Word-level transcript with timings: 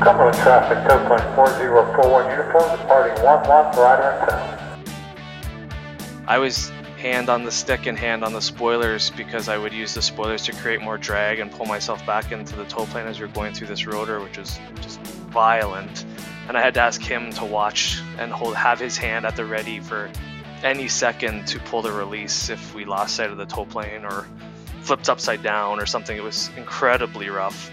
Cumberland 0.00 0.36
traffic, 0.38 0.78
tow 0.88 0.98
point 1.06 1.22
4041 1.34 2.30
uniform 2.30 2.78
departing 2.78 3.22
11 3.22 3.50
rider 3.78 4.02
and 4.02 4.30
town. 4.30 4.80
I 6.26 6.38
was 6.38 6.70
hand 6.96 7.28
on 7.28 7.44
the 7.44 7.50
stick 7.50 7.86
and 7.86 7.98
hand 7.98 8.24
on 8.24 8.32
the 8.32 8.40
spoilers 8.40 9.10
because 9.10 9.48
I 9.48 9.58
would 9.58 9.72
use 9.74 9.92
the 9.92 10.00
spoilers 10.00 10.42
to 10.44 10.52
create 10.52 10.80
more 10.80 10.96
drag 10.96 11.38
and 11.38 11.50
pull 11.50 11.66
myself 11.66 12.04
back 12.06 12.32
into 12.32 12.56
the 12.56 12.64
tow 12.64 12.86
plane 12.86 13.06
as 13.06 13.20
we 13.20 13.26
were 13.26 13.32
going 13.32 13.52
through 13.52 13.66
this 13.66 13.86
rotor, 13.86 14.20
which 14.20 14.38
was 14.38 14.58
just 14.76 15.00
violent. 15.00 16.06
And 16.48 16.56
I 16.56 16.62
had 16.62 16.74
to 16.74 16.80
ask 16.80 17.00
him 17.02 17.30
to 17.32 17.44
watch 17.44 18.00
and 18.18 18.32
hold 18.32 18.56
have 18.56 18.80
his 18.80 18.96
hand 18.96 19.26
at 19.26 19.36
the 19.36 19.44
ready 19.44 19.80
for 19.80 20.10
any 20.62 20.88
second 20.88 21.46
to 21.48 21.58
pull 21.60 21.82
the 21.82 21.92
release 21.92 22.48
if 22.48 22.74
we 22.74 22.86
lost 22.86 23.16
sight 23.16 23.30
of 23.30 23.36
the 23.36 23.46
tow 23.46 23.66
plane 23.66 24.04
or 24.04 24.26
flipped 24.80 25.08
upside 25.10 25.42
down 25.42 25.78
or 25.78 25.84
something. 25.84 26.16
It 26.16 26.22
was 26.22 26.50
incredibly 26.56 27.28
rough. 27.28 27.70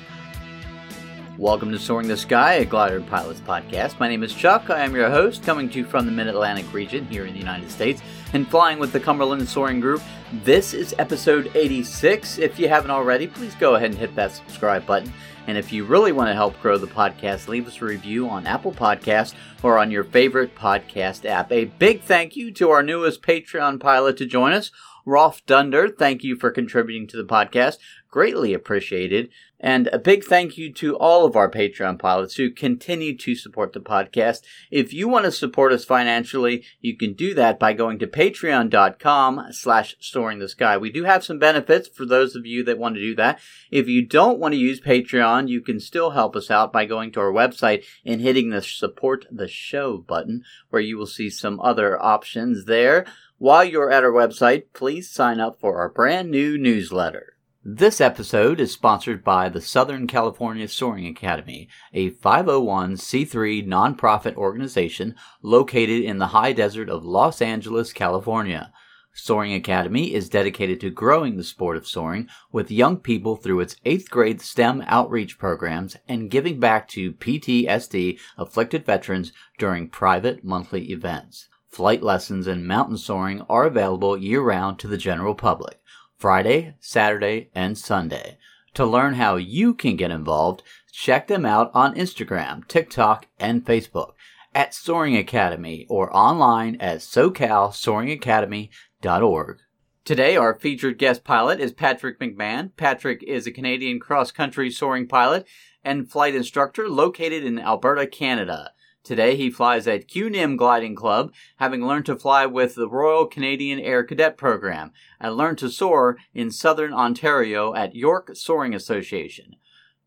Welcome 1.37 1.71
to 1.71 1.77
Soaring 1.77 2.07
the 2.07 2.17
Sky, 2.17 2.53
a 2.53 2.65
Glider 2.65 2.95
and 2.95 3.05
Pilots 3.05 3.41
podcast. 3.41 3.99
My 3.99 4.07
name 4.07 4.23
is 4.23 4.33
Chuck. 4.33 4.71
I 4.71 4.79
am 4.79 4.95
your 4.95 5.07
host, 5.07 5.43
coming 5.43 5.69
to 5.69 5.77
you 5.77 5.85
from 5.85 6.07
the 6.07 6.11
Mid 6.11 6.25
Atlantic 6.25 6.73
region 6.73 7.05
here 7.05 7.27
in 7.27 7.33
the 7.33 7.39
United 7.39 7.69
States 7.69 8.01
and 8.33 8.49
flying 8.49 8.79
with 8.79 8.91
the 8.91 8.99
Cumberland 8.99 9.47
Soaring 9.47 9.79
Group. 9.79 10.01
This 10.43 10.73
is 10.73 10.95
episode 10.97 11.51
86. 11.53 12.39
If 12.39 12.57
you 12.57 12.67
haven't 12.67 12.89
already, 12.89 13.27
please 13.27 13.53
go 13.53 13.75
ahead 13.75 13.91
and 13.91 13.99
hit 13.99 14.15
that 14.15 14.31
subscribe 14.31 14.87
button. 14.87 15.13
And 15.45 15.59
if 15.59 15.71
you 15.71 15.85
really 15.85 16.11
want 16.11 16.27
to 16.29 16.33
help 16.33 16.59
grow 16.59 16.79
the 16.79 16.87
podcast, 16.87 17.47
leave 17.47 17.67
us 17.67 17.83
a 17.83 17.85
review 17.85 18.27
on 18.27 18.47
Apple 18.47 18.71
Podcasts 18.71 19.35
or 19.61 19.77
on 19.77 19.91
your 19.91 20.05
favorite 20.05 20.55
podcast 20.55 21.23
app. 21.23 21.51
A 21.51 21.65
big 21.65 22.01
thank 22.01 22.35
you 22.35 22.51
to 22.53 22.71
our 22.71 22.81
newest 22.81 23.21
Patreon 23.21 23.79
pilot 23.79 24.17
to 24.17 24.25
join 24.25 24.53
us, 24.53 24.71
Rolf 25.05 25.45
Dunder. 25.45 25.87
Thank 25.87 26.23
you 26.23 26.35
for 26.35 26.49
contributing 26.49 27.07
to 27.07 27.17
the 27.17 27.23
podcast. 27.23 27.77
Greatly 28.09 28.53
appreciated. 28.53 29.29
And 29.59 29.87
a 29.87 29.97
big 29.97 30.23
thank 30.23 30.57
you 30.57 30.71
to 30.73 30.95
all 30.97 31.25
of 31.25 31.35
our 31.35 31.49
Patreon 31.49 31.97
pilots 31.97 32.35
who 32.35 32.51
continue 32.51 33.17
to 33.17 33.35
support 33.35 33.73
the 33.73 33.79
podcast. 33.79 34.43
If 34.69 34.93
you 34.93 35.07
want 35.07 35.25
to 35.25 35.31
support 35.31 35.73
us 35.73 35.83
financially, 35.83 36.63
you 36.79 36.95
can 36.95 37.13
do 37.13 37.33
that 37.33 37.59
by 37.59 37.73
going 37.73 37.97
to 37.99 38.07
patreon.com 38.07 39.47
slash 39.51 39.95
soaring 39.99 40.37
the 40.39 40.47
sky. 40.47 40.77
We 40.77 40.91
do 40.91 41.05
have 41.05 41.23
some 41.23 41.39
benefits 41.39 41.87
for 41.87 42.05
those 42.05 42.35
of 42.35 42.45
you 42.45 42.63
that 42.65 42.77
want 42.77 42.95
to 42.95 43.01
do 43.01 43.15
that. 43.15 43.39
If 43.71 43.87
you 43.87 44.05
don't 44.05 44.39
want 44.39 44.53
to 44.53 44.59
use 44.59 44.79
Patreon, 44.79 45.49
you 45.49 45.61
can 45.61 45.79
still 45.79 46.11
help 46.11 46.35
us 46.35 46.51
out 46.51 46.71
by 46.71 46.85
going 46.85 47.11
to 47.13 47.19
our 47.19 47.31
website 47.31 47.83
and 48.05 48.21
hitting 48.21 48.51
the 48.51 48.61
support 48.61 49.25
the 49.31 49.47
show 49.47 49.97
button 49.97 50.43
where 50.69 50.81
you 50.81 50.97
will 50.97 51.07
see 51.07 51.31
some 51.31 51.59
other 51.61 52.01
options 52.01 52.65
there. 52.65 53.05
While 53.39 53.65
you're 53.65 53.91
at 53.91 54.03
our 54.03 54.11
website, 54.11 54.65
please 54.73 55.09
sign 55.09 55.39
up 55.39 55.59
for 55.59 55.77
our 55.77 55.89
brand 55.89 56.29
new 56.29 56.57
newsletter. 56.57 57.36
This 57.69 57.99
episode 57.99 58.61
is 58.61 58.71
sponsored 58.71 59.25
by 59.25 59.49
the 59.49 59.59
Southern 59.59 60.07
California 60.07 60.69
Soaring 60.69 61.05
Academy, 61.05 61.67
a 61.93 62.11
501c3 62.11 63.67
nonprofit 63.67 64.35
organization 64.35 65.15
located 65.41 66.01
in 66.01 66.17
the 66.17 66.27
high 66.27 66.53
desert 66.53 66.89
of 66.89 67.03
Los 67.03 67.41
Angeles, 67.41 67.91
California. 67.91 68.71
Soaring 69.11 69.53
Academy 69.53 70.13
is 70.13 70.29
dedicated 70.29 70.79
to 70.79 70.89
growing 70.89 71.35
the 71.35 71.43
sport 71.43 71.75
of 71.75 71.85
soaring 71.85 72.29
with 72.53 72.71
young 72.71 72.95
people 72.95 73.35
through 73.35 73.59
its 73.59 73.75
8th 73.85 74.09
grade 74.09 74.39
STEM 74.39 74.81
outreach 74.87 75.37
programs 75.37 75.97
and 76.07 76.31
giving 76.31 76.61
back 76.61 76.87
to 76.87 77.11
PTSD 77.11 78.17
afflicted 78.37 78.85
veterans 78.85 79.33
during 79.57 79.89
private 79.89 80.41
monthly 80.41 80.89
events. 80.89 81.49
Flight 81.67 82.01
lessons 82.01 82.47
and 82.47 82.65
mountain 82.65 82.97
soaring 82.97 83.41
are 83.49 83.65
available 83.65 84.17
year 84.17 84.41
round 84.41 84.79
to 84.79 84.87
the 84.87 84.97
general 84.97 85.35
public. 85.35 85.81
Friday, 86.17 86.75
Saturday, 86.79 87.49
and 87.53 87.77
Sunday. 87.77 88.39
To 88.73 88.85
learn 88.85 89.13
how 89.15 89.37
you 89.37 89.73
can 89.73 89.95
get 89.95 90.11
involved, 90.11 90.61
check 90.91 91.27
them 91.27 91.45
out 91.45 91.71
on 91.73 91.95
Instagram, 91.95 92.67
TikTok, 92.67 93.27
and 93.39 93.65
Facebook 93.65 94.11
at 94.53 94.73
Soaring 94.73 95.15
Academy 95.15 95.85
or 95.89 96.13
online 96.15 96.75
at 96.79 96.99
socalsoaringacademy.org. 96.99 99.57
Today, 100.03 100.35
our 100.37 100.57
featured 100.57 100.97
guest 100.97 101.23
pilot 101.23 101.59
is 101.59 101.73
Patrick 101.73 102.19
McMahon. 102.19 102.71
Patrick 102.77 103.21
is 103.23 103.45
a 103.45 103.51
Canadian 103.51 103.99
cross 103.99 104.31
country 104.31 104.71
soaring 104.71 105.07
pilot 105.07 105.45
and 105.83 106.09
flight 106.09 106.33
instructor 106.33 106.89
located 106.89 107.43
in 107.43 107.59
Alberta, 107.59 108.07
Canada. 108.07 108.71
Today 109.07 109.37
he 109.37 109.49
flies 109.49 109.87
at 109.87 110.11
Cu 110.11 110.29
Nim 110.29 110.57
Gliding 110.57 110.93
Club, 110.93 111.31
having 111.59 111.87
learned 111.87 112.05
to 112.07 112.17
fly 112.17 112.45
with 112.45 112.75
the 112.75 112.89
Royal 112.89 113.25
Canadian 113.25 113.79
Air 113.79 114.03
Cadet 114.03 114.35
Program, 114.35 114.91
and 115.17 115.37
learned 115.37 115.59
to 115.59 115.69
soar 115.69 116.17
in 116.33 116.51
southern 116.51 116.91
Ontario 116.91 117.73
at 117.73 117.95
York 117.95 118.31
Soaring 118.33 118.75
Association. 118.75 119.55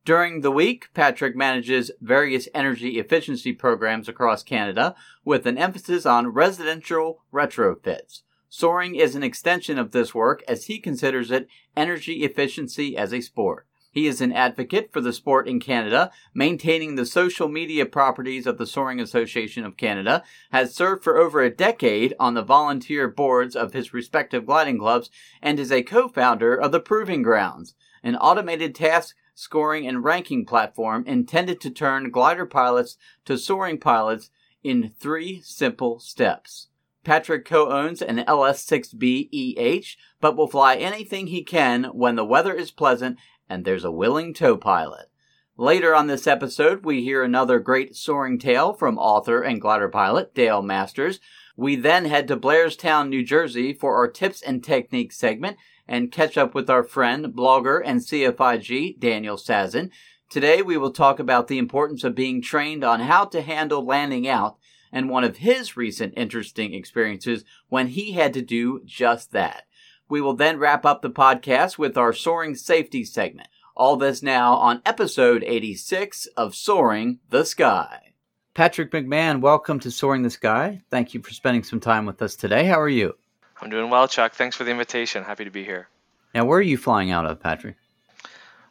During 0.04 0.42
the 0.42 0.50
week, 0.50 0.92
Patrick 0.92 1.34
manages 1.34 1.90
various 2.02 2.46
energy 2.54 2.98
efficiency 2.98 3.54
programs 3.54 4.06
across 4.06 4.42
Canada 4.42 4.94
with 5.24 5.46
an 5.46 5.56
emphasis 5.56 6.04
on 6.04 6.34
residential 6.34 7.22
retrofits. 7.32 8.20
Soaring 8.50 8.96
is 8.96 9.14
an 9.14 9.22
extension 9.22 9.78
of 9.78 9.92
this 9.92 10.14
work 10.14 10.42
as 10.46 10.66
he 10.66 10.78
considers 10.78 11.30
it 11.30 11.48
energy 11.74 12.22
efficiency 12.22 12.98
as 12.98 13.14
a 13.14 13.22
sport. 13.22 13.66
He 13.92 14.06
is 14.06 14.20
an 14.20 14.32
advocate 14.32 14.92
for 14.92 15.00
the 15.00 15.12
sport 15.12 15.48
in 15.48 15.58
Canada, 15.58 16.12
maintaining 16.32 16.94
the 16.94 17.04
social 17.04 17.48
media 17.48 17.86
properties 17.86 18.46
of 18.46 18.56
the 18.56 18.66
Soaring 18.66 19.00
Association 19.00 19.64
of 19.64 19.76
Canada, 19.76 20.22
has 20.52 20.74
served 20.74 21.02
for 21.02 21.18
over 21.18 21.42
a 21.42 21.50
decade 21.50 22.14
on 22.20 22.34
the 22.34 22.42
volunteer 22.42 23.08
boards 23.08 23.56
of 23.56 23.72
his 23.72 23.92
respective 23.92 24.46
gliding 24.46 24.78
clubs, 24.78 25.10
and 25.42 25.58
is 25.58 25.72
a 25.72 25.82
co-founder 25.82 26.54
of 26.54 26.70
the 26.70 26.78
Proving 26.78 27.22
Grounds, 27.22 27.74
an 28.04 28.14
automated 28.14 28.76
task 28.76 29.16
scoring 29.34 29.86
and 29.86 30.04
ranking 30.04 30.44
platform 30.44 31.04
intended 31.06 31.60
to 31.60 31.70
turn 31.70 32.10
glider 32.10 32.46
pilots 32.46 32.96
to 33.24 33.36
soaring 33.36 33.78
pilots 33.78 34.30
in 34.62 34.92
three 35.00 35.40
simple 35.42 35.98
steps. 35.98 36.68
Patrick 37.02 37.46
co-owns 37.46 38.02
an 38.02 38.18
LS6B 38.18 39.30
EH, 39.32 39.96
but 40.20 40.36
will 40.36 40.46
fly 40.46 40.76
anything 40.76 41.28
he 41.28 41.42
can 41.42 41.84
when 41.84 42.16
the 42.16 42.24
weather 42.24 42.52
is 42.52 42.70
pleasant 42.70 43.18
and 43.50 43.64
there's 43.64 43.84
a 43.84 43.90
willing 43.90 44.32
tow 44.32 44.56
pilot. 44.56 45.10
Later 45.56 45.94
on 45.94 46.06
this 46.06 46.26
episode, 46.26 46.86
we 46.86 47.02
hear 47.02 47.22
another 47.22 47.58
great 47.58 47.94
soaring 47.94 48.38
tale 48.38 48.72
from 48.72 48.96
author 48.96 49.42
and 49.42 49.60
glider 49.60 49.90
pilot 49.90 50.34
Dale 50.34 50.62
Masters. 50.62 51.20
We 51.56 51.76
then 51.76 52.06
head 52.06 52.28
to 52.28 52.36
Blairstown, 52.36 53.10
New 53.10 53.22
Jersey 53.22 53.74
for 53.74 53.96
our 53.96 54.08
tips 54.08 54.40
and 54.40 54.64
techniques 54.64 55.18
segment 55.18 55.58
and 55.86 56.12
catch 56.12 56.38
up 56.38 56.54
with 56.54 56.70
our 56.70 56.84
friend, 56.84 57.26
blogger, 57.26 57.82
and 57.84 58.00
CFIG 58.00 58.98
Daniel 58.98 59.36
Sazhin. 59.36 59.90
Today 60.30 60.62
we 60.62 60.78
will 60.78 60.92
talk 60.92 61.18
about 61.18 61.48
the 61.48 61.58
importance 61.58 62.04
of 62.04 62.14
being 62.14 62.40
trained 62.40 62.84
on 62.84 63.00
how 63.00 63.24
to 63.26 63.42
handle 63.42 63.84
landing 63.84 64.28
out 64.28 64.56
and 64.92 65.10
one 65.10 65.24
of 65.24 65.38
his 65.38 65.76
recent 65.76 66.14
interesting 66.16 66.72
experiences 66.72 67.44
when 67.68 67.88
he 67.88 68.12
had 68.12 68.32
to 68.34 68.42
do 68.42 68.80
just 68.84 69.32
that. 69.32 69.64
We 70.10 70.20
will 70.20 70.34
then 70.34 70.58
wrap 70.58 70.84
up 70.84 71.02
the 71.02 71.10
podcast 71.10 71.78
with 71.78 71.96
our 71.96 72.12
soaring 72.12 72.56
safety 72.56 73.04
segment. 73.04 73.46
All 73.76 73.94
this 73.94 74.24
now 74.24 74.54
on 74.54 74.82
episode 74.84 75.44
86 75.46 76.26
of 76.36 76.56
Soaring 76.56 77.20
the 77.28 77.44
Sky. 77.44 78.14
Patrick 78.52 78.90
McMahon, 78.90 79.40
welcome 79.40 79.78
to 79.78 79.90
Soaring 79.92 80.22
the 80.22 80.30
Sky. 80.30 80.82
Thank 80.90 81.14
you 81.14 81.22
for 81.22 81.30
spending 81.30 81.62
some 81.62 81.78
time 81.78 82.06
with 82.06 82.20
us 82.22 82.34
today. 82.34 82.64
How 82.64 82.80
are 82.80 82.88
you? 82.88 83.14
I'm 83.62 83.70
doing 83.70 83.88
well, 83.88 84.08
Chuck. 84.08 84.34
Thanks 84.34 84.56
for 84.56 84.64
the 84.64 84.72
invitation. 84.72 85.22
Happy 85.22 85.44
to 85.44 85.50
be 85.52 85.62
here. 85.62 85.88
Now, 86.34 86.44
where 86.44 86.58
are 86.58 86.62
you 86.62 86.76
flying 86.76 87.12
out 87.12 87.26
of, 87.26 87.38
Patrick? 87.38 87.76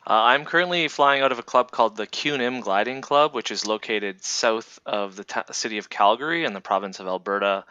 Uh, 0.06 0.12
I'm 0.12 0.44
currently 0.44 0.90
flying 0.90 1.22
out 1.22 1.32
of 1.32 1.40
a 1.40 1.44
club 1.44 1.72
called 1.72 1.96
the 1.96 2.06
Cu 2.06 2.38
Nim 2.38 2.60
Gliding 2.60 3.00
Club, 3.00 3.34
which 3.34 3.50
is 3.50 3.66
located 3.66 4.26
south 4.26 4.78
of 4.86 5.16
the 5.16 5.24
t- 5.24 5.40
city 5.54 5.78
of 5.78 5.90
Calgary 5.90 6.44
in 6.44 6.52
the 6.52 6.60
province 6.60 7.00
of 7.00 7.08
Alberta 7.08 7.64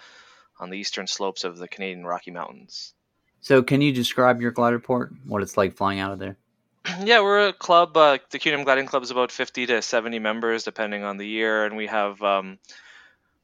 on 0.59 0.71
the 0.71 0.79
eastern 0.79 1.07
slopes 1.07 1.45
of 1.45 1.59
the 1.59 1.69
Canadian 1.69 2.07
Rocky 2.07 2.31
Mountains. 2.31 2.95
So, 3.41 3.63
can 3.63 3.81
you 3.81 3.93
describe 3.93 4.41
your 4.41 4.51
glider 4.51 4.79
port? 4.79 5.13
What 5.27 5.43
it's 5.43 5.57
like 5.57 5.77
flying 5.77 6.01
out 6.01 6.13
of 6.13 6.19
there? 6.19 6.37
Yeah, 7.05 7.21
we're 7.21 7.49
a 7.49 7.53
club. 7.53 7.97
Uh, 7.97 8.19
the 8.31 8.39
Cu 8.39 8.51
Nim 8.51 8.65
Gliding 8.65 8.87
Club 8.87 9.03
is 9.03 9.11
about 9.11 9.31
50 9.31 9.67
to 9.67 9.83
70 9.83 10.19
members, 10.19 10.65
depending 10.65 11.05
on 11.05 11.17
the 11.17 11.27
year, 11.27 11.65
and 11.65 11.77
we 11.77 11.87
have 11.87 12.21
um, 12.23 12.59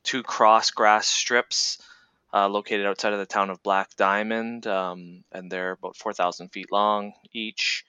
two 0.02 0.22
cross 0.22 0.70
grass 0.70 1.06
strips 1.06 1.78
uh, 2.32 2.48
located 2.48 2.86
outside 2.86 3.12
of 3.12 3.20
the 3.20 3.26
town 3.26 3.50
of 3.50 3.62
Black 3.62 3.94
Diamond, 3.96 4.66
um, 4.66 5.22
and 5.30 5.50
they're 5.50 5.72
about 5.72 5.96
4,000 5.96 6.48
feet 6.48 6.72
long 6.72 7.12
each, 7.32 7.84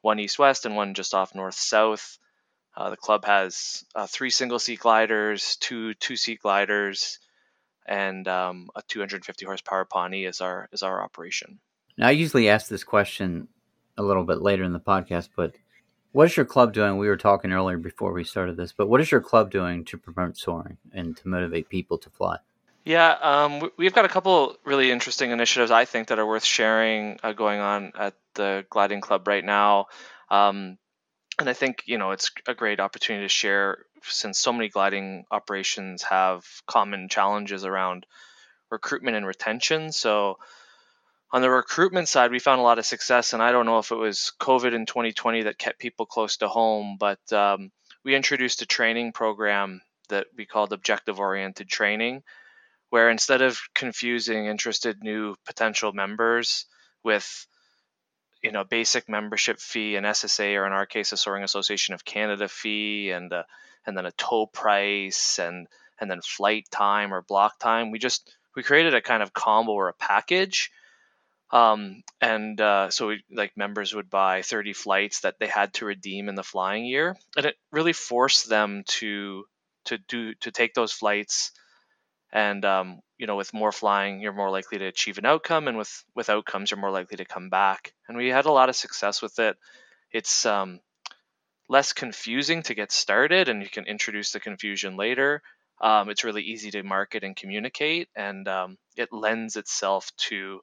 one 0.00 0.18
east-west 0.18 0.64
and 0.64 0.74
one 0.74 0.94
just 0.94 1.12
off 1.14 1.34
north-south. 1.34 2.18
Uh, 2.74 2.90
the 2.90 2.96
club 2.96 3.24
has 3.26 3.84
uh, 3.94 4.06
three 4.06 4.30
single-seat 4.30 4.80
gliders, 4.80 5.56
two 5.56 5.92
two-seat 5.94 6.40
gliders, 6.40 7.18
and 7.90 8.26
um, 8.28 8.70
a 8.76 8.82
250 8.82 9.44
horsepower 9.44 9.84
Pawnee 9.84 10.24
is 10.24 10.40
our 10.40 10.68
is 10.72 10.82
our 10.82 11.02
operation. 11.02 11.58
Now, 11.98 12.06
I 12.06 12.12
usually 12.12 12.48
ask 12.48 12.68
this 12.68 12.84
question 12.84 13.48
a 13.98 14.02
little 14.02 14.24
bit 14.24 14.40
later 14.40 14.62
in 14.62 14.72
the 14.72 14.80
podcast, 14.80 15.28
but 15.36 15.52
what 16.12 16.26
is 16.26 16.36
your 16.36 16.46
club 16.46 16.72
doing? 16.72 16.96
We 16.96 17.08
were 17.08 17.16
talking 17.16 17.52
earlier 17.52 17.76
before 17.76 18.12
we 18.12 18.24
started 18.24 18.56
this, 18.56 18.72
but 18.72 18.88
what 18.88 19.00
is 19.00 19.10
your 19.10 19.20
club 19.20 19.50
doing 19.50 19.84
to 19.86 19.98
promote 19.98 20.38
soaring 20.38 20.78
and 20.92 21.16
to 21.18 21.28
motivate 21.28 21.68
people 21.68 21.98
to 21.98 22.10
fly? 22.10 22.38
Yeah, 22.84 23.10
um, 23.20 23.70
we've 23.76 23.92
got 23.92 24.06
a 24.06 24.08
couple 24.08 24.56
really 24.64 24.90
interesting 24.90 25.32
initiatives 25.32 25.70
I 25.70 25.84
think 25.84 26.08
that 26.08 26.18
are 26.18 26.26
worth 26.26 26.44
sharing 26.44 27.18
uh, 27.22 27.32
going 27.32 27.60
on 27.60 27.92
at 27.98 28.14
the 28.34 28.64
gliding 28.70 29.02
club 29.02 29.28
right 29.28 29.44
now. 29.44 29.86
Um, 30.30 30.78
and 31.40 31.48
I 31.48 31.54
think 31.54 31.82
you 31.86 31.98
know 31.98 32.12
it's 32.12 32.30
a 32.46 32.54
great 32.54 32.80
opportunity 32.80 33.24
to 33.24 33.28
share 33.28 33.78
since 34.02 34.38
so 34.38 34.52
many 34.52 34.68
gliding 34.68 35.24
operations 35.30 36.02
have 36.02 36.44
common 36.66 37.08
challenges 37.08 37.64
around 37.64 38.06
recruitment 38.70 39.16
and 39.16 39.26
retention. 39.26 39.90
So 39.92 40.38
on 41.32 41.42
the 41.42 41.50
recruitment 41.50 42.08
side, 42.08 42.30
we 42.30 42.38
found 42.38 42.60
a 42.60 42.64
lot 42.64 42.78
of 42.78 42.86
success, 42.86 43.32
and 43.32 43.42
I 43.42 43.52
don't 43.52 43.66
know 43.66 43.78
if 43.78 43.90
it 43.90 43.96
was 43.96 44.32
COVID 44.40 44.74
in 44.74 44.86
2020 44.86 45.42
that 45.42 45.58
kept 45.58 45.78
people 45.78 46.06
close 46.06 46.38
to 46.38 46.48
home, 46.48 46.96
but 46.98 47.20
um, 47.32 47.70
we 48.04 48.14
introduced 48.14 48.62
a 48.62 48.66
training 48.66 49.12
program 49.12 49.80
that 50.08 50.26
we 50.36 50.44
called 50.44 50.72
objective 50.72 51.20
oriented 51.20 51.68
training, 51.68 52.22
where 52.90 53.10
instead 53.10 53.42
of 53.42 53.60
confusing 53.74 54.46
interested 54.46 55.02
new 55.02 55.36
potential 55.46 55.92
members 55.92 56.66
with 57.04 57.46
you 58.42 58.52
know 58.52 58.64
basic 58.64 59.08
membership 59.08 59.60
fee 59.60 59.96
and 59.96 60.06
SSA 60.06 60.56
or 60.56 60.66
in 60.66 60.72
our 60.72 60.86
case 60.86 61.12
a 61.12 61.16
Soaring 61.16 61.44
Association 61.44 61.94
of 61.94 62.04
Canada 62.04 62.48
fee 62.48 63.10
and 63.10 63.32
uh, 63.32 63.44
and 63.86 63.96
then 63.96 64.06
a 64.06 64.12
tow 64.12 64.46
price 64.46 65.38
and 65.38 65.66
and 66.00 66.10
then 66.10 66.20
flight 66.22 66.66
time 66.70 67.12
or 67.12 67.22
block 67.22 67.58
time. 67.58 67.90
We 67.90 67.98
just 67.98 68.34
we 68.56 68.62
created 68.62 68.94
a 68.94 69.02
kind 69.02 69.22
of 69.22 69.32
combo 69.32 69.72
or 69.72 69.88
a 69.88 69.94
package 69.94 70.70
um, 71.52 72.04
and 72.20 72.60
uh, 72.60 72.90
so 72.90 73.08
we, 73.08 73.24
like 73.30 73.56
members 73.56 73.92
would 73.92 74.08
buy 74.08 74.42
30 74.42 74.72
flights 74.72 75.20
that 75.20 75.38
they 75.40 75.48
had 75.48 75.74
to 75.74 75.84
redeem 75.84 76.28
in 76.28 76.36
the 76.36 76.44
flying 76.44 76.84
year 76.84 77.16
and 77.36 77.46
it 77.46 77.56
really 77.72 77.92
forced 77.92 78.48
them 78.48 78.84
to 78.86 79.44
to 79.86 79.98
do 79.98 80.34
to 80.34 80.50
take 80.52 80.74
those 80.74 80.92
flights 80.92 81.50
and 82.32 82.64
um, 82.64 83.00
you 83.20 83.26
know 83.26 83.36
with 83.36 83.52
more 83.52 83.70
flying 83.70 84.20
you're 84.20 84.32
more 84.32 84.50
likely 84.50 84.78
to 84.78 84.86
achieve 84.86 85.18
an 85.18 85.26
outcome 85.26 85.68
and 85.68 85.76
with 85.76 86.04
with 86.14 86.30
outcomes 86.30 86.70
you're 86.70 86.80
more 86.80 86.90
likely 86.90 87.18
to 87.18 87.26
come 87.26 87.50
back. 87.50 87.92
And 88.08 88.16
we 88.16 88.28
had 88.28 88.46
a 88.46 88.52
lot 88.52 88.70
of 88.70 88.76
success 88.76 89.20
with 89.20 89.38
it. 89.38 89.56
It's 90.10 90.46
um, 90.46 90.80
less 91.68 91.92
confusing 91.92 92.62
to 92.62 92.74
get 92.74 92.90
started 92.90 93.48
and 93.48 93.62
you 93.62 93.68
can 93.68 93.84
introduce 93.84 94.32
the 94.32 94.40
confusion 94.40 94.96
later. 94.96 95.42
Um, 95.82 96.08
it's 96.08 96.24
really 96.24 96.42
easy 96.42 96.70
to 96.70 96.82
market 96.82 97.22
and 97.22 97.36
communicate 97.36 98.08
and 98.16 98.48
um, 98.48 98.78
it 98.96 99.12
lends 99.12 99.56
itself 99.56 100.10
to 100.28 100.60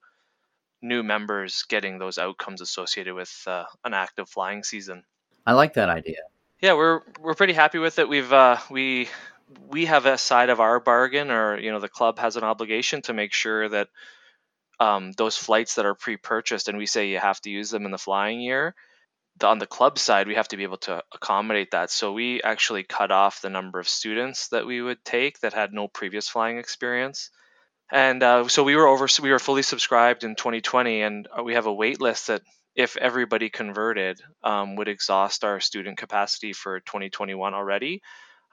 new 0.81 1.04
members 1.04 1.63
getting 1.69 2.00
those 2.00 2.18
outcomes 2.18 2.62
associated 2.62 3.13
with 3.13 3.44
uh, 3.45 3.65
an 3.86 3.94
active 3.94 4.30
flying 4.30 4.63
season. 4.63 5.04
I 5.45 5.54
like 5.54 5.74
that 5.75 5.89
idea. 5.89 6.21
yeah 6.59 6.74
we're 6.74 7.01
we're 7.19 7.36
pretty 7.36 7.54
happy 7.54 7.77
with 7.77 8.00
it. 8.00 8.09
We've 8.09 8.33
uh, 8.33 8.57
we 8.71 9.09
we 9.69 9.85
have 9.85 10.05
a 10.05 10.17
side 10.17 10.49
of 10.49 10.59
our 10.59 10.79
bargain 10.79 11.31
or 11.31 11.59
you 11.59 11.71
know 11.71 11.79
the 11.79 11.89
club 11.89 12.19
has 12.19 12.35
an 12.35 12.44
obligation 12.44 13.01
to 13.03 13.13
make 13.13 13.33
sure 13.33 13.69
that 13.69 13.88
um, 14.79 15.11
those 15.13 15.38
flights 15.38 15.75
that 15.75 15.85
are 15.85 15.95
pre-purchased 15.95 16.67
and 16.67 16.77
we 16.77 16.85
say 16.85 17.09
you 17.09 17.17
have 17.17 17.41
to 17.41 17.49
use 17.49 17.69
them 17.69 17.85
in 17.85 17.91
the 17.91 17.97
flying 17.97 18.41
year 18.41 18.75
the, 19.39 19.47
on 19.47 19.59
the 19.59 19.67
club 19.67 19.97
side 19.99 20.27
we 20.27 20.35
have 20.35 20.47
to 20.49 20.57
be 20.57 20.63
able 20.63 20.77
to 20.77 21.03
accommodate 21.13 21.71
that. 21.71 21.91
So 21.91 22.13
we 22.13 22.41
actually 22.41 22.83
cut 22.83 23.11
off 23.11 23.41
the 23.41 23.49
number 23.49 23.79
of 23.79 23.89
students 23.89 24.49
that 24.49 24.65
we 24.65 24.81
would 24.81 25.03
take 25.03 25.39
that 25.39 25.53
had 25.53 25.73
no 25.73 25.88
previous 25.88 26.27
flying 26.27 26.57
experience. 26.57 27.29
And 27.91 28.21
uh, 28.21 28.47
so 28.47 28.63
we 28.63 28.75
were 28.75 28.88
over 28.88 29.07
we 29.21 29.31
were 29.31 29.39
fully 29.39 29.61
subscribed 29.61 30.23
in 30.23 30.35
2020 30.35 31.01
and 31.01 31.27
uh, 31.38 31.44
we 31.44 31.53
have 31.53 31.67
a 31.67 31.73
wait 31.73 32.01
list 32.01 32.27
that 32.27 32.41
if 32.75 32.97
everybody 32.97 33.49
converted 33.49 34.19
um, 34.44 34.75
would 34.75 34.88
exhaust 34.88 35.44
our 35.44 35.59
student 35.59 35.97
capacity 35.97 36.53
for 36.53 36.79
2021 36.81 37.53
already 37.53 38.01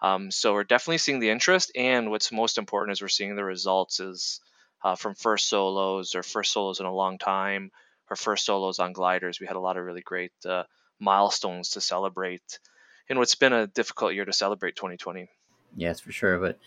um, 0.04 0.30
so 0.30 0.52
we're 0.52 0.64
definitely 0.64 0.98
seeing 0.98 1.18
the 1.18 1.30
interest, 1.30 1.72
and 1.74 2.10
what's 2.10 2.30
most 2.30 2.58
important 2.58 2.92
is 2.92 3.00
we're 3.00 3.08
seeing 3.08 3.36
the 3.36 3.42
results 3.42 4.00
is 4.00 4.38
uh, 4.84 4.96
from 4.96 5.14
first 5.14 5.48
solos 5.48 6.14
or 6.14 6.22
first 6.22 6.52
solos 6.52 6.78
in 6.78 6.84
a 6.84 6.92
long 6.92 7.16
time 7.16 7.70
or 8.10 8.16
first 8.16 8.44
solos 8.44 8.78
on 8.78 8.92
gliders. 8.92 9.40
We 9.40 9.46
had 9.46 9.56
a 9.56 9.60
lot 9.60 9.78
of 9.78 9.84
really 9.84 10.02
great 10.02 10.32
uh, 10.46 10.64
milestones 11.00 11.70
to 11.70 11.80
celebrate 11.80 12.58
in 13.08 13.18
what's 13.18 13.34
been 13.34 13.54
a 13.54 13.66
difficult 13.66 14.12
year 14.12 14.26
to 14.26 14.32
celebrate 14.34 14.76
2020. 14.76 15.26
Yes, 15.74 16.00
for 16.00 16.12
sure. 16.12 16.38
But 16.38 16.58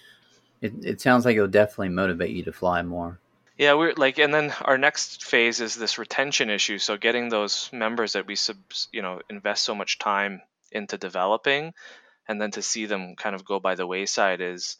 it, 0.59 0.73
it 0.83 1.01
sounds 1.01 1.23
like 1.23 1.35
it'll 1.35 1.47
definitely 1.47 1.89
motivate 1.89 2.31
you 2.31 2.41
to 2.45 2.51
fly 2.51 2.81
more. 2.81 3.19
Yeah, 3.55 3.75
we're 3.75 3.93
like, 3.97 4.17
and 4.17 4.33
then 4.33 4.51
our 4.61 4.79
next 4.79 5.23
phase 5.23 5.61
is 5.61 5.75
this 5.75 5.99
retention 5.99 6.49
issue. 6.49 6.79
So 6.79 6.97
getting 6.97 7.29
those 7.29 7.69
members 7.71 8.13
that 8.13 8.25
we 8.25 8.35
sub, 8.35 8.57
you 8.91 9.03
know, 9.03 9.21
invest 9.29 9.63
so 9.63 9.75
much 9.75 9.99
time 9.99 10.41
into 10.71 10.97
developing 10.97 11.75
and 12.27 12.41
then 12.41 12.51
to 12.51 12.61
see 12.61 12.85
them 12.85 13.15
kind 13.15 13.35
of 13.35 13.45
go 13.45 13.59
by 13.59 13.75
the 13.75 13.87
wayside 13.87 14.41
is 14.41 14.77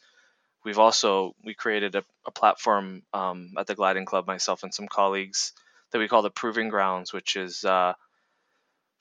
we've 0.66 0.80
also 0.80 1.36
we 1.44 1.54
created 1.54 1.96
a, 1.96 2.04
a 2.26 2.32
platform 2.32 3.04
um, 3.14 3.52
at 3.58 3.68
the 3.68 3.76
gliding 3.76 4.06
club 4.06 4.28
myself 4.28 4.64
and 4.64 4.74
some 4.74 4.88
colleagues 4.88 5.54
that 5.92 6.00
we 6.00 6.08
call 6.08 6.22
the 6.22 6.30
proving 6.30 6.70
grounds 6.70 7.14
which 7.14 7.36
is 7.36 7.64
uh, 7.64 7.94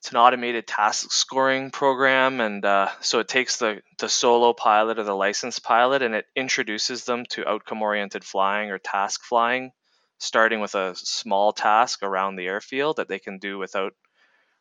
it's 0.00 0.10
an 0.10 0.19
automated 0.19 0.66
task 0.66 1.10
scoring 1.10 1.70
program 1.70 2.40
and 2.40 2.64
uh, 2.64 2.88
so 3.00 3.19
it 3.19 3.28
takes 3.28 3.58
the, 3.58 3.82
the 3.98 4.08
solo 4.08 4.52
pilot 4.52 4.98
or 4.98 5.02
the 5.02 5.14
licensed 5.14 5.64
pilot 5.64 6.02
and 6.02 6.14
it 6.14 6.26
introduces 6.37 7.04
them 7.04 7.25
to 7.26 7.48
outcome 7.48 7.82
oriented 7.82 8.22
flying 8.25 8.70
or 8.70 8.78
task 8.78 9.25
flying 9.25 9.72
starting 10.19 10.60
with 10.60 10.75
a 10.75 10.94
small 10.94 11.52
task 11.52 12.02
around 12.02 12.37
the 12.37 12.46
airfield 12.46 12.96
that 12.96 13.08
they 13.08 13.19
can 13.19 13.38
do 13.38 13.58
without 13.58 13.93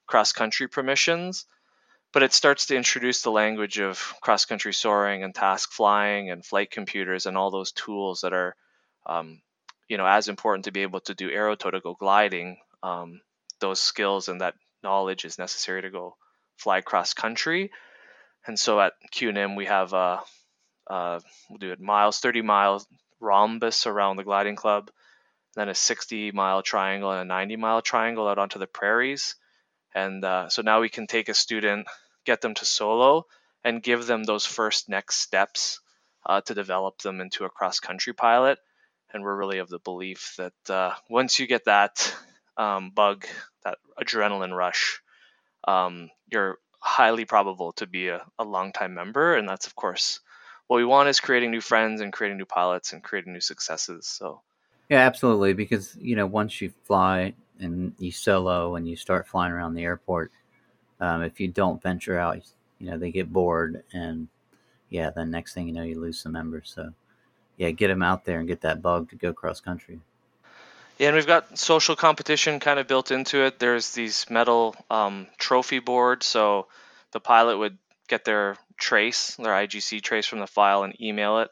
cross 0.07 0.31
country 0.31 0.67
permissions 0.67 1.45
but 2.15 2.23
it 2.23 2.31
starts 2.31 2.67
to 2.67 2.77
introduce 2.77 3.23
the 3.23 3.29
language 3.29 3.77
of 3.77 4.13
cross 4.21 4.45
country 4.45 4.73
soaring 4.73 5.25
and 5.25 5.35
task 5.35 5.73
flying 5.73 6.31
and 6.31 6.45
flight 6.45 6.71
computers 6.71 7.25
and 7.25 7.37
all 7.37 7.51
those 7.51 7.73
tools 7.73 8.21
that 8.21 8.31
are 8.31 8.55
um, 9.05 9.41
you 9.89 9.97
know 9.97 10.07
as 10.07 10.29
important 10.29 10.63
to 10.63 10.71
be 10.71 10.83
able 10.83 11.01
to 11.01 11.13
do 11.13 11.29
aerotow 11.29 11.71
to 11.71 11.81
go 11.81 11.93
gliding 11.93 12.55
um, 12.83 13.19
those 13.59 13.81
skills 13.81 14.29
and 14.29 14.39
that 14.39 14.53
knowledge 14.81 15.25
is 15.25 15.37
necessary 15.37 15.81
to 15.81 15.89
go 15.89 16.15
fly 16.55 16.79
cross 16.79 17.13
country 17.13 17.69
and 18.47 18.57
so 18.57 18.79
at 18.79 18.93
Cu 19.13 19.33
Nim 19.33 19.55
we 19.57 19.65
have 19.65 19.91
a, 19.91 20.21
a 20.87 21.19
we'll 21.49 21.59
do 21.59 21.73
it 21.73 21.81
miles 21.81 22.19
30 22.19 22.43
miles 22.43 22.87
rhombus 23.19 23.87
around 23.87 24.15
the 24.15 24.23
gliding 24.23 24.55
club 24.55 24.89
then 25.55 25.67
a 25.67 25.75
60 25.75 26.31
mile 26.31 26.61
triangle 26.61 27.11
and 27.11 27.21
a 27.21 27.25
90 27.25 27.55
mile 27.57 27.81
triangle 27.81 28.27
out 28.27 28.37
onto 28.37 28.59
the 28.59 28.67
prairies. 28.67 29.35
And 29.93 30.23
uh, 30.23 30.49
so 30.49 30.61
now 30.61 30.81
we 30.81 30.89
can 30.89 31.07
take 31.07 31.29
a 31.29 31.33
student 31.33 31.87
get 32.25 32.41
them 32.41 32.53
to 32.55 32.65
solo 32.65 33.25
and 33.63 33.81
give 33.81 34.05
them 34.05 34.23
those 34.23 34.45
first 34.45 34.89
next 34.89 35.17
steps 35.19 35.79
uh, 36.25 36.41
to 36.41 36.53
develop 36.53 37.01
them 37.01 37.21
into 37.21 37.45
a 37.45 37.49
cross 37.49 37.79
country 37.79 38.13
pilot. 38.13 38.59
And 39.13 39.23
we're 39.23 39.35
really 39.35 39.59
of 39.59 39.69
the 39.69 39.79
belief 39.79 40.35
that 40.37 40.69
uh, 40.69 40.93
once 41.09 41.39
you 41.39 41.47
get 41.47 41.65
that 41.65 42.15
um, 42.57 42.89
bug, 42.89 43.25
that 43.63 43.77
adrenaline 43.99 44.55
rush, 44.55 45.01
um, 45.67 46.09
you're 46.31 46.57
highly 46.79 47.25
probable 47.25 47.71
to 47.73 47.87
be 47.87 48.09
a, 48.09 48.25
a 48.37 48.43
long 48.43 48.73
time 48.73 48.93
member. 48.93 49.35
And 49.35 49.47
that's, 49.47 49.67
of 49.67 49.75
course, 49.75 50.19
what 50.67 50.77
we 50.77 50.85
want 50.85 51.09
is 51.09 51.19
creating 51.19 51.51
new 51.51 51.61
friends 51.61 52.01
and 52.01 52.11
creating 52.11 52.37
new 52.37 52.45
pilots 52.45 52.93
and 52.93 53.03
creating 53.03 53.33
new 53.33 53.39
successes. 53.41 54.05
So, 54.07 54.41
yeah, 54.89 54.99
absolutely. 54.99 55.53
Because, 55.53 55.95
you 55.99 56.15
know, 56.15 56.27
once 56.27 56.61
you 56.61 56.73
fly 56.83 57.33
and 57.59 57.93
you 57.99 58.11
solo 58.11 58.75
and 58.75 58.87
you 58.87 58.95
start 58.95 59.27
flying 59.27 59.51
around 59.51 59.75
the 59.75 59.83
airport, 59.83 60.31
um, 60.99 61.21
if 61.21 61.39
you 61.39 61.47
don't 61.47 61.81
venture 61.81 62.17
out, 62.17 62.41
you 62.79 62.89
know, 62.89 62.97
they 62.97 63.11
get 63.11 63.31
bored 63.31 63.83
and 63.93 64.27
yeah, 64.89 65.09
then 65.09 65.31
next 65.31 65.53
thing 65.53 65.67
you 65.67 65.73
know, 65.73 65.83
you 65.83 65.99
lose 65.99 66.19
some 66.19 66.31
members. 66.31 66.71
So 66.73 66.93
yeah, 67.57 67.71
get 67.71 67.87
them 67.87 68.03
out 68.03 68.25
there 68.25 68.39
and 68.39 68.47
get 68.47 68.61
that 68.61 68.81
bug 68.81 69.09
to 69.09 69.15
go 69.15 69.33
cross 69.33 69.59
country. 69.61 69.99
Yeah, 70.97 71.07
and 71.07 71.15
we've 71.15 71.27
got 71.27 71.57
social 71.57 71.95
competition 71.95 72.59
kind 72.59 72.79
of 72.79 72.87
built 72.87 73.11
into 73.11 73.43
it. 73.43 73.59
There's 73.59 73.91
these 73.91 74.25
metal 74.29 74.75
um, 74.89 75.27
trophy 75.37 75.79
boards, 75.79 76.25
so 76.25 76.67
the 77.11 77.19
pilot 77.19 77.57
would 77.57 77.77
get 78.07 78.23
their 78.23 78.55
trace, 78.77 79.35
their 79.35 79.51
IGC 79.51 80.01
trace 80.01 80.25
from 80.25 80.39
the 80.39 80.47
file, 80.47 80.83
and 80.83 80.99
email 81.01 81.39
it 81.39 81.49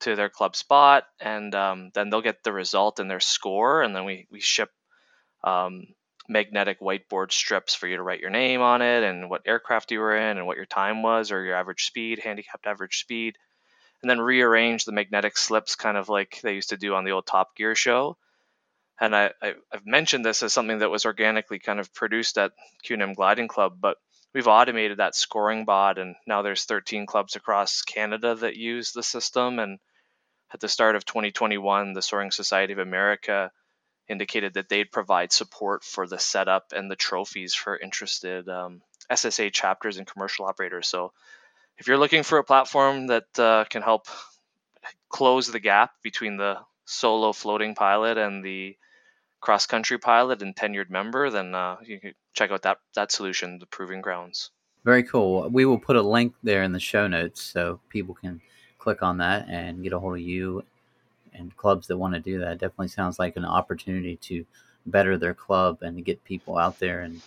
to 0.00 0.16
their 0.16 0.28
club 0.28 0.54
spot, 0.54 1.04
and 1.18 1.54
um, 1.54 1.90
then 1.94 2.10
they'll 2.10 2.20
get 2.20 2.42
the 2.44 2.52
result 2.52 3.00
and 3.00 3.10
their 3.10 3.20
score, 3.20 3.82
and 3.82 3.96
then 3.96 4.04
we 4.04 4.26
we 4.30 4.40
ship 4.40 4.70
um, 5.42 5.86
magnetic 6.28 6.80
whiteboard 6.80 7.32
strips 7.32 7.74
for 7.74 7.86
you 7.86 7.96
to 7.96 8.02
write 8.02 8.20
your 8.20 8.30
name 8.30 8.60
on 8.60 8.82
it 8.82 9.02
and 9.02 9.30
what 9.30 9.42
aircraft 9.46 9.90
you 9.90 10.00
were 10.00 10.16
in 10.16 10.36
and 10.36 10.46
what 10.46 10.56
your 10.56 10.66
time 10.66 11.02
was 11.02 11.32
or 11.32 11.42
your 11.42 11.56
average 11.56 11.86
speed, 11.86 12.18
handicapped 12.18 12.66
average 12.66 12.98
speed, 12.98 13.36
and 14.02 14.10
then 14.10 14.20
rearrange 14.20 14.84
the 14.84 14.92
magnetic 14.92 15.36
slips 15.36 15.74
kind 15.74 15.96
of 15.96 16.08
like 16.08 16.40
they 16.42 16.54
used 16.54 16.70
to 16.70 16.76
do 16.76 16.94
on 16.94 17.04
the 17.04 17.12
old 17.12 17.26
Top 17.26 17.56
Gear 17.56 17.74
show. 17.74 18.16
And 19.00 19.14
I, 19.14 19.32
I, 19.40 19.54
have 19.72 19.86
mentioned 19.86 20.24
this 20.24 20.42
as 20.42 20.52
something 20.52 20.78
that 20.78 20.90
was 20.90 21.06
organically 21.06 21.58
kind 21.60 21.80
of 21.80 21.94
produced 21.94 22.36
at 22.36 22.52
Cu 22.86 22.96
Nim 22.96 23.14
Gliding 23.14 23.48
Club, 23.48 23.78
but 23.80 23.96
we've 24.34 24.48
automated 24.48 24.98
that 24.98 25.14
scoring 25.14 25.64
bot, 25.64 25.98
and 25.98 26.16
now 26.26 26.42
there's 26.42 26.64
13 26.64 27.06
clubs 27.06 27.36
across 27.36 27.82
Canada 27.82 28.34
that 28.34 28.56
use 28.56 28.92
the 28.92 29.02
system. 29.02 29.58
And 29.58 29.78
at 30.52 30.60
the 30.60 30.68
start 30.68 30.96
of 30.96 31.04
2021, 31.04 31.92
the 31.92 32.02
Soaring 32.02 32.32
Society 32.32 32.72
of 32.72 32.80
America 32.80 33.52
indicated 34.08 34.54
that 34.54 34.68
they'd 34.68 34.90
provide 34.90 35.32
support 35.32 35.84
for 35.84 36.06
the 36.06 36.18
setup 36.18 36.72
and 36.74 36.90
the 36.90 36.96
trophies 36.96 37.54
for 37.54 37.76
interested 37.76 38.48
um, 38.48 38.82
SSA 39.10 39.52
chapters 39.52 39.98
and 39.98 40.06
commercial 40.06 40.46
operators. 40.46 40.88
So, 40.88 41.12
if 41.76 41.86
you're 41.86 41.98
looking 41.98 42.24
for 42.24 42.38
a 42.38 42.44
platform 42.44 43.06
that 43.06 43.38
uh, 43.38 43.64
can 43.70 43.82
help 43.82 44.08
close 45.08 45.46
the 45.46 45.60
gap 45.60 45.92
between 46.02 46.36
the 46.36 46.58
solo 46.86 47.32
floating 47.32 47.74
pilot 47.74 48.18
and 48.18 48.44
the 48.44 48.76
cross 49.40 49.66
country 49.66 49.98
pilot 49.98 50.42
and 50.42 50.56
tenured 50.56 50.90
member, 50.90 51.30
then 51.30 51.54
uh, 51.54 51.76
you 51.84 52.00
can 52.00 52.14
check 52.32 52.50
out 52.50 52.62
that 52.62 52.78
that 52.94 53.12
solution, 53.12 53.58
the 53.58 53.66
Proving 53.66 54.00
Grounds. 54.00 54.50
Very 54.84 55.02
cool. 55.02 55.48
We 55.50 55.64
will 55.64 55.78
put 55.78 55.96
a 55.96 56.02
link 56.02 56.34
there 56.42 56.62
in 56.62 56.72
the 56.72 56.80
show 56.80 57.06
notes 57.06 57.42
so 57.42 57.80
people 57.88 58.14
can 58.14 58.40
click 58.78 59.02
on 59.02 59.18
that 59.18 59.48
and 59.48 59.82
get 59.82 59.92
a 59.92 59.98
hold 59.98 60.14
of 60.14 60.20
you 60.20 60.64
and 61.34 61.56
clubs 61.56 61.86
that 61.86 61.96
want 61.96 62.14
to 62.14 62.20
do 62.20 62.38
that. 62.40 62.52
It 62.52 62.58
definitely 62.58 62.88
sounds 62.88 63.18
like 63.18 63.36
an 63.36 63.44
opportunity 63.44 64.16
to 64.16 64.44
better 64.86 65.16
their 65.16 65.34
club 65.34 65.82
and 65.82 65.96
to 65.96 66.02
get 66.02 66.24
people 66.24 66.58
out 66.58 66.78
there 66.78 67.00
and 67.00 67.20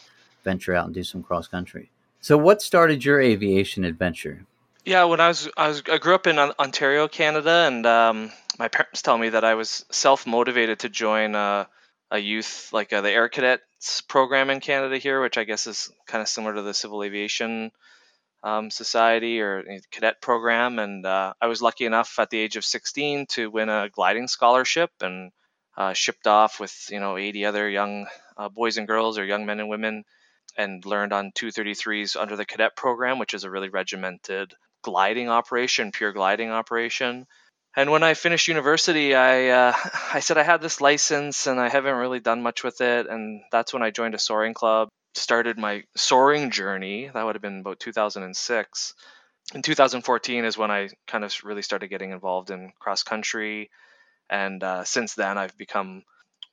venture 0.44 0.74
out 0.74 0.86
and 0.86 0.94
do 0.94 1.04
some 1.04 1.24
cross 1.24 1.48
country. 1.48 1.90
So, 2.20 2.38
what 2.38 2.62
started 2.62 3.04
your 3.04 3.20
aviation 3.20 3.84
adventure? 3.84 4.46
Yeah, 4.86 5.06
when 5.06 5.20
I 5.20 5.28
was 5.28 5.50
I 5.58 5.68
was 5.68 5.84
I 5.92 5.98
grew 5.98 6.16
up 6.16 6.28
in 6.28 6.40
Ontario, 6.40 7.08
Canada, 7.08 7.66
and 7.68 7.86
um, 7.86 8.32
my 8.58 8.68
parents 8.68 9.02
tell 9.02 9.18
me 9.18 9.30
that 9.30 9.44
I 9.44 9.56
was 9.56 9.86
self 9.92 10.26
motivated 10.26 10.80
to 10.80 10.90
join 10.90 11.36
a, 11.36 11.68
a 12.10 12.18
youth 12.18 12.70
like 12.74 12.92
uh, 12.94 13.02
the 13.02 13.12
Air 13.12 13.30
Cadets 13.30 14.02
program 14.02 14.50
in 14.50 14.60
Canada 14.60 14.98
here, 14.98 15.22
which 15.22 15.38
I 15.38 15.44
guess 15.44 15.68
is 15.68 15.92
kind 16.08 16.22
of 16.22 16.28
similar 16.28 16.56
to 16.56 16.62
the 16.62 16.74
Civil 16.74 17.04
Aviation 17.04 17.72
um, 18.44 18.72
Society 18.72 19.42
or 19.42 19.64
cadet 19.92 20.22
program. 20.22 20.80
And 20.80 21.06
uh, 21.06 21.34
I 21.42 21.48
was 21.48 21.62
lucky 21.62 21.86
enough 21.86 22.18
at 22.20 22.30
the 22.30 22.40
age 22.40 22.56
of 22.56 22.66
16 22.66 23.28
to 23.32 23.50
win 23.50 23.70
a 23.70 23.90
gliding 23.90 24.28
scholarship 24.28 24.92
and 25.02 25.32
uh, 25.78 25.94
shipped 25.94 26.28
off 26.28 26.60
with 26.60 26.74
you 26.90 27.00
know 27.00 27.18
80 27.18 27.46
other 27.46 27.70
young 27.70 28.08
uh, 28.38 28.50
boys 28.50 28.78
and 28.78 28.88
girls 28.88 29.18
or 29.18 29.26
young 29.26 29.46
men 29.46 29.60
and 29.60 29.70
women 29.70 30.04
and 30.58 30.86
learned 30.86 31.14
on 31.14 31.32
233s 31.32 32.20
under 32.20 32.36
the 32.36 32.46
cadet 32.46 32.76
program, 32.76 33.20
which 33.20 33.34
is 33.34 33.44
a 33.44 33.50
really 33.50 33.70
regimented 33.70 34.54
gliding 34.84 35.30
operation, 35.30 35.92
pure 35.92 36.12
gliding 36.12 36.52
operation. 36.52 37.26
And 37.76 37.90
when 37.90 38.04
I 38.04 38.16
finished 38.16 38.50
university, 38.50 39.16
I 39.16 39.48
uh, 39.48 39.74
I 40.14 40.20
said 40.20 40.38
I 40.38 40.44
had 40.44 40.62
this 40.62 40.82
license 40.82 41.48
and 41.48 41.60
I 41.60 41.70
haven't 41.70 41.96
really 41.96 42.20
done 42.20 42.42
much 42.42 42.64
with 42.64 42.82
it, 42.82 43.08
and 43.08 43.42
that's 43.52 43.74
when 43.74 43.84
I 43.84 43.92
joined 43.92 44.16
a 44.16 44.20
soaring 44.20 44.54
club. 44.54 44.90
Started 45.14 45.58
my 45.58 45.84
soaring 45.96 46.52
journey. 46.52 47.10
That 47.14 47.24
would 47.26 47.36
have 47.36 47.42
been 47.42 47.60
about 47.60 47.80
2006. 47.80 48.94
In 49.54 49.62
2014 49.62 50.46
is 50.46 50.58
when 50.58 50.72
I 50.72 50.90
kind 51.08 51.24
of 51.24 51.36
really 51.44 51.62
started 51.62 51.90
getting 51.90 52.12
involved 52.12 52.52
in 52.52 52.72
cross 52.80 53.04
country, 53.04 53.70
and 54.30 54.64
uh, 54.64 54.84
since 54.86 55.16
then 55.16 55.38
I've 55.38 55.58
become 55.58 56.04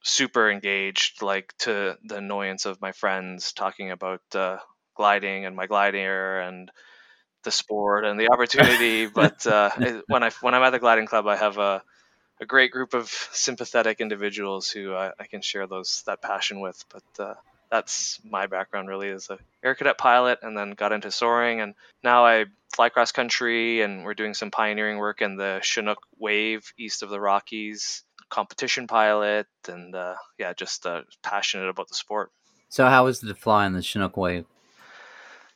super 0.02 0.50
engaged, 0.50 1.22
like 1.22 1.54
to 1.58 1.96
the 2.04 2.16
annoyance 2.16 2.66
of 2.66 2.80
my 2.80 2.92
friends 2.92 3.52
talking 3.52 3.90
about 3.92 4.22
uh, 4.34 4.58
gliding 4.96 5.46
and 5.46 5.54
my 5.54 5.66
glider 5.66 6.40
and 6.40 6.70
the 7.44 7.50
sport 7.50 8.04
and 8.04 8.18
the 8.18 8.30
opportunity. 8.30 9.06
but 9.22 9.46
uh, 9.46 9.70
when 10.08 10.22
I 10.22 10.30
when 10.40 10.54
I'm 10.54 10.62
at 10.62 10.70
the 10.70 10.78
gliding 10.78 11.06
club, 11.06 11.26
I 11.26 11.36
have 11.36 11.58
a 11.58 11.82
a 12.40 12.46
great 12.46 12.70
group 12.70 12.94
of 12.94 13.08
sympathetic 13.32 14.00
individuals 14.00 14.70
who 14.70 14.94
I, 14.94 15.12
I 15.18 15.26
can 15.26 15.42
share 15.42 15.66
those 15.66 16.02
that 16.06 16.22
passion 16.22 16.60
with. 16.60 16.84
But 16.90 17.24
uh, 17.24 17.34
that's 17.70 18.20
my 18.24 18.46
background 18.46 18.88
really 18.88 19.10
as 19.10 19.30
a 19.30 19.38
air 19.62 19.74
cadet 19.74 19.98
pilot, 19.98 20.40
and 20.42 20.56
then 20.56 20.72
got 20.72 20.92
into 20.92 21.10
soaring, 21.10 21.60
and 21.60 21.74
now 22.02 22.26
I 22.26 22.46
fly 22.74 22.88
cross 22.88 23.12
country, 23.12 23.82
and 23.82 24.04
we're 24.04 24.14
doing 24.14 24.34
some 24.34 24.50
pioneering 24.50 24.98
work 24.98 25.22
in 25.22 25.36
the 25.36 25.60
Chinook 25.62 25.98
Wave 26.18 26.72
east 26.78 27.02
of 27.02 27.10
the 27.10 27.20
Rockies. 27.20 28.02
Competition 28.30 28.86
pilot, 28.86 29.46
and 29.68 29.94
uh, 29.94 30.14
yeah, 30.36 30.52
just 30.52 30.84
uh, 30.84 31.00
passionate 31.22 31.70
about 31.70 31.88
the 31.88 31.94
sport. 31.94 32.30
So, 32.68 32.84
how 32.84 33.06
is 33.06 33.22
it 33.22 33.28
to 33.28 33.34
fly 33.34 33.64
in 33.64 33.72
the 33.72 33.80
Chinook 33.80 34.18
Wave? 34.18 34.44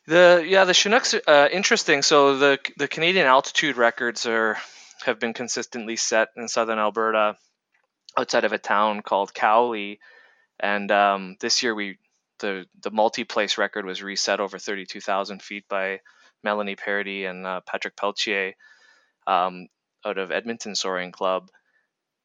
The 0.07 0.45
yeah, 0.47 0.65
the 0.65 0.73
Chinooks 0.73 1.15
uh, 1.15 1.49
interesting. 1.53 2.03
So 2.03 2.37
the 2.37 2.59
the 2.77 2.89
Canadian 2.89 3.27
altitude 3.27 3.77
records 3.77 4.27
are 4.27 4.57
have 5.05 5.21
been 5.21 5.33
consistently 5.33 5.97
set 5.97 6.29
in 6.37 6.49
southern 6.49 6.79
Alberta, 6.79 7.37
outside 8.19 8.45
of 8.45 8.53
a 8.53 8.59
town 8.59 9.03
called 9.03 9.33
Cowley, 9.33 10.01
and 10.61 10.91
um, 10.91 11.37
this 11.41 11.63
year 11.63 11.75
we 11.75 11.99
the 12.39 12.67
the 12.83 12.91
multi-place 12.91 13.59
record 13.59 13.85
was 13.85 14.03
reset 14.03 14.41
over 14.41 14.59
32,000 14.59 15.43
feet 15.43 15.65
by 15.69 16.01
Melanie 16.43 16.77
Parody 16.77 17.25
and 17.25 17.47
uh, 17.47 17.61
Patrick 17.67 17.97
Peltier 17.97 18.55
um, 19.27 19.69
out 20.05 20.19
of 20.19 20.33
Edmonton 20.33 20.75
Soaring 20.75 21.13
Club. 21.13 21.49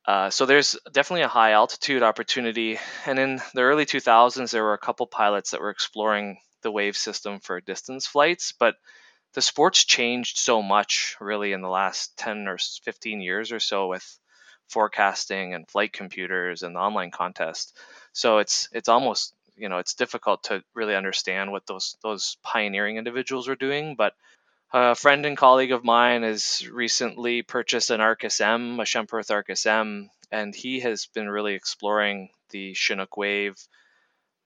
Uh, 0.06 0.30
so 0.30 0.46
there's 0.46 0.78
definitely 0.92 1.24
a 1.24 1.28
high 1.28 1.52
altitude 1.52 2.02
opportunity, 2.02 2.80
and 3.06 3.20
in 3.20 3.42
the 3.54 3.62
early 3.62 3.86
2000s 3.86 4.52
there 4.52 4.64
were 4.64 4.74
a 4.74 4.80
couple 4.80 5.06
pilots 5.06 5.52
that 5.52 5.62
were 5.62 5.70
exploring 5.70 6.38
the 6.64 6.72
wave 6.72 6.96
system 6.96 7.40
for 7.40 7.60
distance 7.62 8.08
flights, 8.08 8.54
but 8.58 8.76
the 9.34 9.42
sport's 9.42 9.84
changed 9.84 10.38
so 10.38 10.62
much 10.62 11.16
really 11.20 11.52
in 11.52 11.62
the 11.62 11.70
last 11.70 12.18
10 12.18 12.48
or 12.48 12.58
15 12.58 13.22
years 13.22 13.52
or 13.52 13.60
so 13.60 13.88
with 13.88 14.20
forecasting 14.70 15.54
and 15.54 15.70
flight 15.70 15.94
computers 15.94 16.64
and 16.64 16.76
the 16.76 16.80
online 16.80 17.12
contest. 17.12 17.78
So 18.18 18.40
it's 18.40 18.68
it's 18.74 18.90
almost 18.90 19.36
you 19.56 19.70
know 19.70 19.78
it's 19.78 19.94
difficult 19.94 20.46
to 20.46 20.64
really 20.74 20.96
understand 20.96 21.52
what 21.52 21.68
those 21.68 21.98
those 22.02 22.36
pioneering 22.42 22.98
individuals 22.98 23.48
are 23.48 23.56
doing, 23.56 23.94
but 23.96 24.16
a 24.74 24.96
friend 24.96 25.24
and 25.28 25.38
colleague 25.38 25.72
of 25.72 25.84
mine 25.84 26.24
has 26.24 26.68
recently 26.68 27.44
purchased 27.44 27.92
an 27.92 28.02
Arcus 28.02 28.42
M, 28.42 28.80
a 28.80 28.86
Schempp 28.86 29.30
Arcus 29.30 29.68
M, 29.68 30.10
and 30.32 30.56
he 30.56 30.80
has 30.80 31.06
been 31.06 31.30
really 31.30 31.54
exploring 31.54 32.30
the 32.50 32.74
Chinook 32.74 33.18
wave 33.18 33.56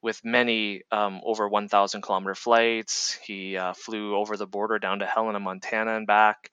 with 0.01 0.20
many 0.25 0.82
um, 0.92 1.22
over 1.24 1.48
1,000 1.48 2.01
kilometer 2.01 2.36
flights. 2.36 3.13
He 3.24 3.56
uh, 3.56 3.72
flew 3.74 4.18
over 4.18 4.36
the 4.36 4.48
border 4.48 4.80
down 4.80 5.00
to 5.00 5.06
Helena, 5.06 5.40
Montana, 5.40 5.96
and 5.96 6.06
back. 6.06 6.51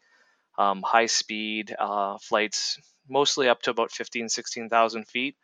Um, 0.56 0.82
high 0.82 1.06
speed 1.06 1.74
uh, 1.76 2.18
flights, 2.18 2.78
mostly 3.08 3.48
up 3.48 3.62
to 3.62 3.70
about 3.70 3.90
15, 3.90 4.28
16,000 4.28 5.08
feet. 5.08 5.34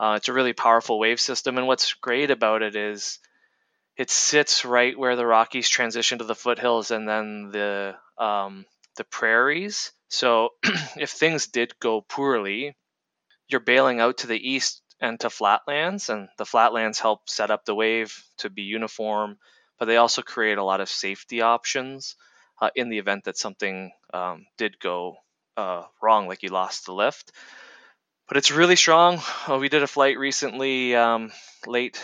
Uh, 0.00 0.14
it's 0.16 0.28
a 0.28 0.32
really 0.32 0.54
powerful 0.54 0.98
wave 0.98 1.20
system, 1.20 1.58
and 1.58 1.66
what's 1.66 1.92
great 1.92 2.30
about 2.30 2.62
it 2.62 2.74
is 2.74 3.18
it 3.98 4.08
sits 4.08 4.64
right 4.64 4.98
where 4.98 5.14
the 5.14 5.26
Rockies 5.26 5.68
transition 5.68 6.18
to 6.18 6.24
the 6.24 6.34
foothills 6.34 6.90
and 6.90 7.06
then 7.06 7.50
the 7.52 7.96
um, 8.16 8.64
the 8.96 9.04
prairies. 9.04 9.92
So 10.08 10.50
if 10.96 11.10
things 11.10 11.48
did 11.48 11.78
go 11.80 12.00
poorly, 12.00 12.74
you're 13.48 13.60
bailing 13.60 14.00
out 14.00 14.18
to 14.18 14.26
the 14.26 14.50
east 14.50 14.82
and 15.02 15.20
to 15.20 15.28
flatlands, 15.28 16.08
and 16.08 16.30
the 16.38 16.46
flatlands 16.46 16.98
help 16.98 17.28
set 17.28 17.50
up 17.50 17.66
the 17.66 17.74
wave 17.74 18.24
to 18.38 18.48
be 18.48 18.62
uniform, 18.62 19.38
but 19.78 19.84
they 19.84 19.98
also 19.98 20.22
create 20.22 20.56
a 20.56 20.64
lot 20.64 20.80
of 20.80 20.88
safety 20.88 21.42
options 21.42 22.16
uh, 22.62 22.70
in 22.74 22.88
the 22.88 22.98
event 22.98 23.24
that 23.24 23.36
something 23.36 23.92
um, 24.14 24.46
did 24.56 24.78
go 24.80 25.16
uh, 25.58 25.84
wrong, 26.02 26.26
like 26.26 26.42
you 26.42 26.48
lost 26.48 26.86
the 26.86 26.94
lift. 26.94 27.32
But 28.30 28.36
it's 28.36 28.52
really 28.52 28.76
strong. 28.76 29.20
Uh, 29.48 29.58
we 29.58 29.68
did 29.68 29.82
a 29.82 29.88
flight 29.88 30.16
recently, 30.16 30.94
um, 30.94 31.32
late 31.66 32.00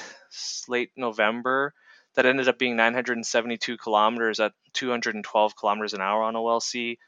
late 0.66 0.90
November, 0.96 1.72
that 2.16 2.26
ended 2.26 2.48
up 2.48 2.58
being 2.58 2.74
972 2.74 3.76
kilometers 3.76 4.40
at 4.40 4.52
212 4.72 5.54
kilometers 5.54 5.94
an 5.94 6.00
hour 6.00 6.24
on 6.24 6.34
OLC. 6.34 6.98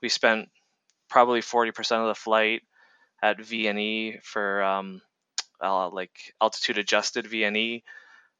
We 0.00 0.08
spent 0.08 0.50
probably 1.08 1.40
40% 1.40 2.00
of 2.00 2.06
the 2.06 2.14
flight 2.14 2.62
at 3.20 3.38
VNE 3.38 4.22
for 4.22 4.62
um, 4.62 5.02
uh, 5.60 5.88
like 5.88 6.32
altitude 6.40 6.78
adjusted 6.78 7.24
VNE 7.24 7.82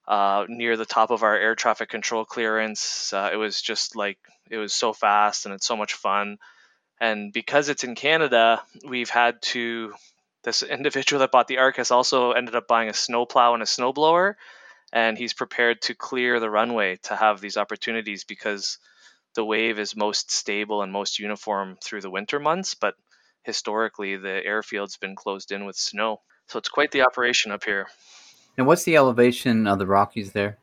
uh, 0.06 0.44
near 0.48 0.76
the 0.76 0.86
top 0.86 1.10
of 1.10 1.24
our 1.24 1.36
air 1.36 1.56
traffic 1.56 1.88
control 1.88 2.24
clearance. 2.24 3.12
Uh, 3.12 3.30
it 3.32 3.36
was 3.36 3.60
just 3.60 3.96
like 3.96 4.18
it 4.48 4.58
was 4.58 4.72
so 4.72 4.92
fast 4.92 5.44
and 5.44 5.56
it's 5.56 5.66
so 5.66 5.76
much 5.76 5.94
fun. 5.94 6.38
And 7.00 7.32
because 7.32 7.68
it's 7.68 7.82
in 7.82 7.96
Canada, 7.96 8.62
we've 8.86 9.10
had 9.10 9.42
to. 9.42 9.92
This 10.42 10.62
individual 10.62 11.20
that 11.20 11.30
bought 11.30 11.48
the 11.48 11.58
ark 11.58 11.76
has 11.76 11.90
also 11.90 12.32
ended 12.32 12.54
up 12.54 12.66
buying 12.66 12.88
a 12.88 12.94
snowplow 12.94 13.54
and 13.54 13.62
a 13.62 13.66
snowblower, 13.66 14.34
and 14.92 15.18
he's 15.18 15.34
prepared 15.34 15.82
to 15.82 15.94
clear 15.94 16.40
the 16.40 16.50
runway 16.50 16.96
to 17.04 17.16
have 17.16 17.40
these 17.40 17.56
opportunities 17.56 18.24
because 18.24 18.78
the 19.34 19.44
wave 19.44 19.78
is 19.78 19.94
most 19.94 20.30
stable 20.30 20.82
and 20.82 20.92
most 20.92 21.18
uniform 21.18 21.76
through 21.82 22.00
the 22.00 22.10
winter 22.10 22.40
months, 22.40 22.74
but 22.74 22.94
historically 23.42 24.16
the 24.16 24.40
airfield's 24.44 24.96
been 24.96 25.14
closed 25.14 25.52
in 25.52 25.66
with 25.66 25.76
snow. 25.76 26.20
So 26.48 26.58
it's 26.58 26.68
quite 26.68 26.90
the 26.90 27.02
operation 27.02 27.52
up 27.52 27.64
here. 27.64 27.86
And 28.56 28.66
what's 28.66 28.84
the 28.84 28.96
elevation 28.96 29.66
of 29.66 29.78
the 29.78 29.86
Rockies 29.86 30.32
there? 30.32 30.58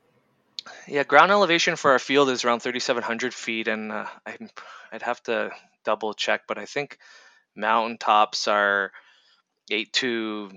Yeah, 0.88 1.04
ground 1.04 1.32
elevation 1.32 1.76
for 1.78 1.92
our 1.92 2.00
field 2.00 2.30
is 2.30 2.44
around 2.44 2.60
3,700 2.60 3.34
feet, 3.34 3.68
and 3.68 3.92
uh, 3.92 4.06
i 4.26 4.38
would 4.92 5.02
have 5.02 5.24
to 5.24 5.52
double 5.86 6.14
check, 6.14 6.42
but 6.48 6.58
I 6.58 6.66
think 6.66 6.98
mountaintops 7.56 8.48
are 8.50 8.92
eight 9.70 9.94
to 9.94 10.52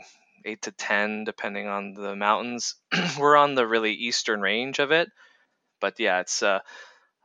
eight 0.44 0.62
to 0.62 0.72
ten, 0.72 1.24
depending 1.24 1.66
on 1.66 1.94
the 1.94 2.16
mountains. 2.16 2.76
We're 3.18 3.36
on 3.36 3.54
the 3.54 3.66
really 3.66 3.92
eastern 3.92 4.40
range 4.40 4.78
of 4.78 4.90
it, 4.90 5.08
but 5.80 5.98
yeah, 5.98 6.20
it's 6.20 6.42
uh, 6.42 6.60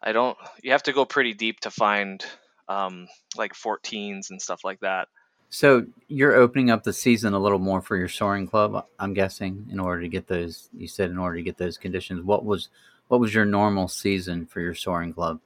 I 0.01 0.11
don't. 0.11 0.37
You 0.61 0.71
have 0.71 0.83
to 0.83 0.93
go 0.93 1.05
pretty 1.05 1.33
deep 1.33 1.61
to 1.61 1.71
find 1.71 2.23
um, 2.67 3.07
like 3.37 3.53
14s 3.53 4.29
and 4.29 4.41
stuff 4.41 4.63
like 4.63 4.79
that. 4.81 5.07
So 5.49 5.85
you're 6.07 6.33
opening 6.33 6.69
up 6.69 6.83
the 6.83 6.93
season 6.93 7.33
a 7.33 7.39
little 7.39 7.59
more 7.59 7.81
for 7.81 7.95
your 7.95 8.09
soaring 8.09 8.47
club, 8.47 8.85
I'm 8.99 9.13
guessing, 9.13 9.67
in 9.71 9.79
order 9.79 10.01
to 10.01 10.09
get 10.09 10.27
those. 10.27 10.69
You 10.75 10.87
said 10.87 11.11
in 11.11 11.17
order 11.17 11.37
to 11.37 11.43
get 11.43 11.57
those 11.57 11.77
conditions. 11.77 12.23
What 12.23 12.43
was 12.43 12.69
what 13.07 13.19
was 13.19 13.33
your 13.33 13.45
normal 13.45 13.87
season 13.87 14.45
for 14.45 14.59
your 14.59 14.73
soaring 14.73 15.13
club? 15.13 15.39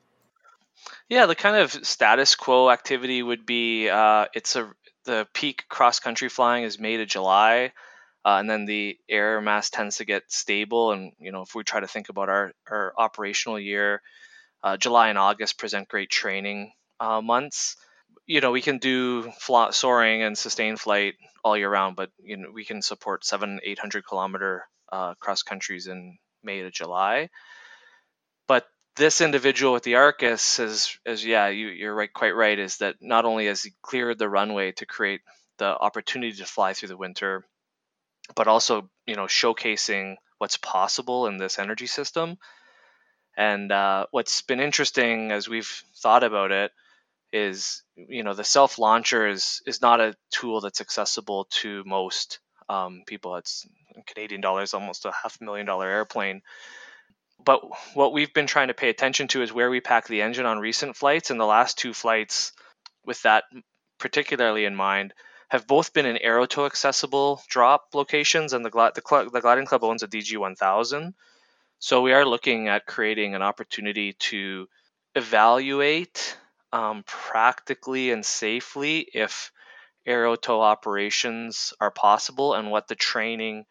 Yeah, 1.10 1.26
the 1.26 1.36
kind 1.36 1.58
of 1.58 1.72
status 1.86 2.36
quo 2.36 2.70
activity 2.70 3.22
would 3.22 3.46
be 3.46 3.90
uh, 3.90 4.26
it's 4.34 4.56
a 4.56 4.72
the 5.10 5.28
peak 5.34 5.66
cross 5.70 6.00
country 6.00 6.30
flying 6.30 6.64
is 6.64 6.80
May 6.80 6.98
to 6.98 7.06
July. 7.06 7.74
uh, 8.26 8.38
and 8.40 8.50
then 8.50 8.66
the 8.66 8.98
air 9.10 9.42
mass 9.42 9.70
tends 9.70 9.98
to 9.98 10.06
get 10.06 10.32
stable. 10.32 10.92
And 10.94 11.14
you 11.20 11.32
know, 11.32 11.44
if 11.44 11.56
we 11.56 11.64
try 11.64 11.80
to 11.82 11.88
think 11.88 12.10
about 12.10 12.30
our 12.30 12.54
our 12.70 12.94
operational 12.98 13.60
year, 13.60 14.02
uh, 14.64 14.78
July 14.78 15.10
and 15.10 15.18
August 15.18 15.58
present 15.60 15.88
great 15.90 16.10
training 16.10 16.72
uh, 17.00 17.22
months. 17.22 17.78
You 18.28 18.42
know, 18.42 18.52
we 18.52 18.62
can 18.62 18.80
do 18.80 19.32
fly, 19.40 19.72
soaring 19.72 20.24
and 20.24 20.38
sustained 20.38 20.80
flight 20.80 21.16
all 21.44 21.58
year 21.58 21.70
round, 21.70 21.96
but 21.96 22.12
you 22.24 22.38
know, 22.38 22.52
we 22.54 22.66
can 22.66 22.82
support 22.82 23.26
seven, 23.26 23.60
eight 23.64 23.80
hundred 23.80 24.06
kilometer 24.08 24.66
uh, 24.92 25.16
cross 25.16 25.44
countries 25.44 25.88
in 25.88 26.18
May 26.44 26.62
to 26.64 26.72
July. 26.72 27.30
This 29.00 29.22
individual 29.22 29.72
with 29.72 29.84
the 29.84 29.96
Arcus 29.96 30.60
is, 30.60 31.00
is 31.06 31.26
yeah, 31.26 31.48
you, 31.48 31.68
you're 31.68 31.96
right, 31.96 32.12
quite 32.12 32.36
right. 32.36 32.60
Is 32.60 32.80
that 32.80 32.98
not 33.00 33.24
only 33.24 33.46
has 33.46 33.64
he 33.64 33.72
cleared 33.82 34.20
the 34.20 34.28
runway 34.28 34.74
to 34.74 34.86
create 34.86 35.22
the 35.58 35.68
opportunity 35.68 36.34
to 36.34 36.46
fly 36.46 36.74
through 36.74 36.90
the 36.90 36.98
winter, 36.98 37.46
but 38.36 38.50
also 38.50 38.90
you 39.08 39.16
know 39.16 39.24
showcasing 39.24 40.16
what's 40.38 40.58
possible 40.58 41.28
in 41.28 41.38
this 41.38 41.60
energy 41.60 41.88
system. 41.88 42.38
And 43.38 43.72
uh, 43.72 44.08
what's 44.12 44.42
been 44.42 44.60
interesting 44.60 45.32
as 45.32 45.48
we've 45.48 45.82
thought 46.04 46.26
about 46.26 46.52
it 46.52 46.72
is 47.32 47.84
you 47.96 48.24
know 48.24 48.34
the 48.34 48.44
self 48.44 48.78
launcher 48.78 49.30
is 49.30 49.62
is 49.66 49.82
not 49.82 50.02
a 50.02 50.14
tool 50.30 50.60
that's 50.60 50.82
accessible 50.82 51.48
to 51.62 51.86
most 51.86 52.40
um, 52.68 53.04
people. 53.08 53.38
It's 53.38 53.66
Canadian 54.08 54.42
dollars, 54.42 54.74
almost 54.74 55.06
a 55.06 55.14
half 55.24 55.40
million 55.40 55.66
dollar 55.66 55.88
airplane. 55.88 56.42
But 57.44 57.62
what 57.96 58.14
we've 58.14 58.34
been 58.34 58.48
trying 58.48 58.68
to 58.68 58.74
pay 58.74 58.90
attention 58.90 59.28
to 59.30 59.42
is 59.42 59.54
where 59.54 59.70
we 59.70 59.82
pack 59.82 60.08
the 60.08 60.22
engine 60.22 60.46
on 60.46 60.60
recent 60.60 60.96
flights. 60.96 61.32
And 61.32 61.40
the 61.40 61.46
last 61.46 61.78
two 61.78 61.94
flights, 61.94 62.52
with 63.06 63.22
that 63.24 63.46
particularly 63.98 64.66
in 64.66 64.76
mind, 64.76 65.14
have 65.50 65.66
both 65.66 65.94
been 65.94 66.06
in 66.06 66.18
aerotow 66.18 66.66
accessible 66.66 67.42
drop 67.48 67.88
locations. 67.94 68.54
And 68.54 68.64
the, 68.64 68.70
the, 68.70 69.02
Cl- 69.08 69.30
the 69.30 69.42
Gliding 69.42 69.66
Club 69.66 69.84
owns 69.84 70.04
a 70.04 70.08
DG 70.08 70.38
1000. 70.38 71.14
So 71.80 72.02
we 72.02 72.14
are 72.14 72.26
looking 72.26 72.68
at 72.68 72.86
creating 72.86 73.36
an 73.36 73.42
opportunity 73.42 74.14
to 74.14 74.68
evaluate 75.16 76.38
um, 76.72 77.04
practically 77.08 78.12
and 78.12 78.26
safely 78.26 79.08
if 79.14 79.52
aerotow 80.08 80.62
operations 80.62 81.74
are 81.80 81.92
possible 81.92 82.54
and 82.54 82.70
what 82.70 82.88
the 82.88 82.96
training 82.96 83.66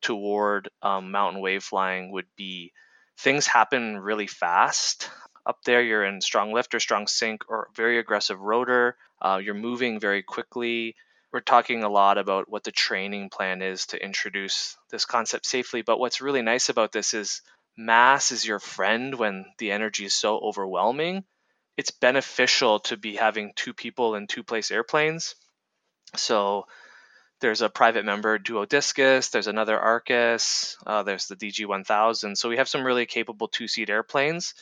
toward 0.00 0.68
um, 0.82 1.10
mountain 1.10 1.42
wave 1.42 1.62
flying 1.62 2.12
would 2.12 2.26
be. 2.36 2.72
Things 3.18 3.46
happen 3.46 3.98
really 3.98 4.26
fast. 4.26 5.10
Up 5.46 5.58
there, 5.64 5.82
you're 5.82 6.04
in 6.04 6.20
strong 6.20 6.52
lift 6.52 6.74
or 6.74 6.80
strong 6.80 7.06
sink 7.06 7.44
or 7.48 7.68
very 7.74 7.98
aggressive 7.98 8.40
rotor. 8.40 8.96
Uh, 9.20 9.40
you're 9.42 9.54
moving 9.54 10.00
very 10.00 10.22
quickly. 10.22 10.96
We're 11.32 11.40
talking 11.40 11.82
a 11.82 11.88
lot 11.88 12.18
about 12.18 12.48
what 12.48 12.64
the 12.64 12.72
training 12.72 13.28
plan 13.28 13.60
is 13.60 13.86
to 13.86 14.02
introduce 14.02 14.76
this 14.90 15.04
concept 15.04 15.46
safely. 15.46 15.82
But 15.82 15.98
what's 15.98 16.20
really 16.20 16.42
nice 16.42 16.68
about 16.68 16.92
this 16.92 17.12
is 17.12 17.42
mass 17.76 18.30
is 18.32 18.46
your 18.46 18.58
friend 18.60 19.14
when 19.14 19.44
the 19.58 19.72
energy 19.72 20.04
is 20.04 20.14
so 20.14 20.38
overwhelming. 20.38 21.24
It's 21.76 21.90
beneficial 21.90 22.80
to 22.80 22.96
be 22.96 23.16
having 23.16 23.52
two 23.56 23.74
people 23.74 24.14
in 24.14 24.26
two 24.26 24.44
place 24.44 24.70
airplanes. 24.70 25.34
So 26.16 26.66
there's 27.40 27.62
a 27.62 27.68
private 27.68 28.04
member 28.04 28.38
Duodiscus, 28.38 29.30
there's 29.30 29.46
another 29.46 29.78
Arcus, 29.78 30.76
uh, 30.86 31.02
there's 31.02 31.26
the 31.26 31.36
DG1000. 31.36 32.36
So 32.36 32.48
we 32.48 32.56
have 32.56 32.68
some 32.68 32.84
really 32.84 33.06
capable 33.06 33.48
two 33.48 33.68
seat 33.68 33.90
airplanes 33.90 34.54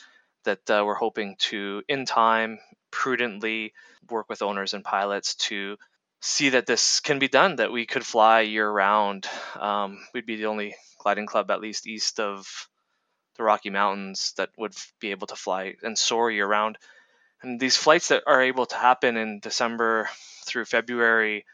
that 0.43 0.69
uh, 0.69 0.83
we're 0.85 0.95
hoping 0.95 1.35
to, 1.39 1.83
in 1.87 2.05
time, 2.05 2.59
prudently 2.91 3.73
work 4.09 4.29
with 4.29 4.41
owners 4.41 4.73
and 4.73 4.83
pilots 4.83 5.35
to 5.35 5.77
see 6.21 6.49
that 6.49 6.65
this 6.65 6.99
can 6.99 7.19
be 7.19 7.27
done, 7.27 7.57
that 7.57 7.71
we 7.71 7.85
could 7.85 8.05
fly 8.05 8.41
year 8.41 8.69
round. 8.69 9.27
Um, 9.59 9.99
we'd 10.13 10.25
be 10.25 10.37
the 10.37 10.45
only 10.45 10.75
gliding 10.99 11.25
club, 11.25 11.51
at 11.51 11.61
least 11.61 11.87
east 11.87 12.19
of 12.19 12.69
the 13.37 13.43
Rocky 13.43 13.69
Mountains, 13.69 14.33
that 14.37 14.49
would 14.57 14.73
be 14.99 15.11
able 15.11 15.27
to 15.27 15.35
fly 15.35 15.75
and 15.83 15.97
soar 15.97 16.31
year 16.31 16.47
round. 16.47 16.77
And 17.41 17.59
these 17.59 17.75
flights 17.75 18.07
that 18.09 18.23
are 18.25 18.41
able 18.41 18.65
to 18.67 18.75
happen 18.75 19.17
in 19.17 19.39
December 19.39 20.09
through 20.45 20.65
February 20.65 21.45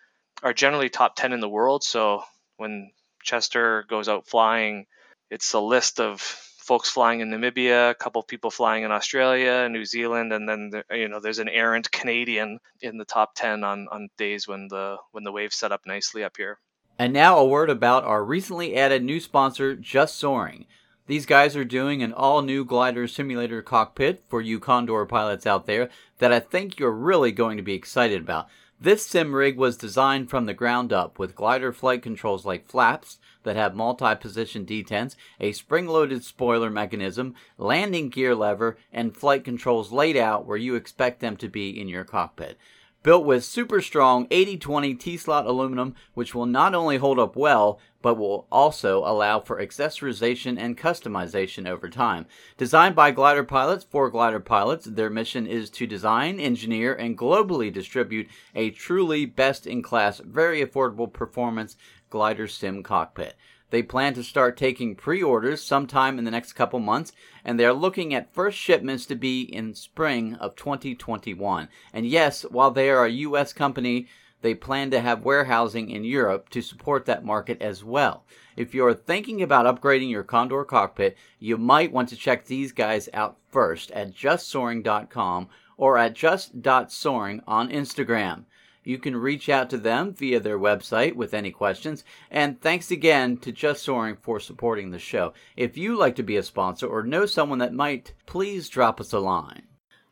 are 0.43 0.53
generally 0.53 0.89
top 0.89 1.15
10 1.15 1.33
in 1.33 1.39
the 1.39 1.49
world. 1.49 1.83
So 1.83 2.23
when 2.57 2.91
Chester 3.23 3.85
goes 3.89 4.07
out 4.07 4.27
flying, 4.27 4.85
it's 5.29 5.53
a 5.53 5.59
list 5.59 5.99
of 5.99 6.21
folks 6.21 6.89
flying 6.89 7.19
in 7.19 7.29
Namibia, 7.29 7.89
a 7.89 7.95
couple 7.95 8.21
people 8.21 8.51
flying 8.51 8.83
in 8.83 8.91
Australia, 8.91 9.67
New 9.69 9.85
Zealand, 9.85 10.31
and 10.31 10.47
then 10.47 10.83
you 10.91 11.07
know 11.07 11.19
there's 11.19 11.39
an 11.39 11.49
errant 11.49 11.91
Canadian 11.91 12.59
in 12.81 12.97
the 12.97 13.05
top 13.05 13.33
10 13.35 13.63
on, 13.63 13.87
on 13.91 14.09
days 14.17 14.47
when 14.47 14.67
the 14.67 14.97
when 15.11 15.23
the 15.23 15.31
waves 15.31 15.55
set 15.55 15.71
up 15.71 15.81
nicely 15.85 16.23
up 16.23 16.37
here. 16.37 16.59
And 16.99 17.11
now 17.11 17.37
a 17.39 17.45
word 17.45 17.69
about 17.69 18.03
our 18.03 18.23
recently 18.23 18.75
added 18.75 19.03
new 19.03 19.19
sponsor, 19.19 19.75
Just 19.75 20.17
Soaring. 20.17 20.65
These 21.07 21.25
guys 21.25 21.55
are 21.55 21.65
doing 21.65 22.03
an 22.03 22.13
all 22.13 22.43
new 22.43 22.63
glider 22.63 23.07
simulator 23.07 23.63
cockpit 23.63 24.23
for 24.29 24.41
you 24.41 24.59
Condor 24.59 25.07
pilots 25.07 25.47
out 25.47 25.65
there 25.65 25.89
that 26.19 26.31
I 26.31 26.39
think 26.39 26.77
you're 26.77 26.91
really 26.91 27.31
going 27.31 27.57
to 27.57 27.63
be 27.63 27.73
excited 27.73 28.21
about. 28.21 28.47
This 28.81 29.05
sim 29.05 29.35
rig 29.35 29.57
was 29.57 29.75
designed 29.75 30.29
from 30.29 30.45
the 30.45 30.53
ground 30.53 30.93
up 30.93 31.19
with 31.19 31.35
glider 31.35 31.73
flight 31.73 32.01
controls 32.01 32.45
like 32.45 32.65
flaps 32.65 33.19
that 33.43 33.57
have 33.57 33.75
multi-position 33.75 34.65
detents, 34.65 35.17
a 35.37 35.51
spring-loaded 35.51 36.23
spoiler 36.23 36.69
mechanism, 36.69 37.35
landing 37.57 38.07
gear 38.07 38.33
lever, 38.33 38.77
and 38.93 39.17
flight 39.17 39.43
controls 39.43 39.91
laid 39.91 40.15
out 40.15 40.45
where 40.45 40.55
you 40.55 40.75
expect 40.75 41.19
them 41.19 41.35
to 41.35 41.49
be 41.49 41.77
in 41.77 41.89
your 41.89 42.05
cockpit. 42.05 42.57
Built 43.01 43.23
with 43.25 43.45
super 43.45 43.81
strong 43.81 44.27
8020 44.29 44.93
T-slot 44.95 45.45
aluminum, 45.45 45.95
which 46.15 46.35
will 46.35 46.45
not 46.45 46.75
only 46.75 46.97
hold 46.97 47.17
up 47.17 47.37
well, 47.37 47.79
but 48.01 48.15
will 48.15 48.45
also 48.51 48.99
allow 48.99 49.39
for 49.39 49.61
accessorization 49.61 50.59
and 50.59 50.77
customization 50.77 51.65
over 51.65 51.89
time. 51.89 52.25
Designed 52.57 52.95
by 52.95 53.11
glider 53.11 53.45
pilots 53.45 53.85
for 53.89 54.09
glider 54.09 54.41
pilots, 54.41 54.85
their 54.85 55.09
mission 55.09 55.47
is 55.47 55.69
to 55.71 55.87
design, 55.87 56.41
engineer, 56.41 56.93
and 56.93 57.17
globally 57.17 57.71
distribute 57.71 58.27
a 58.53 58.71
truly 58.71 59.25
best 59.25 59.65
in 59.65 59.81
class, 59.81 60.19
very 60.19 60.65
affordable 60.65 61.11
performance 61.11 61.77
glider 62.09 62.47
sim 62.47 62.83
cockpit. 62.83 63.35
They 63.69 63.83
plan 63.83 64.13
to 64.15 64.23
start 64.23 64.57
taking 64.57 64.95
pre 64.95 65.21
orders 65.21 65.61
sometime 65.61 66.17
in 66.17 66.25
the 66.25 66.31
next 66.31 66.53
couple 66.53 66.79
months, 66.79 67.11
and 67.45 67.59
they 67.59 67.65
are 67.65 67.73
looking 67.73 68.13
at 68.13 68.33
first 68.33 68.57
shipments 68.57 69.05
to 69.07 69.15
be 69.15 69.41
in 69.41 69.75
spring 69.75 70.35
of 70.35 70.55
2021. 70.55 71.69
And 71.93 72.05
yes, 72.05 72.43
while 72.43 72.71
they 72.71 72.89
are 72.89 73.05
a 73.05 73.11
U.S. 73.11 73.53
company, 73.53 74.07
they 74.41 74.55
plan 74.55 74.89
to 74.91 75.01
have 75.01 75.25
warehousing 75.25 75.89
in 75.89 76.03
Europe 76.03 76.49
to 76.49 76.61
support 76.61 77.05
that 77.05 77.25
market 77.25 77.61
as 77.61 77.83
well. 77.83 78.23
If 78.55 78.73
you're 78.73 78.93
thinking 78.93 79.41
about 79.41 79.65
upgrading 79.65 80.09
your 80.09 80.23
Condor 80.23 80.63
cockpit, 80.63 81.17
you 81.39 81.57
might 81.57 81.91
want 81.91 82.09
to 82.09 82.15
check 82.15 82.45
these 82.45 82.71
guys 82.71 83.09
out 83.13 83.37
first 83.49 83.91
at 83.91 84.13
justsoaring.com 84.13 85.49
or 85.77 85.97
at 85.97 86.13
just.soaring 86.13 87.41
on 87.47 87.69
Instagram. 87.69 88.45
You 88.83 88.97
can 88.97 89.15
reach 89.15 89.49
out 89.49 89.69
to 89.69 89.77
them 89.77 90.13
via 90.13 90.39
their 90.39 90.57
website 90.57 91.15
with 91.15 91.33
any 91.33 91.51
questions. 91.51 92.03
And 92.31 92.59
thanks 92.61 92.91
again 92.91 93.37
to 93.37 93.51
Just 93.51 93.83
Soaring 93.83 94.17
for 94.21 94.39
supporting 94.39 94.91
the 94.91 94.99
show. 94.99 95.33
If 95.55 95.77
you 95.77 95.97
like 95.97 96.15
to 96.15 96.23
be 96.23 96.37
a 96.37 96.43
sponsor 96.43 96.87
or 96.87 97.03
know 97.03 97.25
someone 97.25 97.59
that 97.59 97.73
might, 97.73 98.13
please 98.25 98.69
drop 98.69 98.99
us 98.99 99.13
a 99.13 99.19
line. 99.19 99.63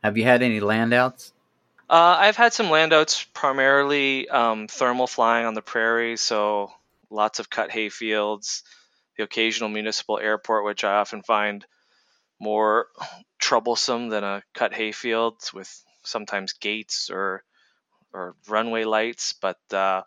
Have 0.02 0.16
you 0.16 0.24
had 0.24 0.42
any 0.42 0.60
landouts? 0.60 1.32
Uh, 1.90 2.16
I've 2.18 2.36
had 2.36 2.52
some 2.52 2.66
landouts, 2.66 3.26
primarily 3.32 4.28
um, 4.28 4.68
thermal 4.68 5.06
flying 5.06 5.46
on 5.46 5.54
the 5.54 5.62
prairie, 5.62 6.18
so 6.18 6.70
lots 7.10 7.38
of 7.38 7.48
cut 7.48 7.70
hay 7.70 7.88
fields, 7.88 8.62
the 9.16 9.24
occasional 9.24 9.70
municipal 9.70 10.18
airport, 10.18 10.66
which 10.66 10.84
I 10.84 10.96
often 10.96 11.22
find 11.22 11.64
more 12.38 12.88
troublesome 13.38 14.10
than 14.10 14.22
a 14.22 14.42
cut 14.54 14.74
hay 14.74 14.92
field 14.92 15.36
with 15.54 15.82
sometimes 16.04 16.52
gates 16.52 17.10
or 17.10 17.42
or 18.12 18.34
runway 18.48 18.84
lights. 18.84 19.34
But 19.40 19.58
uh, 19.72 20.02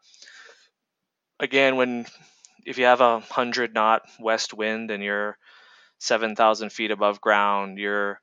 again, 1.39 1.75
when 1.75 2.05
if 2.65 2.77
you 2.77 2.85
have 2.85 3.01
a 3.01 3.19
hundred 3.19 3.73
knot 3.73 4.03
west 4.19 4.53
wind 4.53 4.91
and 4.91 5.03
you're 5.03 5.37
seven 5.99 6.35
thousand 6.35 6.71
feet 6.71 6.91
above 6.91 7.21
ground, 7.21 7.77
you're 7.77 8.19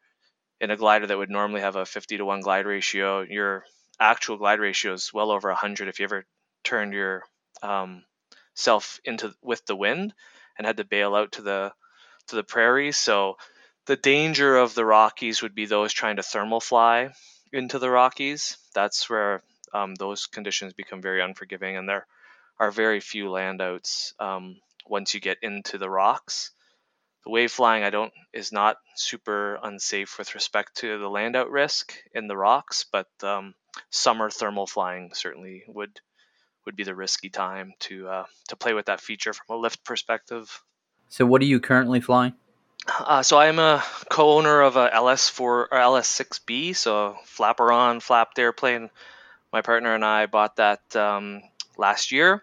in 0.60 0.70
a 0.70 0.76
glider 0.76 1.06
that 1.06 1.18
would 1.18 1.30
normally 1.30 1.60
have 1.60 1.76
a 1.76 1.86
50 1.86 2.18
to 2.18 2.24
1 2.24 2.40
glide 2.40 2.66
ratio, 2.66 3.20
your 3.22 3.64
actual 4.00 4.36
glide 4.36 4.60
ratio 4.60 4.92
is 4.92 5.12
well 5.12 5.30
over 5.30 5.48
100 5.48 5.88
if 5.88 6.00
you 6.00 6.04
ever 6.04 6.24
turned 6.64 6.92
your 6.92 7.22
um, 7.62 8.02
self 8.54 9.00
into 9.04 9.32
with 9.42 9.64
the 9.66 9.76
wind 9.76 10.12
and 10.56 10.66
had 10.66 10.76
to 10.78 10.84
bail 10.84 11.14
out 11.14 11.32
to 11.32 11.42
the 11.42 11.72
to 12.28 12.36
the 12.36 12.42
prairies. 12.42 12.96
So 12.96 13.36
the 13.86 13.96
danger 13.96 14.56
of 14.56 14.74
the 14.74 14.84
Rockies 14.84 15.42
would 15.42 15.54
be 15.54 15.66
those 15.66 15.92
trying 15.92 16.16
to 16.16 16.22
thermal 16.22 16.60
fly 16.60 17.10
into 17.52 17.78
the 17.78 17.90
Rockies. 17.90 18.58
That's 18.74 19.08
where 19.08 19.42
um, 19.72 19.94
those 19.94 20.26
conditions 20.26 20.72
become 20.72 21.02
very 21.02 21.22
unforgiving, 21.22 21.76
and 21.76 21.88
there 21.88 22.06
are 22.58 22.70
very 22.70 23.00
few 23.00 23.26
landouts 23.26 24.12
um, 24.20 24.56
once 24.86 25.14
you 25.14 25.20
get 25.20 25.38
into 25.42 25.78
the 25.78 25.90
rocks 25.90 26.50
the 27.28 27.32
wave 27.32 27.52
flying 27.52 27.84
I 27.84 27.90
don't 27.90 28.12
is 28.32 28.52
not 28.52 28.78
super 28.96 29.58
unsafe 29.62 30.16
with 30.18 30.34
respect 30.34 30.76
to 30.78 30.98
the 30.98 31.08
land 31.08 31.36
out 31.36 31.50
risk 31.50 31.94
in 32.14 32.26
the 32.26 32.36
rocks, 32.36 32.86
but 32.90 33.08
um, 33.22 33.54
summer 33.90 34.30
thermal 34.30 34.66
flying 34.66 35.10
certainly 35.12 35.64
would 35.68 36.00
would 36.64 36.74
be 36.74 36.84
the 36.84 36.94
risky 36.94 37.28
time 37.28 37.74
to 37.80 38.08
uh, 38.08 38.24
to 38.48 38.56
play 38.56 38.72
with 38.72 38.86
that 38.86 39.02
feature 39.02 39.34
from 39.34 39.56
a 39.56 39.58
lift 39.58 39.84
perspective. 39.84 40.62
So, 41.10 41.26
what 41.26 41.42
are 41.42 41.46
you 41.46 41.60
currently 41.60 42.00
flying? 42.00 42.32
Uh, 42.86 43.22
so 43.22 43.38
I'm 43.38 43.58
a 43.58 43.84
co-owner 44.08 44.62
of 44.62 44.76
a 44.76 44.88
LS4 44.88 45.40
or 45.40 45.68
LS6B, 45.70 46.74
so 46.74 47.16
flapper 47.24 47.70
on, 47.70 48.00
flapped 48.00 48.38
airplane. 48.38 48.88
My 49.52 49.62
partner 49.62 49.94
and 49.94 50.04
I 50.04 50.26
bought 50.26 50.56
that 50.56 50.94
um, 50.94 51.42
last 51.76 52.12
year, 52.12 52.42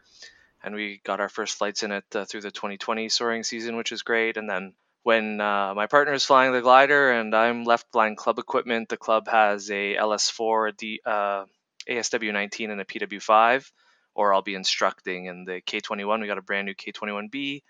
and 0.64 0.74
we 0.74 1.02
got 1.04 1.20
our 1.20 1.30
first 1.30 1.58
flights 1.58 1.84
in 1.84 1.92
it 1.92 2.04
uh, 2.16 2.26
through 2.26 2.42
the 2.42 2.52
2020 2.52 3.10
soaring 3.10 3.44
season, 3.44 3.78
which 3.78 3.92
is 3.92 4.02
great. 4.02 4.38
And 4.38 4.50
then 4.50 4.74
when 5.04 5.40
uh, 5.40 5.74
my 5.76 5.86
partner 5.86 6.14
is 6.14 6.26
flying 6.26 6.52
the 6.52 6.62
glider 6.62 7.12
and 7.12 7.36
I'm 7.36 7.64
left 7.64 7.92
flying 7.92 8.16
club 8.16 8.40
equipment, 8.40 8.90
the 8.90 8.98
club 8.98 9.28
has 9.28 9.70
a 9.70 9.96
LS4, 9.96 10.70
a 10.70 10.72
D, 10.72 11.02
uh, 11.06 11.46
ASW19, 11.88 12.72
and 12.72 12.82
a 12.82 12.86
PW5, 12.86 13.70
or 14.16 14.34
I'll 14.34 14.42
be 14.42 14.56
instructing 14.56 15.26
in 15.26 15.46
the 15.46 15.62
K21. 15.62 16.22
We 16.22 16.28
got 16.28 16.40
a 16.40 16.42
brand 16.42 16.66
new 16.66 16.74
K21B 16.74 17.62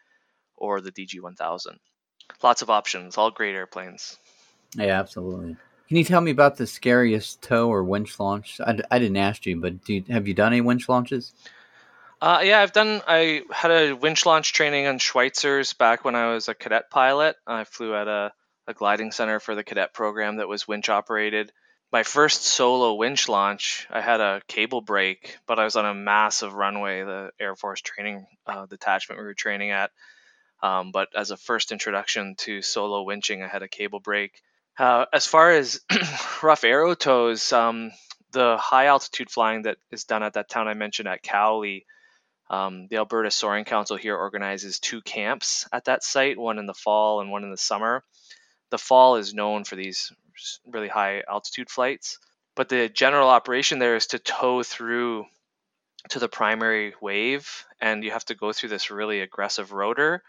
or 0.56 0.80
the 0.80 0.94
DG1000. 0.94 1.78
Lots 2.42 2.62
of 2.62 2.70
options, 2.70 3.18
all 3.18 3.32
great 3.32 3.56
airplanes. 3.56 4.18
Yeah, 4.76 5.00
absolutely. 5.00 5.58
Can 5.88 5.98
you 5.98 6.04
tell 6.04 6.22
me 6.22 6.32
about 6.32 6.58
the 6.58 6.66
scariest 6.66 7.44
tow 7.44 7.70
or 7.70 7.84
winch 7.84 8.20
launch? 8.20 8.60
I, 8.60 8.80
I 8.90 9.00
didn't 9.00 9.18
ask 9.18 9.46
you, 9.46 9.60
but 9.60 9.88
you, 9.88 10.04
have 10.10 10.28
you 10.28 10.34
done 10.34 10.54
any 10.54 10.62
winch 10.62 10.90
launches? 10.90 11.34
Uh, 12.22 12.42
yeah, 12.44 12.62
I've 12.62 12.72
done. 12.72 13.02
I 13.08 13.44
had 13.52 13.72
a 13.72 13.94
winch 13.94 14.26
launch 14.26 14.54
training 14.54 14.88
on 14.88 14.98
Schweizer's 14.98 15.74
back 15.74 16.04
when 16.04 16.16
I 16.16 16.34
was 16.34 16.48
a 16.48 16.56
cadet 16.56 16.90
pilot. 16.90 17.36
I 17.46 17.66
flew 17.66 17.94
at 17.94 18.08
a, 18.08 18.34
a 18.68 18.74
gliding 18.74 19.12
center 19.12 19.40
for 19.40 19.54
the 19.54 19.64
cadet 19.64 19.94
program 19.94 20.38
that 20.38 20.48
was 20.48 20.68
winch 20.68 20.90
operated. 20.90 21.52
My 21.92 22.02
first 22.02 22.44
solo 22.44 22.96
winch 22.96 23.30
launch, 23.30 23.86
I 23.92 24.02
had 24.02 24.22
a 24.22 24.42
cable 24.48 24.82
break, 24.82 25.38
but 25.46 25.60
I 25.60 25.66
was 25.66 25.76
on 25.76 25.86
a 25.86 25.94
massive 25.94 26.54
runway, 26.54 27.04
the 27.04 27.32
Air 27.40 27.56
Force 27.56 27.82
training 27.82 28.26
uh, 28.48 28.66
detachment 28.66 29.20
we 29.20 29.26
were 29.26 29.36
training 29.36 29.70
at. 29.70 29.92
Um, 30.64 30.92
but 30.92 31.10
as 31.16 31.30
a 31.30 31.38
first 31.38 31.72
introduction 31.72 32.36
to 32.40 32.62
solo 32.64 33.06
winching, 33.06 33.44
I 33.44 33.48
had 33.48 33.62
a 33.62 33.68
cable 33.68 34.00
break. 34.00 34.42
Uh, 34.78 35.06
as 35.14 35.26
far 35.26 35.52
as 35.52 35.80
rough 36.44 36.62
aerotows, 36.62 37.54
um, 37.54 37.92
the 38.32 38.58
high 38.58 38.88
altitude 38.88 39.32
flying 39.32 39.64
that 39.64 39.78
is 39.92 40.04
done 40.04 40.24
at 40.24 40.34
that 40.34 40.50
town 40.50 40.68
I 40.68 40.74
mentioned 40.74 41.08
at 41.08 41.24
Cowley, 41.24 41.86
um, 42.50 42.88
the 42.90 42.98
Alberta 42.98 43.32
Soaring 43.32 43.66
Council 43.66 43.96
here 43.96 44.16
organizes 44.16 44.80
two 44.80 45.02
camps 45.02 45.68
at 45.72 45.86
that 45.86 46.04
site, 46.04 46.38
one 46.38 46.60
in 46.60 46.66
the 46.66 46.74
fall 46.74 47.22
and 47.22 47.32
one 47.32 47.44
in 47.44 47.52
the 47.52 47.58
summer. 47.58 48.04
The 48.70 48.78
fall 48.78 49.16
is 49.16 49.34
known 49.34 49.64
for 49.64 49.76
these 49.76 50.12
really 50.68 50.90
high 50.90 51.24
altitude 51.28 51.70
flights, 51.70 52.20
but 52.56 52.70
the 52.70 52.90
general 52.90 53.30
operation 53.30 53.80
there 53.80 53.96
is 53.96 54.08
to 54.08 54.20
tow 54.20 54.62
through 54.62 55.26
to 56.10 56.20
the 56.20 56.30
primary 56.30 56.94
wave, 57.02 57.66
and 57.80 58.04
you 58.04 58.12
have 58.12 58.26
to 58.26 58.36
go 58.36 58.52
through 58.52 58.70
this 58.70 58.92
really 58.92 59.22
aggressive 59.22 59.72
rotor. 59.72 60.22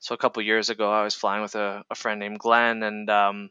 So 0.00 0.14
a 0.14 0.18
couple 0.18 0.42
years 0.42 0.68
ago, 0.68 0.90
I 0.90 1.02
was 1.02 1.14
flying 1.14 1.42
with 1.42 1.54
a, 1.54 1.84
a 1.90 1.94
friend 1.94 2.20
named 2.20 2.40
Glenn, 2.40 2.82
and 2.82 3.08
um, 3.08 3.50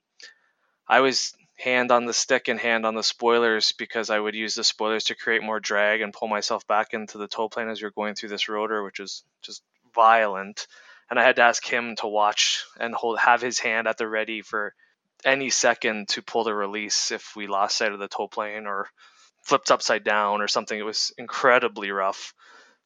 I 0.88 1.02
was 1.02 1.34
hand 1.58 1.91
on 1.91 2.06
the 2.06 2.13
stick 2.13 2.47
and 2.47 2.60
hand 2.60 2.86
on 2.86 2.95
the 2.95 3.04
spoilers 3.04 3.71
because 3.71 4.10
I 4.10 4.19
would 4.19 4.36
use 4.36 4.56
the 4.56 4.63
spoilers 4.63 5.06
to 5.06 5.15
create 5.15 5.43
more 5.43 5.60
drag 5.60 6.02
and 6.02 6.13
pull 6.13 6.28
myself 6.28 6.67
back 6.67 6.93
into 6.93 7.17
the 7.17 7.28
tow 7.28 7.50
plane 7.50 7.67
as 7.67 7.82
we 7.82 7.88
are 7.88 7.91
going 7.91 8.15
through 8.15 8.30
this 8.30 8.47
rotor, 8.47 8.84
which 8.84 9.00
is 9.00 9.23
just 9.41 9.63
violent. 9.93 10.67
And 11.10 11.19
I 11.19 11.23
had 11.23 11.38
to 11.38 11.41
ask 11.41 11.65
him 11.65 11.95
to 11.97 12.08
watch 12.08 12.63
and 12.80 12.93
hold 12.93 13.17
have 13.19 13.41
his 13.41 13.60
hand 13.60 13.88
at 13.88 13.97
the 13.97 14.08
ready 14.08 14.41
for 14.41 14.73
any 15.26 15.50
second 15.50 16.10
to 16.10 16.21
pull 16.21 16.43
the 16.43 16.54
release 16.54 17.12
if 17.12 17.36
we 17.36 17.47
lost 17.47 17.78
sight 17.78 17.91
of 17.91 18.00
the 18.00 18.08
tow 18.08 18.28
plane 18.28 18.67
or 18.67 18.88
flipped 19.41 19.71
upside 19.71 20.04
down 20.04 20.41
or 20.41 20.47
something. 20.47 20.78
It 20.78 20.84
was 20.84 21.12
incredibly 21.17 21.91
rough. 21.91 22.34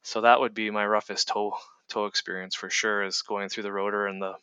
So 0.04 0.22
that 0.22 0.40
would 0.40 0.54
be 0.54 0.72
my 0.72 0.86
roughest 0.86 1.28
tow 1.28 1.54
tow 1.90 2.06
experience 2.06 2.56
for 2.56 2.70
sure 2.70 3.04
is 3.04 3.22
going 3.22 3.50
through 3.50 3.64
the 3.64 3.72
rotor 3.72 4.08
and 4.08 4.22
the 4.22 4.34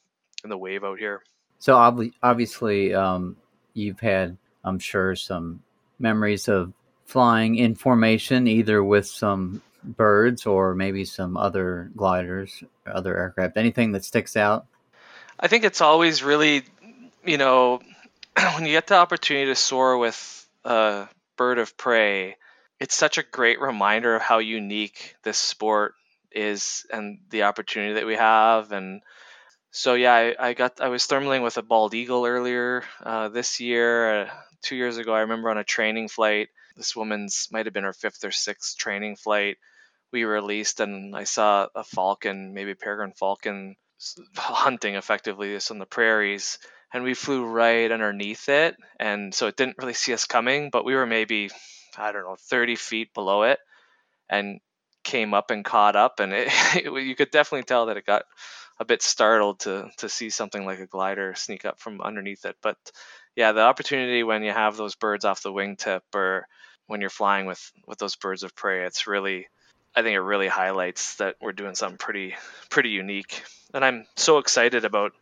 and 0.42 0.52
the 0.52 0.58
wave 0.58 0.84
out 0.84 0.98
here. 0.98 1.22
So 1.58 1.74
ob- 1.74 2.12
obviously, 2.22 2.94
um, 2.94 3.36
you've 3.78 4.00
had, 4.00 4.36
I'm 4.64 4.78
sure, 4.78 5.14
some 5.16 5.62
memories 5.98 6.48
of 6.48 6.72
flying 7.06 7.56
in 7.56 7.74
formation, 7.74 8.46
either 8.46 8.82
with 8.84 9.06
some 9.06 9.62
birds 9.82 10.46
or 10.46 10.74
maybe 10.74 11.04
some 11.04 11.36
other 11.36 11.90
gliders, 11.96 12.62
other 12.86 13.16
aircraft. 13.16 13.56
Anything 13.56 13.92
that 13.92 14.04
sticks 14.04 14.36
out? 14.36 14.66
I 15.40 15.48
think 15.48 15.64
it's 15.64 15.80
always 15.80 16.22
really, 16.22 16.64
you 17.24 17.38
know, 17.38 17.80
when 18.54 18.66
you 18.66 18.72
get 18.72 18.88
the 18.88 18.96
opportunity 18.96 19.46
to 19.46 19.54
soar 19.54 19.98
with 19.98 20.48
a 20.64 21.08
bird 21.36 21.58
of 21.58 21.76
prey, 21.76 22.36
it's 22.80 22.96
such 22.96 23.18
a 23.18 23.22
great 23.22 23.60
reminder 23.60 24.14
of 24.14 24.22
how 24.22 24.38
unique 24.38 25.16
this 25.22 25.38
sport 25.38 25.94
is 26.30 26.86
and 26.92 27.18
the 27.30 27.44
opportunity 27.44 27.94
that 27.94 28.06
we 28.06 28.16
have 28.16 28.72
and 28.72 29.00
so 29.78 29.94
yeah, 29.94 30.12
I, 30.12 30.48
I, 30.48 30.54
got 30.54 30.80
I 30.80 30.88
was 30.88 31.06
thermaling 31.06 31.44
with 31.44 31.56
a 31.56 31.62
bald 31.62 31.94
eagle 31.94 32.26
earlier 32.26 32.82
uh, 33.00 33.28
this 33.28 33.60
year. 33.60 34.22
Uh, 34.22 34.30
two 34.60 34.74
years 34.74 34.96
ago, 34.96 35.14
I 35.14 35.20
remember 35.20 35.50
on 35.50 35.58
a 35.58 35.62
training 35.62 36.08
flight. 36.08 36.48
This 36.76 36.96
woman's 36.96 37.46
might 37.52 37.66
have 37.66 37.72
been 37.72 37.84
her 37.84 37.92
fifth 37.92 38.24
or 38.24 38.32
sixth 38.32 38.76
training 38.76 39.14
flight. 39.14 39.56
We 40.12 40.24
released, 40.24 40.80
and 40.80 41.14
I 41.14 41.22
saw 41.22 41.68
a 41.76 41.84
falcon, 41.84 42.54
maybe 42.54 42.72
a 42.72 42.74
peregrine 42.74 43.12
falcon, 43.12 43.76
hunting 44.36 44.96
effectively 44.96 45.52
this 45.52 45.70
on 45.70 45.78
the 45.78 45.86
prairies, 45.86 46.58
and 46.92 47.04
we 47.04 47.14
flew 47.14 47.44
right 47.44 47.92
underneath 47.92 48.48
it, 48.48 48.74
and 48.98 49.32
so 49.32 49.46
it 49.46 49.56
didn't 49.56 49.78
really 49.78 49.94
see 49.94 50.12
us 50.12 50.24
coming, 50.24 50.70
but 50.72 50.84
we 50.84 50.96
were 50.96 51.06
maybe 51.06 51.50
I 51.96 52.10
don't 52.10 52.24
know 52.24 52.36
30 52.50 52.74
feet 52.74 53.14
below 53.14 53.44
it, 53.44 53.60
and 54.28 54.58
came 55.04 55.34
up 55.34 55.52
and 55.52 55.64
caught 55.64 55.94
up, 55.94 56.18
and 56.18 56.32
it, 56.34 56.84
you 56.84 57.14
could 57.14 57.30
definitely 57.30 57.62
tell 57.62 57.86
that 57.86 57.96
it 57.96 58.04
got 58.04 58.24
a 58.80 58.84
bit 58.84 59.02
startled 59.02 59.60
to 59.60 59.90
to 59.98 60.08
see 60.08 60.30
something 60.30 60.64
like 60.64 60.80
a 60.80 60.86
glider 60.86 61.34
sneak 61.34 61.64
up 61.64 61.78
from 61.78 62.00
underneath 62.00 62.44
it. 62.44 62.56
But 62.62 62.76
yeah, 63.34 63.52
the 63.52 63.60
opportunity 63.60 64.22
when 64.22 64.42
you 64.42 64.52
have 64.52 64.76
those 64.76 64.94
birds 64.94 65.24
off 65.24 65.42
the 65.42 65.52
wingtip 65.52 66.02
or 66.14 66.46
when 66.86 67.00
you're 67.00 67.10
flying 67.10 67.46
with 67.46 67.72
with 67.86 67.98
those 67.98 68.16
birds 68.16 68.42
of 68.42 68.54
prey, 68.54 68.84
it's 68.84 69.06
really 69.06 69.48
I 69.94 70.02
think 70.02 70.14
it 70.14 70.20
really 70.20 70.48
highlights 70.48 71.16
that 71.16 71.36
we're 71.40 71.52
doing 71.52 71.74
something 71.74 71.98
pretty 71.98 72.36
pretty 72.70 72.90
unique. 72.90 73.42
And 73.74 73.84
I'm 73.84 74.06
so 74.16 74.38
excited 74.38 74.84
about 74.84 75.12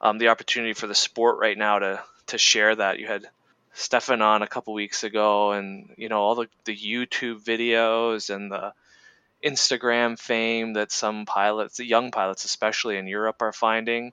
um, 0.00 0.18
the 0.18 0.28
opportunity 0.28 0.72
for 0.72 0.86
the 0.86 0.94
sport 0.94 1.38
right 1.38 1.56
now 1.56 1.78
to 1.78 2.02
to 2.28 2.38
share 2.38 2.74
that. 2.74 2.98
You 2.98 3.06
had 3.06 3.26
Stefan 3.74 4.22
on 4.22 4.42
a 4.42 4.48
couple 4.48 4.72
weeks 4.74 5.04
ago, 5.04 5.52
and 5.52 5.92
you 5.96 6.08
know 6.08 6.20
all 6.20 6.34
the 6.34 6.48
the 6.64 6.76
YouTube 6.76 7.42
videos 7.42 8.34
and 8.34 8.50
the 8.50 8.72
Instagram 9.44 10.18
fame 10.18 10.74
that 10.74 10.92
some 10.92 11.26
pilots, 11.26 11.78
young 11.78 12.10
pilots 12.10 12.44
especially 12.44 12.96
in 12.96 13.06
Europe, 13.06 13.42
are 13.42 13.52
finding. 13.52 14.12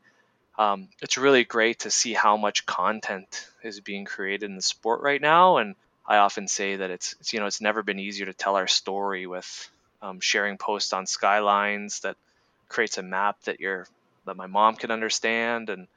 Um, 0.57 0.89
it's 1.01 1.17
really 1.17 1.43
great 1.43 1.79
to 1.79 1.91
see 1.91 2.13
how 2.13 2.37
much 2.37 2.65
content 2.65 3.47
is 3.63 3.79
being 3.79 4.05
created 4.05 4.49
in 4.49 4.55
the 4.55 4.61
sport 4.61 5.01
right 5.01 5.21
now, 5.21 5.57
and 5.57 5.75
I 6.07 6.17
often 6.17 6.47
say 6.47 6.77
that 6.77 6.89
it's, 6.89 7.15
it's 7.19 7.33
you 7.33 7.39
know 7.39 7.45
it's 7.45 7.61
never 7.61 7.83
been 7.83 7.99
easier 7.99 8.25
to 8.25 8.33
tell 8.33 8.55
our 8.55 8.67
story 8.67 9.27
with 9.27 9.69
um, 10.01 10.19
sharing 10.19 10.57
posts 10.57 10.93
on 10.93 11.05
SkyLines 11.05 12.01
that 12.01 12.15
creates 12.69 12.97
a 12.97 13.03
map 13.03 13.41
that 13.43 13.59
your 13.59 13.87
that 14.25 14.37
my 14.37 14.47
mom 14.47 14.75
can 14.75 14.91
understand 14.91 15.69
and 15.69 15.87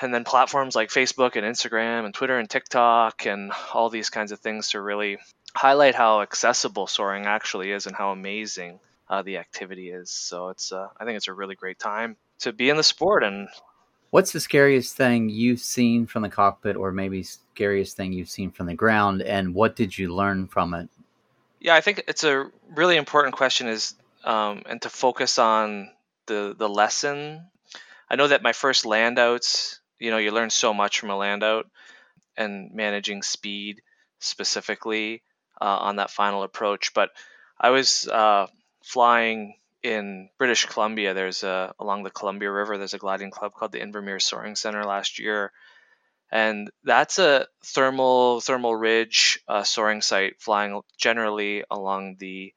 and 0.00 0.12
then 0.12 0.24
platforms 0.24 0.74
like 0.74 0.90
Facebook 0.90 1.36
and 1.36 1.46
Instagram 1.46 2.04
and 2.04 2.12
Twitter 2.12 2.38
and 2.38 2.50
TikTok 2.50 3.26
and 3.26 3.52
all 3.72 3.90
these 3.90 4.10
kinds 4.10 4.32
of 4.32 4.40
things 4.40 4.70
to 4.70 4.80
really 4.80 5.18
highlight 5.54 5.94
how 5.94 6.20
accessible 6.22 6.86
soaring 6.86 7.26
actually 7.26 7.70
is 7.70 7.86
and 7.86 7.94
how 7.94 8.10
amazing 8.10 8.80
uh, 9.08 9.22
the 9.22 9.38
activity 9.38 9.90
is. 9.90 10.10
So 10.10 10.48
it's 10.48 10.72
uh, 10.72 10.88
I 10.98 11.04
think 11.04 11.16
it's 11.16 11.28
a 11.28 11.32
really 11.32 11.54
great 11.54 11.78
time 11.78 12.16
to 12.40 12.52
be 12.52 12.70
in 12.70 12.76
the 12.76 12.82
sport. 12.82 13.22
And 13.22 13.48
what's 14.10 14.32
the 14.32 14.40
scariest 14.40 14.96
thing 14.96 15.28
you've 15.28 15.60
seen 15.60 16.06
from 16.06 16.22
the 16.22 16.28
cockpit, 16.28 16.76
or 16.76 16.92
maybe 16.92 17.22
scariest 17.22 17.96
thing 17.96 18.12
you've 18.12 18.30
seen 18.30 18.50
from 18.50 18.66
the 18.66 18.74
ground, 18.74 19.22
and 19.22 19.54
what 19.54 19.76
did 19.76 19.96
you 19.96 20.14
learn 20.14 20.46
from 20.48 20.74
it? 20.74 20.88
Yeah, 21.60 21.74
I 21.74 21.80
think 21.80 22.04
it's 22.08 22.24
a 22.24 22.50
really 22.74 22.96
important 22.96 23.34
question. 23.34 23.68
Is 23.68 23.94
um, 24.24 24.62
and 24.66 24.82
to 24.82 24.88
focus 24.88 25.38
on 25.38 25.90
the 26.26 26.54
the 26.56 26.68
lesson. 26.68 27.46
I 28.10 28.16
know 28.16 28.28
that 28.28 28.42
my 28.42 28.52
first 28.52 28.84
landouts, 28.84 29.78
you 29.98 30.10
know, 30.10 30.18
you 30.18 30.30
learn 30.30 30.50
so 30.50 30.74
much 30.74 31.00
from 31.00 31.08
a 31.10 31.14
landout 31.14 31.64
and 32.36 32.72
managing 32.74 33.22
speed 33.22 33.80
specifically 34.18 35.22
uh, 35.60 35.78
on 35.80 35.96
that 35.96 36.10
final 36.10 36.42
approach. 36.42 36.94
But 36.94 37.10
I 37.58 37.70
was 37.70 38.06
uh, 38.08 38.46
flying 38.82 39.54
in 39.82 40.30
British 40.38 40.64
Columbia. 40.64 41.14
There's 41.14 41.44
a 41.44 41.74
along 41.78 42.02
the 42.02 42.10
Columbia 42.10 42.50
River. 42.50 42.78
There's 42.78 42.94
a 42.94 42.98
gliding 42.98 43.30
club 43.30 43.52
called 43.52 43.72
the 43.72 43.80
Invermere 43.80 44.20
Soaring 44.20 44.56
Center 44.56 44.84
last 44.84 45.18
year, 45.18 45.52
and 46.32 46.70
that's 46.82 47.18
a 47.18 47.46
thermal 47.64 48.40
thermal 48.40 48.74
ridge 48.74 49.40
uh, 49.46 49.62
soaring 49.62 50.00
site, 50.00 50.40
flying 50.40 50.80
generally 50.98 51.64
along 51.70 52.16
the 52.18 52.52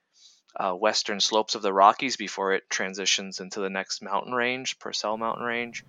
uh, 0.56 0.74
western 0.74 1.20
slopes 1.20 1.54
of 1.54 1.62
the 1.62 1.74
Rockies 1.74 2.18
before 2.18 2.54
it 2.54 2.70
transitions 2.70 3.40
into 3.40 3.60
the 3.60 3.70
next 3.70 4.02
mountain 4.02 4.34
range, 4.34 4.80
Purcell 4.80 5.18
Mountain 5.18 5.46
Range. 5.46 5.84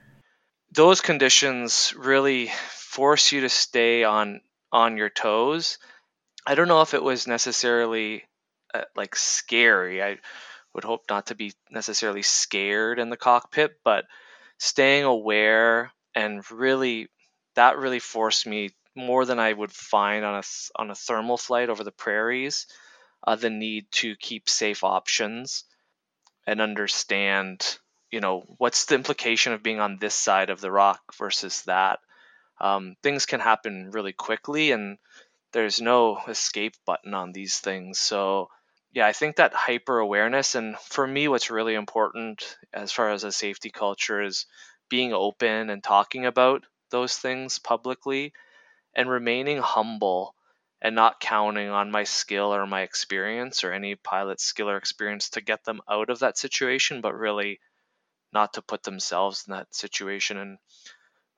Those 0.73 1.01
conditions 1.01 1.95
really 1.97 2.51
force 2.71 3.33
you 3.33 3.43
to 3.43 3.49
stay 3.49 4.05
on 4.05 4.41
on 4.71 4.99
your 4.99 5.09
toes 5.09 5.79
I 6.47 6.55
don't 6.55 6.69
know 6.69 6.81
if 6.81 6.95
it 6.95 7.03
was 7.03 7.27
necessarily 7.27 8.25
uh, 8.75 8.83
like 8.97 9.17
scary. 9.17 10.03
I 10.03 10.19
would 10.75 10.85
hope 10.85 11.05
not 11.09 11.27
to 11.27 11.35
be 11.35 11.53
necessarily 11.71 12.23
scared 12.23 12.99
in 12.99 13.11
the 13.11 13.17
cockpit, 13.17 13.79
but 13.85 14.05
staying 14.59 15.05
aware 15.05 15.93
and 16.15 16.49
really 16.51 17.09
that 17.55 17.79
really 17.79 17.99
forced 17.99 18.47
me 18.47 18.71
more 18.95 19.25
than 19.25 19.39
I 19.39 19.53
would 19.53 19.73
find 19.73 20.25
on 20.25 20.37
a 20.37 20.43
on 20.77 20.91
a 20.91 20.95
thermal 20.95 21.37
flight 21.37 21.71
over 21.71 21.85
the 21.85 21.93
prairies, 21.93 22.67
uh, 23.27 23.37
the 23.37 23.51
need 23.51 23.87
to 23.93 24.17
keep 24.17 24.49
safe 24.49 24.85
options 24.85 25.65
and 26.47 26.61
understand, 26.61 27.79
you 28.11 28.21
know, 28.21 28.45
what's 28.59 28.87
the 28.87 28.95
implication 28.95 29.53
of 29.53 29.63
being 29.63 29.81
on 29.81 29.99
this 29.99 30.15
side 30.15 30.51
of 30.51 30.61
the 30.61 30.71
rock 30.71 31.01
versus 31.17 31.63
that. 31.63 32.01
Um, 32.61 32.97
things 33.03 33.27
can 33.27 33.39
happen 33.41 33.91
really 33.93 34.13
quickly, 34.13 34.73
and 34.73 34.99
there's 35.53 35.81
no 35.81 36.19
escape 36.29 36.75
button 36.87 37.15
on 37.15 37.33
these 37.33 37.59
things. 37.59 37.99
So, 37.99 38.49
yeah, 38.93 39.07
I 39.07 39.13
think 39.13 39.37
that 39.37 39.55
hyper 39.55 39.99
awareness, 39.99 40.55
and 40.55 40.79
for 40.79 41.07
me, 41.07 41.29
what's 41.29 41.51
really 41.51 41.75
important 41.75 42.57
as 42.73 42.93
far 42.93 43.11
as 43.11 43.25
a 43.25 43.33
safety 43.33 43.71
culture 43.71 44.23
is 44.23 44.47
being 44.89 45.13
open 45.13 45.71
and 45.71 45.83
talking 45.83 46.27
about 46.27 46.65
those 46.91 47.17
things 47.17 47.59
publicly 47.59 48.33
and 48.95 49.09
remaining 49.09 49.59
humble 49.59 50.35
and 50.83 50.95
not 50.95 51.21
counting 51.21 51.71
on 51.71 51.91
my 51.91 52.05
skill 52.05 52.55
or 52.55 52.67
my 52.67 52.83
experience 52.83 53.65
or 53.65 53.73
any 53.73 53.95
pilot's 53.97 54.45
skill 54.45 54.71
or 54.71 54.77
experience 54.77 55.31
to 55.31 55.41
get 55.41 55.65
them 55.65 55.81
out 55.89 56.11
of 56.11 56.21
that 56.21 56.39
situation, 56.39 57.01
but 57.01 57.15
really 57.15 57.61
not 58.33 58.55
to 58.55 58.63
put 58.63 58.83
themselves 58.83 59.45
in 59.47 59.53
that 59.53 59.75
situation. 59.75 60.39
And 60.39 60.59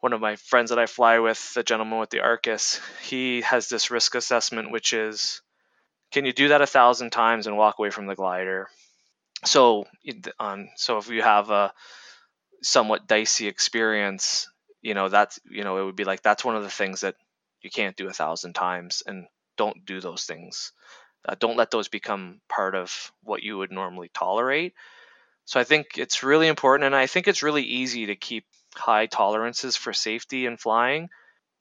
one 0.00 0.12
of 0.12 0.20
my 0.20 0.36
friends 0.36 0.70
that 0.70 0.78
I 0.78 0.86
fly 0.86 1.18
with, 1.18 1.54
the 1.54 1.62
gentleman 1.62 1.98
with 1.98 2.10
the 2.10 2.20
Arcus, 2.20 2.80
he 3.02 3.42
has 3.42 3.68
this 3.68 3.90
risk 3.90 4.14
assessment, 4.14 4.70
which 4.70 4.92
is 4.92 5.42
can 6.12 6.24
you 6.24 6.32
do 6.32 6.48
that 6.48 6.62
a 6.62 6.66
thousand 6.66 7.10
times 7.10 7.46
and 7.46 7.56
walk 7.56 7.78
away 7.78 7.90
from 7.90 8.06
the 8.06 8.16
glider? 8.16 8.68
So, 9.44 9.86
um, 10.38 10.68
so 10.76 10.98
if 10.98 11.08
you 11.08 11.22
have 11.22 11.50
a 11.50 11.72
somewhat 12.62 13.06
dicey 13.06 13.46
experience, 13.46 14.48
you 14.82 14.94
know 14.94 15.08
that's 15.08 15.38
you 15.48 15.64
know 15.64 15.78
it 15.78 15.84
would 15.84 15.96
be 15.96 16.04
like 16.04 16.22
that's 16.22 16.44
one 16.44 16.56
of 16.56 16.62
the 16.62 16.70
things 16.70 17.02
that 17.02 17.16
you 17.62 17.70
can't 17.70 17.96
do 17.96 18.08
a 18.08 18.12
thousand 18.12 18.54
times 18.54 19.02
and 19.06 19.26
don't 19.56 19.84
do 19.84 20.00
those 20.00 20.24
things 20.24 20.72
uh, 21.28 21.34
don't 21.38 21.56
let 21.56 21.70
those 21.70 21.88
become 21.88 22.40
part 22.48 22.74
of 22.74 23.12
what 23.22 23.42
you 23.42 23.58
would 23.58 23.70
normally 23.70 24.10
tolerate 24.14 24.74
so 25.44 25.60
i 25.60 25.64
think 25.64 25.98
it's 25.98 26.22
really 26.22 26.48
important 26.48 26.86
and 26.86 26.94
i 26.94 27.06
think 27.06 27.28
it's 27.28 27.42
really 27.42 27.62
easy 27.62 28.06
to 28.06 28.16
keep 28.16 28.44
high 28.74 29.06
tolerances 29.06 29.76
for 29.76 29.92
safety 29.92 30.46
in 30.46 30.56
flying 30.56 31.08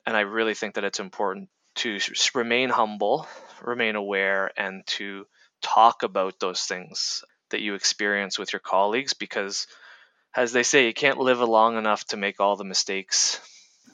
and 0.05 0.15
i 0.15 0.21
really 0.21 0.53
think 0.53 0.75
that 0.75 0.83
it's 0.83 0.99
important 0.99 1.49
to 1.75 1.99
remain 2.35 2.69
humble 2.69 3.27
remain 3.61 3.95
aware 3.95 4.51
and 4.57 4.85
to 4.85 5.25
talk 5.61 6.03
about 6.03 6.39
those 6.39 6.61
things 6.63 7.23
that 7.49 7.61
you 7.61 7.73
experience 7.73 8.37
with 8.37 8.53
your 8.53 8.59
colleagues 8.59 9.13
because 9.13 9.67
as 10.35 10.51
they 10.51 10.63
say 10.63 10.85
you 10.85 10.93
can't 10.93 11.19
live 11.19 11.39
long 11.39 11.77
enough 11.77 12.05
to 12.05 12.17
make 12.17 12.39
all 12.39 12.55
the 12.55 12.63
mistakes 12.63 13.41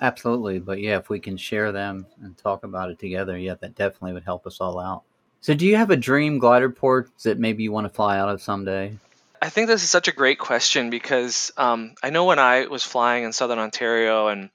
Absolutely. 0.02 0.60
But 0.60 0.82
yeah, 0.82 0.98
if 0.98 1.10
we 1.10 1.20
can 1.20 1.38
share 1.38 1.72
them 1.72 2.06
and 2.22 2.38
talk 2.38 2.64
about 2.64 2.90
it 2.90 3.00
together, 3.00 3.38
yeah, 3.38 3.56
that 3.62 3.76
definitely 3.76 4.14
would 4.14 4.24
help 4.24 4.46
us 4.46 4.60
all 4.60 4.80
out. 4.80 5.04
So, 5.42 5.54
do 5.54 5.66
you 5.66 5.76
have 5.76 5.92
a 5.92 5.96
dream 5.96 6.40
glider 6.40 6.70
port 6.70 7.10
that 7.24 7.40
maybe 7.40 7.64
you 7.64 7.72
want 7.72 7.86
to 7.86 7.94
fly 7.94 8.18
out 8.18 8.30
of 8.30 8.42
someday? 8.42 8.98
I 9.42 9.50
think 9.50 9.68
this 9.68 9.84
is 9.84 9.90
such 9.90 10.08
a 10.08 10.14
great 10.14 10.40
question 10.40 10.90
because 10.90 11.52
um, 11.58 11.96
I 12.02 12.10
know 12.10 12.26
when 12.26 12.40
I 12.40 12.68
was 12.68 12.84
flying 12.84 13.24
in 13.24 13.34
southern 13.34 13.60
Ontario 13.60 14.28
and 14.28 14.50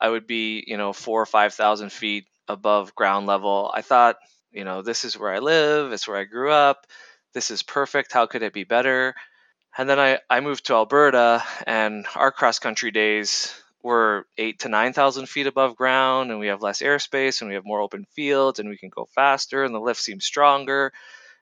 I 0.00 0.08
would 0.08 0.26
be, 0.26 0.64
you 0.66 0.76
know, 0.76 0.92
four 0.92 1.22
or 1.22 1.26
5,000 1.26 1.90
feet 1.90 2.26
above 2.48 2.94
ground 2.94 3.26
level, 3.26 3.70
I 3.72 3.82
thought, 3.82 4.16
you 4.52 4.64
know, 4.64 4.82
this 4.82 5.04
is 5.04 5.18
where 5.18 5.32
I 5.32 5.38
live, 5.38 5.92
it's 5.92 6.06
where 6.06 6.18
I 6.18 6.24
grew 6.24 6.50
up, 6.50 6.86
this 7.32 7.50
is 7.50 7.62
perfect, 7.62 8.12
how 8.12 8.26
could 8.26 8.42
it 8.42 8.52
be 8.52 8.64
better? 8.64 9.14
And 9.76 9.88
then 9.88 9.98
I, 9.98 10.18
I 10.30 10.40
moved 10.40 10.66
to 10.66 10.74
Alberta 10.74 11.42
and 11.66 12.06
our 12.14 12.30
cross 12.30 12.58
country 12.58 12.90
days 12.90 13.54
we're 13.84 14.24
eight 14.38 14.60
to 14.60 14.70
9,000 14.70 15.28
feet 15.28 15.46
above 15.46 15.76
ground 15.76 16.30
and 16.30 16.40
we 16.40 16.46
have 16.46 16.62
less 16.62 16.80
airspace 16.80 17.42
and 17.42 17.48
we 17.48 17.54
have 17.54 17.66
more 17.66 17.82
open 17.82 18.06
fields 18.16 18.58
and 18.58 18.70
we 18.70 18.78
can 18.78 18.88
go 18.88 19.06
faster 19.14 19.62
and 19.62 19.74
the 19.74 19.80
lift 19.80 20.00
seems 20.00 20.24
stronger. 20.24 20.90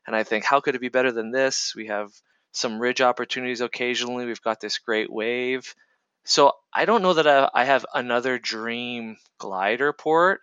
And 0.09 0.17
I 0.17 0.25
think, 0.25 0.45
how 0.45 0.59
could 0.61 0.75
it 0.75 0.81
be 0.81 0.89
better 0.89 1.13
than 1.13 1.31
this? 1.31 1.73
We 1.77 1.87
have 1.87 2.11
some 2.53 2.79
ridge 2.79 3.01
opportunities 3.01 3.61
occasionally. 3.61 4.27
We've 4.27 4.43
got 4.43 4.61
this 4.61 4.79
great 4.79 5.11
wave. 5.11 5.75
So 6.25 6.53
I 6.73 6.85
don't 6.85 7.03
know 7.03 7.15
that 7.15 7.51
I, 7.53 7.65
have 7.65 7.85
another 7.93 8.39
dream 8.39 9.17
glider 9.39 9.93
port, 9.93 10.41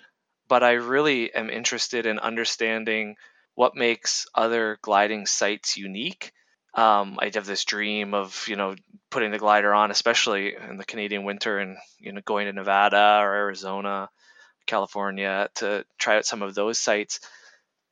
but 0.49 0.63
I 0.63 0.73
really 0.73 1.33
am 1.33 1.49
interested 1.49 2.05
in 2.05 2.19
understanding 2.19 3.15
what 3.55 3.75
makes 3.75 4.27
other 4.35 4.77
gliding 4.81 5.25
sites 5.25 5.77
unique 5.77 6.33
um, 6.73 7.17
I 7.19 7.31
have 7.33 7.45
this 7.45 7.65
dream 7.65 8.13
of 8.13 8.45
you 8.47 8.55
know 8.55 8.75
putting 9.09 9.31
the 9.31 9.39
glider 9.39 9.73
on, 9.73 9.91
especially 9.91 10.55
in 10.55 10.77
the 10.77 10.85
Canadian 10.85 11.23
winter, 11.23 11.57
and 11.57 11.77
you 11.99 12.11
know 12.11 12.21
going 12.23 12.45
to 12.45 12.53
Nevada 12.53 13.19
or 13.21 13.33
Arizona, 13.33 14.09
California 14.67 15.49
to 15.55 15.85
try 15.97 16.17
out 16.17 16.25
some 16.25 16.41
of 16.41 16.53
those 16.53 16.77
sites. 16.77 17.19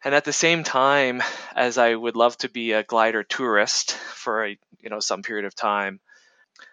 And 0.08 0.16
at 0.16 0.24
the 0.24 0.32
same 0.32 0.64
time, 0.64 1.22
as 1.54 1.78
I 1.78 1.94
would 1.94 2.16
love 2.16 2.38
to 2.38 2.48
be 2.48 2.72
a 2.72 2.82
glider 2.82 3.24
tourist 3.24 3.92
for 3.92 4.46
a 4.46 4.58
you 4.80 4.90
know 4.90 5.02
some 5.02 5.22
period 5.22 5.44
of 5.44 5.54
time, 5.54 6.00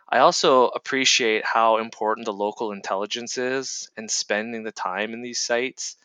I 0.09 0.21
also 0.21 0.69
appreciate 0.69 1.45
how 1.45 1.79
important 1.79 2.27
the 2.27 2.33
local 2.33 2.71
intelligence 2.71 3.37
is 3.37 3.91
and 3.97 4.09
spending 4.09 4.63
the 4.63 4.71
time 4.71 5.13
in 5.13 5.21
these 5.21 5.41
sites 5.41 5.97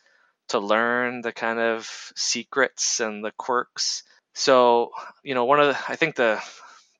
to 0.48 0.58
learn 0.58 1.20
the 1.20 1.30
kind 1.30 1.60
of 1.60 1.88
secrets 2.16 2.98
and 2.98 3.24
the 3.24 3.30
quirks. 3.30 4.02
So, 4.34 4.90
you 5.22 5.36
know, 5.36 5.44
one 5.44 5.60
of 5.60 5.68
the, 5.68 5.78
I 5.88 5.94
think 5.94 6.16
the 6.16 6.42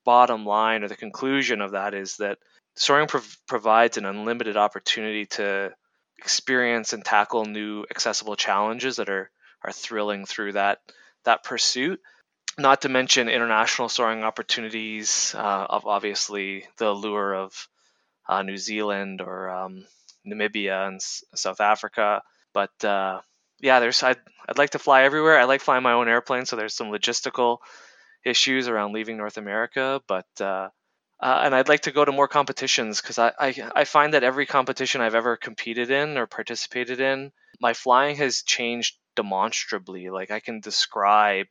bottom 0.05 0.47
line 0.47 0.85
or 0.85 0.89
the 0.89 0.95
conclusion 0.95 1.61
of 1.61 1.73
that 1.73 1.93
is 1.93 2.19
that 2.19 2.39
soaring 2.77 3.09
prov- 3.09 3.37
provides 3.49 3.97
an 3.97 4.05
unlimited 4.05 4.57
opportunity 4.57 5.27
to 5.27 5.75
experience 6.19 6.93
and 6.93 7.05
tackle 7.05 7.47
new 7.47 7.85
accessible 7.91 8.37
challenges 8.37 8.95
that 8.95 9.09
are 9.09 9.29
are 9.65 9.73
thrilling 9.73 10.27
through 10.27 10.53
that 10.53 10.81
that 11.25 11.45
pursuit. 11.45 12.01
Not 12.59 12.83
to 12.83 12.89
mention 12.89 13.29
international 13.29 13.89
soaring 13.89 14.25
opportunities 14.25 15.35
uh, 15.37 15.67
of 15.71 15.87
obviously 15.87 16.67
the 16.79 16.93
lure 16.93 17.35
of 17.35 17.69
uh, 18.29 18.43
New 18.43 18.57
Zealand 18.57 19.21
or 19.21 19.51
um, 19.51 19.87
Namibia 20.27 20.89
and 20.89 20.97
S- 20.97 21.25
South 21.35 21.61
Africa. 21.61 22.23
But 22.53 22.85
uh, 22.85 23.21
yeah, 23.61 23.81
there's 23.81 24.03
I'd, 24.03 24.19
I'd 24.49 24.59
like 24.59 24.71
to 24.71 24.79
fly 24.79 25.03
everywhere. 25.03 25.39
I 25.39 25.45
like 25.45 25.61
flying 25.61 25.83
my 25.83 25.93
own 25.93 26.09
airplane, 26.09 26.47
so 26.47 26.57
there's 26.57 26.75
some 26.75 26.89
logistical 26.89 27.59
issues 28.25 28.69
around 28.69 28.93
leaving 28.93 29.17
North 29.17 29.37
America, 29.37 30.03
but 30.07 30.27
uh, 30.41 30.69
uh, 31.21 31.41
and 31.45 31.55
I'd 31.55 31.69
like 31.69 31.83
to 31.83 31.93
go 31.93 32.05
to 32.05 32.13
more 32.13 32.29
competitions 32.29 33.01
because 33.01 33.19
I, 33.19 33.33
I 33.39 33.55
I 33.75 33.85
find 33.85 34.15
that 34.15 34.25
every 34.25 34.47
competition 34.47 35.01
I've 35.01 35.15
ever 35.15 35.37
competed 35.37 35.91
in 35.91 36.17
or 36.17 36.27
participated 36.27 37.01
in, 37.01 37.33
my 37.61 37.75
flying 37.75 38.17
has 38.17 38.43
changed 38.43 38.97
demonstrably. 39.17 40.11
Like 40.11 40.31
I 40.31 40.41
can 40.41 40.61
describe 40.61 41.49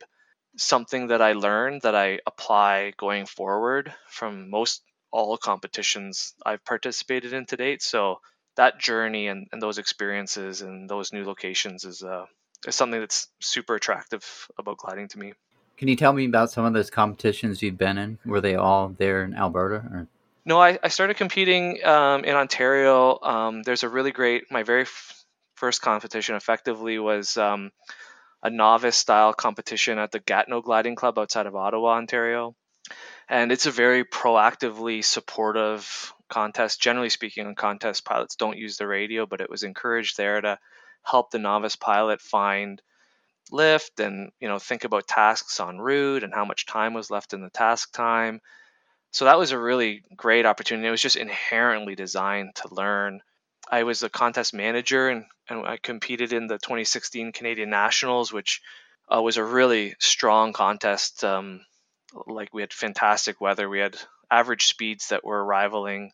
something 0.56 1.08
that 1.08 1.22
I 1.22 1.32
learned 1.32 1.82
that 1.82 1.94
I 1.94 2.20
apply 2.26 2.92
going 2.96 3.26
forward 3.26 3.94
from 4.08 4.50
most 4.50 4.82
all 5.12 5.36
competitions 5.36 6.34
I've 6.44 6.64
participated 6.64 7.32
in 7.32 7.46
to 7.46 7.56
date. 7.56 7.82
So 7.82 8.20
that 8.56 8.78
journey 8.78 9.28
and, 9.28 9.46
and 9.52 9.60
those 9.60 9.78
experiences 9.78 10.62
and 10.62 10.88
those 10.88 11.12
new 11.12 11.24
locations 11.24 11.84
is 11.84 12.02
uh, 12.02 12.26
is 12.66 12.76
something 12.76 13.00
that's 13.00 13.28
super 13.40 13.74
attractive 13.74 14.48
about 14.58 14.78
gliding 14.78 15.08
to 15.08 15.18
me. 15.18 15.32
Can 15.76 15.88
you 15.88 15.96
tell 15.96 16.12
me 16.12 16.26
about 16.26 16.50
some 16.50 16.66
of 16.66 16.74
those 16.74 16.90
competitions 16.90 17.62
you've 17.62 17.78
been 17.78 17.96
in? 17.96 18.18
Were 18.26 18.42
they 18.42 18.54
all 18.54 18.94
there 18.98 19.24
in 19.24 19.34
Alberta? 19.34 19.76
Or? 19.76 20.08
No, 20.44 20.60
I, 20.60 20.78
I 20.82 20.88
started 20.88 21.16
competing 21.16 21.82
um, 21.84 22.24
in 22.24 22.34
Ontario. 22.34 23.18
Um, 23.22 23.62
there's 23.62 23.82
a 23.82 23.88
really 23.88 24.10
great, 24.10 24.50
my 24.50 24.62
very 24.62 24.82
f- 24.82 25.19
first 25.60 25.82
competition 25.82 26.36
effectively 26.36 26.98
was 26.98 27.36
um, 27.36 27.70
a 28.42 28.48
novice 28.48 28.96
style 28.96 29.34
competition 29.34 29.98
at 29.98 30.10
the 30.10 30.18
Gatineau 30.18 30.62
Gliding 30.62 30.96
Club 30.96 31.18
outside 31.18 31.46
of 31.46 31.54
Ottawa, 31.54 31.90
Ontario. 31.90 32.56
And 33.28 33.52
it's 33.52 33.66
a 33.66 33.70
very 33.70 34.04
proactively 34.04 35.04
supportive 35.04 36.12
contest. 36.28 36.80
Generally 36.80 37.10
speaking, 37.10 37.46
on 37.46 37.54
contest 37.54 38.06
pilots 38.06 38.36
don't 38.36 38.58
use 38.58 38.78
the 38.78 38.86
radio, 38.86 39.26
but 39.26 39.42
it 39.42 39.50
was 39.50 39.62
encouraged 39.62 40.16
there 40.16 40.40
to 40.40 40.58
help 41.02 41.30
the 41.30 41.38
novice 41.38 41.76
pilot 41.76 42.20
find 42.20 42.82
lift 43.52 43.98
and 44.00 44.30
you 44.40 44.48
know 44.48 44.58
think 44.58 44.84
about 44.84 45.08
tasks 45.08 45.58
en 45.60 45.78
route 45.78 46.22
and 46.22 46.32
how 46.32 46.44
much 46.44 46.66
time 46.66 46.94
was 46.94 47.10
left 47.10 47.32
in 47.34 47.42
the 47.42 47.50
task 47.50 47.92
time. 47.92 48.40
So 49.12 49.26
that 49.26 49.38
was 49.38 49.52
a 49.52 49.58
really 49.58 50.02
great 50.16 50.46
opportunity. 50.46 50.88
It 50.88 50.90
was 50.90 51.02
just 51.02 51.16
inherently 51.16 51.94
designed 51.94 52.54
to 52.56 52.74
learn. 52.74 53.20
I 53.70 53.84
was 53.84 54.02
a 54.02 54.08
contest 54.10 54.52
manager 54.52 55.08
and, 55.08 55.24
and 55.48 55.64
I 55.64 55.76
competed 55.76 56.32
in 56.32 56.48
the 56.48 56.58
2016 56.58 57.32
Canadian 57.32 57.70
Nationals, 57.70 58.32
which 58.32 58.60
uh, 59.08 59.22
was 59.22 59.36
a 59.36 59.44
really 59.44 59.94
strong 60.00 60.52
contest. 60.52 61.22
Um, 61.22 61.60
like 62.26 62.52
we 62.52 62.62
had 62.62 62.72
fantastic 62.72 63.40
weather. 63.40 63.68
We 63.68 63.78
had 63.78 63.96
average 64.30 64.66
speeds 64.66 65.08
that 65.08 65.24
were 65.24 65.44
rivaling 65.44 66.12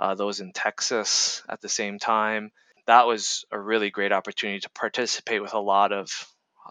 uh, 0.00 0.14
those 0.14 0.40
in 0.40 0.52
Texas 0.52 1.42
at 1.48 1.60
the 1.60 1.68
same 1.68 1.98
time. 1.98 2.50
That 2.86 3.06
was 3.06 3.44
a 3.52 3.58
really 3.58 3.90
great 3.90 4.12
opportunity 4.12 4.60
to 4.60 4.70
participate 4.70 5.42
with 5.42 5.54
a 5.54 5.60
lot 5.60 5.92
of 5.92 6.10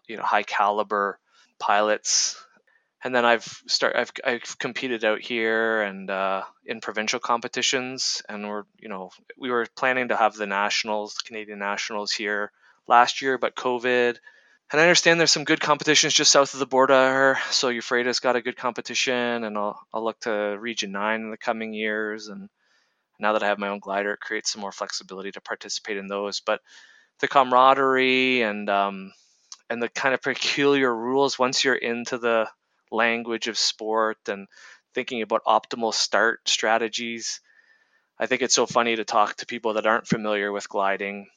you 0.08 0.18
know 0.18 0.24
high 0.24 0.44
caliber 0.44 1.20
pilots. 1.60 2.44
And 3.04 3.16
then 3.16 3.26
I've 3.26 3.46
start 3.68 3.96
I've 3.96 4.12
I've 4.26 4.60
competed 4.60 5.06
out 5.06 5.22
here 5.22 5.82
and 5.82 6.10
uh, 6.10 6.44
in 6.66 6.82
provincial 6.82 7.20
competitions, 7.20 8.22
and 8.28 8.48
we're 8.48 8.64
you 8.78 8.90
know 8.90 9.12
we 9.38 9.50
were 9.50 9.68
planning 9.76 10.10
to 10.10 10.18
have 10.18 10.36
the 10.36 10.48
nationals, 10.48 11.16
Canadian 11.20 11.60
nationals 11.60 12.12
here 12.12 12.52
last 12.88 13.22
year, 13.22 13.38
but 13.38 13.56
COVID. 13.56 14.18
And 14.72 14.80
I 14.80 14.84
understand 14.84 15.20
there's 15.20 15.32
some 15.32 15.46
good 15.46 15.62
competitions 15.62 16.14
just 16.14 16.32
south 16.32 16.54
of 16.54 16.60
the 16.60 16.68
border. 16.68 17.40
So 17.50 17.70
Ephrata's 17.70 18.20
got 18.20 18.36
a 18.36 18.42
good 18.42 18.58
competition, 18.58 19.44
and 19.44 19.58
I'll 19.58 19.80
I'll 19.94 20.04
look 20.04 20.20
to 20.22 20.58
Region 20.60 20.92
Nine 20.92 21.22
in 21.22 21.32
the 21.32 21.38
coming 21.38 21.74
years. 21.74 22.28
And 22.28 22.50
now 23.20 23.34
that 23.34 23.44
I 23.44 23.48
have 23.48 23.60
my 23.60 23.70
own 23.70 23.80
glider, 23.80 24.14
it 24.14 24.20
creates 24.20 24.52
some 24.52 24.62
more 24.62 24.72
flexibility 24.72 25.32
to 25.32 25.42
participate 25.42 25.98
in 25.98 26.08
those. 26.08 26.42
But 26.42 26.62
the 27.20 27.28
camaraderie 27.28 28.42
and 28.42 28.70
um, 28.70 29.14
and 29.70 29.82
the 29.82 29.90
kind 29.90 30.14
of 30.14 30.22
peculiar 30.22 30.94
rules 30.94 31.40
once 31.40 31.64
you're 31.64 31.76
into 31.76 32.18
the 32.18 32.48
language 32.91 33.47
of 33.47 33.58
sport 33.58 34.17
and 34.28 34.47
thinking 34.93 35.21
about 35.21 35.43
optimal 35.45 35.93
start 35.93 36.47
strategies. 36.47 37.41
I 38.19 38.25
think 38.25 38.41
it's 38.41 38.56
so 38.56 38.65
funny 38.65 38.95
to 38.95 39.06
talk 39.06 39.36
to 39.38 39.45
people 39.45 39.75
that 39.75 39.86
aren't 39.86 40.08
familiar 40.08 40.52
with 40.52 40.69
gliding 40.69 41.28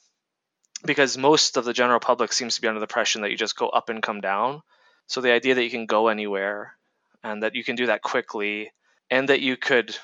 because 0.84 1.16
most 1.16 1.56
of 1.56 1.64
the 1.64 1.72
general 1.72 2.00
public 2.00 2.32
seems 2.32 2.56
to 2.56 2.60
be 2.60 2.68
under 2.68 2.80
the 2.80 2.84
impression 2.84 3.22
that 3.22 3.30
you 3.30 3.36
just 3.36 3.56
go 3.56 3.68
up 3.68 3.88
and 3.88 4.02
come 4.02 4.20
down. 4.20 4.62
So 5.06 5.20
the 5.20 5.32
idea 5.32 5.54
that 5.54 5.62
you 5.62 5.70
can 5.70 5.86
go 5.86 6.08
anywhere 6.08 6.74
and 7.22 7.42
that 7.42 7.54
you 7.54 7.62
can 7.62 7.76
do 7.76 7.86
that 7.86 8.02
quickly 8.02 8.72
and 9.10 9.28
that 9.28 9.40
you 9.40 9.56
could, 9.56 9.96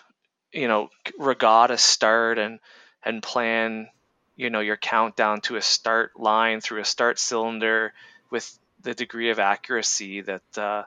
you 0.53 0.69
know, 0.69 0.91
regatta 1.19 1.79
start 1.79 2.39
and 2.39 2.61
and 3.03 3.23
plan 3.23 3.89
you 4.39 4.51
know 4.51 4.61
your 4.61 4.77
countdown 4.77 5.41
to 5.43 5.57
a 5.57 5.63
start 5.63 6.19
line 6.19 6.61
through 6.61 6.81
a 6.81 6.85
start 6.85 7.19
cylinder 7.19 7.93
with 8.31 8.59
the 8.83 8.95
degree 8.95 9.31
of 9.31 9.39
accuracy 9.39 10.21
that 10.23 10.59
uh, 10.59 10.85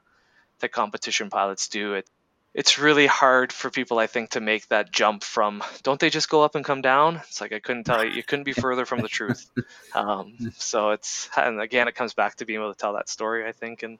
the 0.61 0.69
competition 0.69 1.29
pilots 1.29 1.67
do 1.67 1.93
it 1.95 2.07
it's 2.53 2.79
really 2.79 3.07
hard 3.07 3.51
for 3.53 3.69
people 3.69 3.99
i 3.99 4.07
think 4.07 4.31
to 4.31 4.41
make 4.41 4.67
that 4.69 4.91
jump 4.91 5.23
from 5.23 5.63
don't 5.83 5.99
they 5.99 6.09
just 6.09 6.29
go 6.29 6.43
up 6.43 6.55
and 6.55 6.65
come 6.65 6.81
down? 6.81 7.17
It's 7.27 7.41
like 7.41 7.53
i 7.53 7.59
couldn't 7.59 7.85
tell 7.85 8.03
you 8.03 8.11
you 8.11 8.23
couldn't 8.23 8.45
be 8.45 8.53
further 8.53 8.85
from 8.85 9.01
the 9.01 9.07
truth. 9.07 9.49
Um, 9.93 10.37
so 10.55 10.91
it's 10.91 11.29
and 11.35 11.59
again 11.59 11.89
it 11.89 11.95
comes 11.95 12.13
back 12.13 12.35
to 12.37 12.45
being 12.45 12.59
able 12.61 12.73
to 12.73 12.79
tell 12.79 12.93
that 12.93 13.09
story 13.09 13.45
i 13.45 13.51
think 13.51 13.83
and 13.83 13.99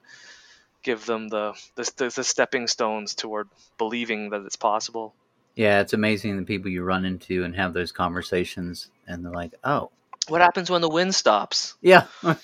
give 0.82 1.06
them 1.06 1.28
the 1.28 1.52
the, 1.74 2.12
the 2.14 2.24
stepping 2.24 2.66
stones 2.66 3.14
toward 3.14 3.48
believing 3.78 4.30
that 4.30 4.42
it's 4.42 4.56
possible. 4.56 5.14
Yeah, 5.54 5.80
it's 5.80 5.92
amazing 5.92 6.36
the 6.36 6.42
people 6.44 6.70
you 6.70 6.82
run 6.82 7.04
into 7.04 7.44
and 7.44 7.54
have 7.56 7.74
those 7.74 7.92
conversations, 7.92 8.90
and 9.06 9.24
they're 9.24 9.32
like, 9.32 9.54
"Oh, 9.64 9.90
what 10.28 10.40
happens 10.40 10.70
when 10.70 10.80
the 10.80 10.88
wind 10.88 11.14
stops?" 11.14 11.76
Yeah, 11.80 12.06
I 12.22 12.36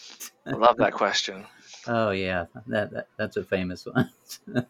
love 0.47 0.77
that 0.79 0.93
question. 0.93 1.47
Oh 1.89 2.11
yeah, 2.11 2.47
that, 2.67 2.91
that 2.93 3.09
that's 3.17 3.37
a 3.37 3.45
famous 3.45 3.87
one. 3.87 4.11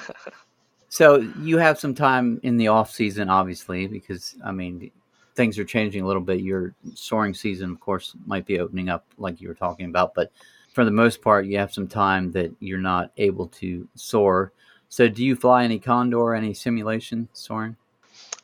so 0.88 1.16
you 1.40 1.58
have 1.58 1.78
some 1.78 1.94
time 1.94 2.40
in 2.42 2.56
the 2.56 2.68
off 2.68 2.90
season, 2.90 3.28
obviously, 3.28 3.86
because 3.86 4.36
I 4.44 4.52
mean 4.52 4.90
things 5.34 5.58
are 5.58 5.64
changing 5.64 6.02
a 6.02 6.06
little 6.06 6.22
bit. 6.22 6.40
Your 6.40 6.74
soaring 6.94 7.34
season, 7.34 7.70
of 7.70 7.80
course, 7.80 8.14
might 8.24 8.46
be 8.46 8.60
opening 8.60 8.88
up, 8.88 9.04
like 9.18 9.40
you 9.40 9.48
were 9.48 9.54
talking 9.54 9.86
about, 9.86 10.14
but 10.14 10.30
for 10.72 10.84
the 10.84 10.90
most 10.90 11.22
part, 11.22 11.46
you 11.46 11.58
have 11.58 11.72
some 11.72 11.86
time 11.86 12.32
that 12.32 12.52
you're 12.60 12.78
not 12.78 13.12
able 13.16 13.46
to 13.46 13.88
soar. 13.94 14.52
So, 14.88 15.08
do 15.08 15.24
you 15.24 15.36
fly 15.36 15.64
any 15.64 15.78
Condor, 15.78 16.34
any 16.34 16.52
simulation 16.52 17.28
soaring? 17.32 17.76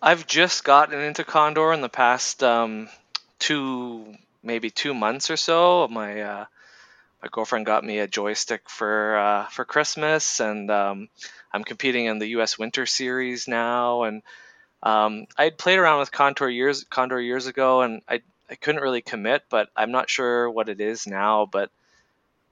I've 0.00 0.26
just 0.26 0.64
gotten 0.64 1.00
into 1.00 1.24
Condor 1.24 1.72
in 1.72 1.80
the 1.80 1.88
past 1.88 2.42
um, 2.42 2.88
two, 3.38 4.14
maybe 4.42 4.70
two 4.70 4.94
months 4.94 5.30
or 5.30 5.36
so. 5.36 5.88
My 5.88 6.20
uh, 6.20 6.44
my 7.22 7.28
girlfriend 7.30 7.66
got 7.66 7.84
me 7.84 7.98
a 7.98 8.06
joystick 8.06 8.68
for 8.68 9.16
uh, 9.16 9.46
for 9.46 9.64
Christmas, 9.64 10.40
and 10.40 10.70
um, 10.70 11.08
I'm 11.52 11.64
competing 11.64 12.06
in 12.06 12.18
the 12.18 12.28
U.S. 12.28 12.58
Winter 12.58 12.86
Series 12.86 13.46
now. 13.46 14.04
And 14.04 14.22
um, 14.82 15.26
I'd 15.36 15.58
played 15.58 15.78
around 15.78 16.00
with 16.00 16.12
Contour 16.12 16.48
years 16.48 16.84
Condor 16.84 17.20
years 17.20 17.46
ago, 17.46 17.82
and 17.82 18.02
I 18.08 18.22
I 18.50 18.54
couldn't 18.54 18.82
really 18.82 19.02
commit, 19.02 19.44
but 19.50 19.68
I'm 19.76 19.92
not 19.92 20.08
sure 20.08 20.50
what 20.50 20.68
it 20.68 20.80
is 20.80 21.06
now. 21.06 21.46
But 21.46 21.70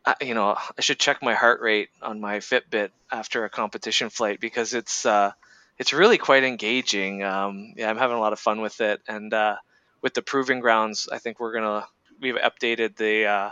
I, 0.05 0.17
you 0.21 0.35
know, 0.35 0.57
I 0.57 0.81
should 0.81 0.99
check 0.99 1.23
my 1.23 1.35
heart 1.35 1.61
rate 1.61 1.89
on 2.03 2.21
my 2.21 2.39
Fitbit 2.39 2.91
after 3.11 3.45
a 3.45 3.51
competition 3.51 4.11
flight 4.11 4.39
because 4.39 4.75
it's 4.75 5.07
uh, 5.07 5.33
it's 5.79 5.93
really 5.93 6.19
quite 6.19 6.45
engaging. 6.45 7.23
Um, 7.23 7.73
yeah, 7.77 7.89
I'm 7.89 7.99
having 7.99 8.17
a 8.17 8.21
lot 8.21 8.35
of 8.35 8.39
fun 8.39 8.61
with 8.61 8.81
it, 8.83 9.01
and 9.09 9.33
uh, 9.33 9.57
with 10.03 10.13
the 10.13 10.23
proving 10.23 10.61
grounds, 10.61 11.09
I 11.11 11.19
think 11.19 11.41
we're 11.41 11.55
gonna 11.55 11.87
we've 12.21 12.37
updated 12.37 12.97
the 12.97 13.25
uh, 13.27 13.51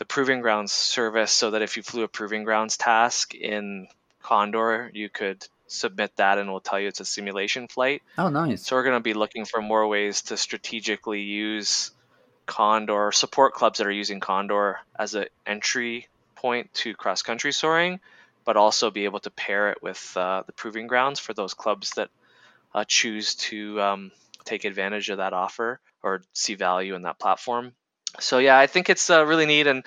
the 0.00 0.06
proving 0.06 0.40
grounds 0.40 0.72
service 0.72 1.30
so 1.30 1.50
that 1.50 1.60
if 1.60 1.76
you 1.76 1.82
flew 1.82 2.04
a 2.04 2.08
proving 2.08 2.42
grounds 2.42 2.78
task 2.78 3.34
in 3.34 3.86
Condor, 4.22 4.90
you 4.94 5.10
could 5.10 5.46
submit 5.66 6.16
that 6.16 6.38
and 6.38 6.50
we'll 6.50 6.60
tell 6.60 6.80
you 6.80 6.88
it's 6.88 7.00
a 7.00 7.04
simulation 7.04 7.68
flight. 7.68 8.00
Oh, 8.16 8.30
nice. 8.30 8.66
So 8.66 8.76
we're 8.76 8.82
going 8.82 8.96
to 8.96 9.00
be 9.00 9.12
looking 9.12 9.44
for 9.44 9.60
more 9.60 9.86
ways 9.86 10.22
to 10.22 10.38
strategically 10.38 11.20
use 11.20 11.90
Condor, 12.46 13.12
support 13.12 13.52
clubs 13.52 13.76
that 13.76 13.86
are 13.86 13.92
using 13.92 14.20
Condor 14.20 14.78
as 14.98 15.14
an 15.14 15.26
entry 15.46 16.08
point 16.34 16.72
to 16.72 16.94
cross 16.94 17.20
country 17.20 17.52
soaring, 17.52 18.00
but 18.46 18.56
also 18.56 18.90
be 18.90 19.04
able 19.04 19.20
to 19.20 19.30
pair 19.30 19.70
it 19.70 19.82
with 19.82 20.16
uh, 20.16 20.44
the 20.46 20.52
proving 20.52 20.86
grounds 20.86 21.20
for 21.20 21.34
those 21.34 21.52
clubs 21.52 21.90
that 21.96 22.08
uh, 22.74 22.84
choose 22.88 23.34
to 23.34 23.78
um, 23.82 24.12
take 24.46 24.64
advantage 24.64 25.10
of 25.10 25.18
that 25.18 25.34
offer 25.34 25.78
or 26.02 26.22
see 26.32 26.54
value 26.54 26.94
in 26.94 27.02
that 27.02 27.18
platform. 27.18 27.72
So 28.18 28.38
yeah, 28.38 28.58
I 28.58 28.66
think 28.66 28.90
it's 28.90 29.08
uh, 29.10 29.24
really 29.24 29.46
neat, 29.46 29.66
and 29.66 29.84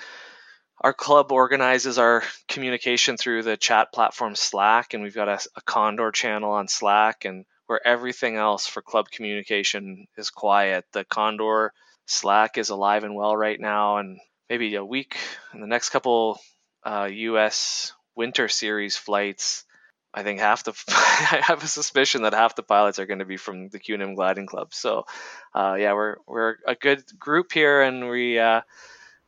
our 0.80 0.94
club 0.94 1.32
organizes 1.32 1.98
our 1.98 2.22
communication 2.48 3.16
through 3.16 3.42
the 3.42 3.56
chat 3.56 3.92
platform 3.92 4.34
Slack, 4.34 4.94
and 4.94 5.02
we've 5.02 5.14
got 5.14 5.28
a, 5.28 5.40
a 5.56 5.62
Condor 5.62 6.10
channel 6.10 6.52
on 6.52 6.68
Slack, 6.68 7.24
and 7.24 7.44
where 7.66 7.86
everything 7.86 8.36
else 8.36 8.66
for 8.66 8.82
club 8.82 9.10
communication 9.10 10.06
is 10.16 10.30
quiet. 10.30 10.84
The 10.92 11.04
Condor 11.04 11.72
Slack 12.06 12.58
is 12.58 12.70
alive 12.70 13.04
and 13.04 13.14
well 13.14 13.36
right 13.36 13.58
now, 13.60 13.98
and 13.98 14.18
maybe 14.48 14.74
a 14.74 14.84
week 14.84 15.16
in 15.52 15.60
the 15.60 15.66
next 15.66 15.90
couple 15.90 16.38
uh, 16.84 17.08
U.S. 17.10 17.92
Winter 18.14 18.48
Series 18.48 18.96
flights. 18.96 19.64
I 20.14 20.22
think 20.22 20.38
half 20.38 20.64
the 20.64 20.72
I 20.88 21.40
have 21.42 21.62
a 21.64 21.66
suspicion 21.66 22.22
that 22.22 22.34
half 22.34 22.54
the 22.54 22.62
pilots 22.62 22.98
are 22.98 23.06
going 23.06 23.18
to 23.18 23.24
be 23.24 23.36
from 23.36 23.68
the 23.68 23.80
Cu 23.80 23.96
Nim 23.96 24.14
Gliding 24.14 24.46
Club. 24.46 24.72
So, 24.72 25.06
uh, 25.54 25.76
yeah, 25.78 25.92
we're 25.92 26.16
we're 26.26 26.56
a 26.66 26.76
good 26.76 27.02
group 27.18 27.52
here, 27.52 27.82
and 27.82 28.08
we 28.08 28.38
uh, 28.38 28.60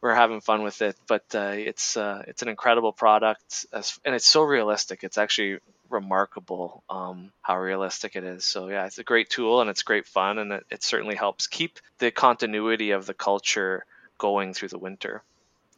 we're 0.00 0.14
having 0.14 0.40
fun 0.40 0.62
with 0.62 0.80
it. 0.82 0.96
But 1.08 1.24
uh, 1.34 1.54
it's 1.56 1.96
uh, 1.96 2.22
it's 2.28 2.42
an 2.42 2.48
incredible 2.48 2.92
product, 2.92 3.66
and 3.72 4.14
it's 4.14 4.26
so 4.26 4.42
realistic. 4.42 5.02
It's 5.02 5.18
actually 5.18 5.58
remarkable 5.90 6.82
um, 6.88 7.32
how 7.42 7.58
realistic 7.58 8.16
it 8.16 8.24
is. 8.24 8.44
So 8.44 8.68
yeah, 8.68 8.86
it's 8.86 8.98
a 8.98 9.04
great 9.04 9.30
tool 9.30 9.60
and 9.60 9.70
it's 9.70 9.82
great 9.82 10.06
fun, 10.06 10.38
and 10.38 10.52
it, 10.52 10.66
it 10.70 10.82
certainly 10.82 11.16
helps 11.16 11.46
keep 11.46 11.78
the 11.98 12.10
continuity 12.10 12.92
of 12.92 13.06
the 13.06 13.14
culture 13.14 13.84
going 14.18 14.54
through 14.54 14.68
the 14.68 14.78
winter. 14.78 15.22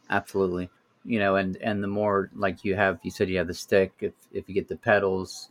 Absolutely, 0.09 0.69
you 1.09 1.17
know, 1.17 1.37
and 1.37 1.57
and 1.57 1.83
the 1.83 1.87
more 1.87 2.29
like 2.35 2.63
you 2.63 2.75
have, 2.75 2.99
you 3.01 3.09
said 3.09 3.29
you 3.29 3.39
have 3.39 3.47
the 3.47 3.53
stick. 3.55 3.93
If 3.99 4.13
if 4.31 4.47
you 4.47 4.53
get 4.53 4.67
the 4.67 4.75
pedals, 4.75 5.49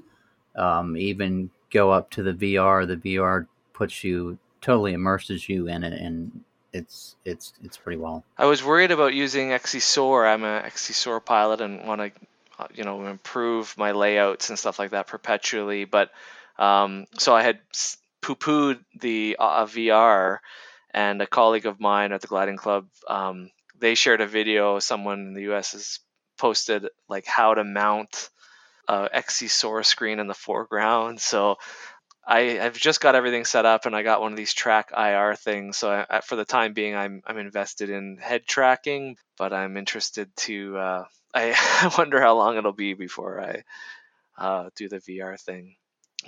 um, 0.54 0.96
even 0.96 1.50
go 1.72 1.90
up 1.90 2.10
to 2.12 2.22
the 2.22 2.32
VR, 2.32 2.86
the 2.86 2.96
VR 2.96 3.48
puts 3.72 4.04
you 4.04 4.38
totally 4.60 4.92
immerses 4.92 5.48
you 5.48 5.66
in 5.66 5.82
it, 5.82 6.00
and 6.00 6.44
it's 6.72 7.16
it's 7.24 7.54
it's 7.64 7.76
pretty 7.76 7.98
well. 7.98 8.22
I 8.38 8.46
was 8.46 8.62
worried 8.62 8.92
about 8.92 9.14
using 9.14 9.48
XCSoar. 9.48 10.32
I'm 10.32 10.44
a 10.44 10.60
XCSoar 10.60 11.24
pilot 11.24 11.60
and 11.60 11.84
want 11.84 12.02
to 12.02 12.12
you 12.74 12.84
know 12.84 13.04
improve 13.06 13.74
my 13.76 13.92
layouts 13.92 14.50
and 14.50 14.58
stuff 14.58 14.78
like 14.78 14.90
that 14.90 15.06
perpetually 15.06 15.84
but 15.84 16.10
um, 16.58 17.06
so 17.16 17.32
i 17.32 17.42
had 17.42 17.60
poo-pooed 18.20 18.80
the 18.98 19.36
uh, 19.38 19.64
vr 19.64 20.38
and 20.90 21.22
a 21.22 21.26
colleague 21.26 21.66
of 21.66 21.78
mine 21.78 22.10
at 22.10 22.20
the 22.20 22.26
gliding 22.26 22.56
club 22.56 22.88
um, 23.06 23.50
they 23.78 23.94
shared 23.94 24.20
a 24.20 24.26
video 24.26 24.78
someone 24.78 25.20
in 25.20 25.34
the 25.34 25.42
us 25.54 25.72
has 25.72 26.00
posted 26.38 26.88
like 27.08 27.26
how 27.26 27.54
to 27.54 27.64
mount 27.64 28.30
a 28.86 29.08
XCSoar 29.14 29.84
screen 29.84 30.18
in 30.18 30.26
the 30.26 30.34
foreground 30.34 31.20
so 31.20 31.56
I, 32.26 32.60
I've 32.60 32.76
just 32.76 33.00
got 33.00 33.14
everything 33.14 33.46
set 33.46 33.64
up 33.64 33.86
and 33.86 33.96
I 33.96 34.02
got 34.02 34.20
one 34.20 34.32
of 34.32 34.36
these 34.36 34.54
TrackIR 34.54 35.38
things. 35.38 35.78
So 35.78 36.04
I, 36.10 36.20
for 36.20 36.36
the 36.36 36.44
time 36.44 36.74
being, 36.74 36.94
I'm, 36.94 37.22
I'm 37.26 37.38
invested 37.38 37.88
in 37.88 38.18
head 38.18 38.44
tracking, 38.46 39.16
but 39.38 39.54
I'm 39.54 39.78
interested 39.78 40.28
to 40.36 40.76
uh, 40.76 41.04
I 41.34 41.94
wonder 41.96 42.20
how 42.20 42.36
long 42.36 42.56
it'll 42.56 42.72
be 42.72 42.94
before 42.94 43.40
I 43.40 43.62
uh, 44.36 44.70
do 44.76 44.88
the 44.88 44.98
VR 44.98 45.40
thing. 45.40 45.76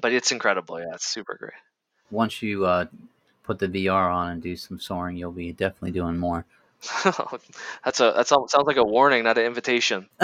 But 0.01 0.13
it's 0.13 0.33
incredible. 0.33 0.79
Yeah, 0.79 0.95
it's 0.95 1.07
super 1.07 1.37
great. 1.39 1.53
Once 2.11 2.43
you 2.43 2.65
uh, 2.65 2.87
put 3.45 3.59
the 3.59 3.69
VR 3.69 4.13
on 4.13 4.33
and 4.33 4.43
do 4.43 4.57
some 4.57 4.79
soaring, 4.79 5.17
you'll 5.17 5.33
be 5.33 5.53
definitely 5.53 5.93
doing 5.93 6.17
more. 6.17 6.45
that's 7.85 8.01
a 8.01 8.13
that 8.17 8.27
sounds 8.27 8.55
like 8.65 8.77
a 8.77 8.85
warning, 8.85 9.25
not 9.25 9.39
an 9.39 9.45
invitation. 9.45 10.09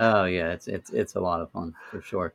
oh 0.00 0.24
yeah, 0.24 0.52
it's 0.52 0.68
it's 0.68 0.90
it's 0.90 1.14
a 1.14 1.20
lot 1.20 1.40
of 1.40 1.50
fun 1.50 1.74
for 1.90 2.02
sure. 2.02 2.34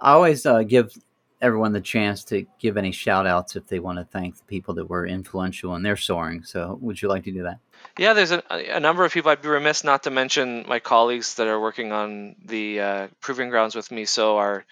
I 0.00 0.12
always 0.12 0.44
uh, 0.44 0.62
give 0.62 0.92
everyone 1.40 1.72
the 1.72 1.80
chance 1.80 2.24
to 2.24 2.46
give 2.58 2.76
any 2.76 2.90
shout 2.90 3.26
outs 3.26 3.54
if 3.56 3.66
they 3.66 3.78
want 3.78 3.98
to 3.98 4.04
thank 4.04 4.36
the 4.36 4.44
people 4.44 4.74
that 4.74 4.88
were 4.88 5.06
influential 5.06 5.74
in 5.76 5.82
their 5.82 5.96
soaring. 5.96 6.42
So, 6.42 6.78
would 6.80 7.00
you 7.00 7.08
like 7.08 7.24
to 7.24 7.32
do 7.32 7.42
that? 7.44 7.58
Yeah, 7.98 8.14
there's 8.14 8.32
a, 8.32 8.42
a 8.50 8.80
number 8.80 9.04
of 9.04 9.12
people. 9.12 9.30
I'd 9.30 9.42
be 9.42 9.48
remiss 9.48 9.84
not 9.84 10.04
to 10.04 10.10
mention 10.10 10.64
my 10.68 10.80
colleagues 10.80 11.34
that 11.34 11.46
are 11.46 11.60
working 11.60 11.92
on 11.92 12.36
the 12.44 12.80
uh, 12.80 13.08
proving 13.20 13.50
grounds 13.50 13.74
with 13.74 13.90
me. 13.90 14.04
So, 14.04 14.38
our 14.38 14.64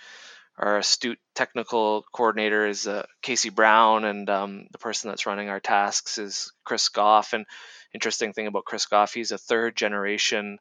our 0.59 0.79
astute 0.79 1.19
technical 1.35 2.05
coordinator 2.13 2.67
is 2.67 2.87
uh, 2.87 3.05
Casey 3.23 3.51
Brown, 3.51 4.05
and 4.05 4.29
um, 4.29 4.67
the 4.71 4.79
person 4.79 5.09
that's 5.11 5.27
running 5.27 5.49
our 5.49 5.61
tasks 5.61 6.19
is 6.19 6.53
Chris 6.65 6.89
Goff. 6.89 7.33
And 7.33 7.47
interesting 7.95 8.33
thing 8.33 8.47
about 8.47 8.65
Chris 8.65 8.87
Goff, 8.87 9.15
he's 9.15 9.33
a 9.33 9.39
third 9.39 9.77
generation 9.77 10.59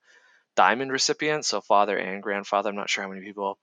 diamond 0.56 0.92
recipient, 0.92 1.46
so 1.46 1.62
father 1.62 1.98
and 1.98 2.24
grandfather. 2.24 2.70
I'm 2.70 2.76
not 2.76 2.90
sure 2.90 3.04
how 3.04 3.10
many 3.10 3.22
people 3.22 3.58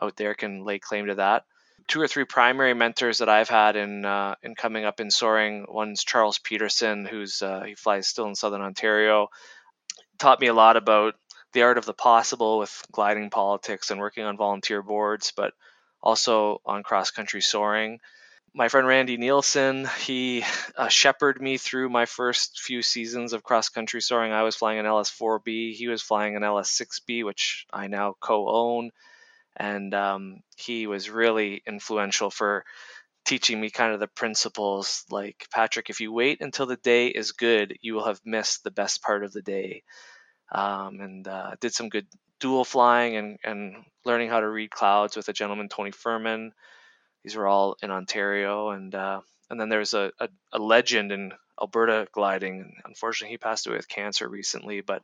out 0.00 0.16
there 0.16 0.34
can 0.34 0.64
lay 0.64 0.78
claim 0.78 1.06
to 1.06 1.16
that. 1.16 1.44
Two 1.86 2.00
or 2.00 2.08
three 2.08 2.24
primary 2.24 2.74
mentors 2.74 3.18
that 3.18 3.28
I've 3.28 3.48
had 3.48 3.76
in 3.76 4.04
uh, 4.04 4.34
in 4.42 4.54
coming 4.54 4.84
up 4.84 5.00
in 5.00 5.10
soaring. 5.10 5.64
One's 5.68 6.04
Charles 6.04 6.38
Peterson, 6.38 7.06
who's 7.06 7.40
uh, 7.40 7.62
he 7.62 7.74
flies 7.74 8.06
still 8.06 8.26
in 8.26 8.34
Southern 8.34 8.60
Ontario. 8.60 9.28
Taught 10.18 10.40
me 10.40 10.48
a 10.48 10.54
lot 10.54 10.76
about 10.76 11.14
the 11.52 11.62
art 11.62 11.78
of 11.78 11.86
the 11.86 11.94
possible 11.94 12.58
with 12.58 12.82
gliding 12.92 13.30
politics 13.30 13.90
and 13.90 14.00
working 14.00 14.24
on 14.24 14.36
volunteer 14.36 14.82
boards, 14.82 15.32
but 15.36 15.54
also 16.02 16.60
on 16.64 16.82
cross 16.82 17.10
country 17.10 17.40
soaring. 17.40 18.00
My 18.54 18.68
friend 18.68 18.86
Randy 18.86 19.16
Nielsen, 19.18 19.88
he 20.00 20.44
uh, 20.76 20.88
shepherded 20.88 21.42
me 21.42 21.58
through 21.58 21.90
my 21.90 22.06
first 22.06 22.60
few 22.60 22.82
seasons 22.82 23.32
of 23.32 23.42
cross 23.42 23.68
country 23.68 24.00
soaring. 24.00 24.32
I 24.32 24.42
was 24.42 24.56
flying 24.56 24.78
an 24.78 24.86
LS4B, 24.86 25.74
he 25.74 25.88
was 25.88 26.02
flying 26.02 26.36
an 26.36 26.42
LS6B, 26.42 27.24
which 27.24 27.66
I 27.72 27.88
now 27.88 28.14
co 28.20 28.48
own. 28.48 28.90
And 29.56 29.92
um, 29.92 30.40
he 30.56 30.86
was 30.86 31.10
really 31.10 31.62
influential 31.66 32.30
for 32.30 32.64
teaching 33.24 33.60
me 33.60 33.70
kind 33.70 33.92
of 33.92 34.00
the 34.00 34.06
principles 34.06 35.04
like 35.10 35.46
Patrick, 35.52 35.90
if 35.90 36.00
you 36.00 36.12
wait 36.12 36.40
until 36.40 36.66
the 36.66 36.76
day 36.76 37.08
is 37.08 37.32
good, 37.32 37.76
you 37.82 37.94
will 37.94 38.06
have 38.06 38.20
missed 38.24 38.64
the 38.64 38.70
best 38.70 39.02
part 39.02 39.24
of 39.24 39.32
the 39.32 39.42
day 39.42 39.82
um, 40.50 41.00
and 41.00 41.28
uh, 41.28 41.52
did 41.60 41.72
some 41.74 41.88
good 41.88 42.06
dual 42.40 42.64
flying 42.64 43.16
and, 43.16 43.38
and 43.44 43.76
learning 44.04 44.30
how 44.30 44.40
to 44.40 44.48
read 44.48 44.70
clouds 44.70 45.16
with 45.16 45.28
a 45.28 45.32
gentleman, 45.32 45.68
Tony 45.68 45.90
Furman. 45.90 46.52
These 47.24 47.36
were 47.36 47.46
all 47.46 47.76
in 47.82 47.90
Ontario. 47.90 48.70
And, 48.70 48.94
uh, 48.94 49.20
and 49.50 49.60
then 49.60 49.68
there's 49.68 49.94
a, 49.94 50.12
a, 50.20 50.28
a, 50.52 50.58
legend 50.58 51.12
in 51.12 51.32
Alberta 51.60 52.06
gliding. 52.12 52.76
Unfortunately, 52.84 53.32
he 53.32 53.38
passed 53.38 53.66
away 53.66 53.76
with 53.76 53.88
cancer 53.88 54.28
recently, 54.28 54.80
but 54.80 55.02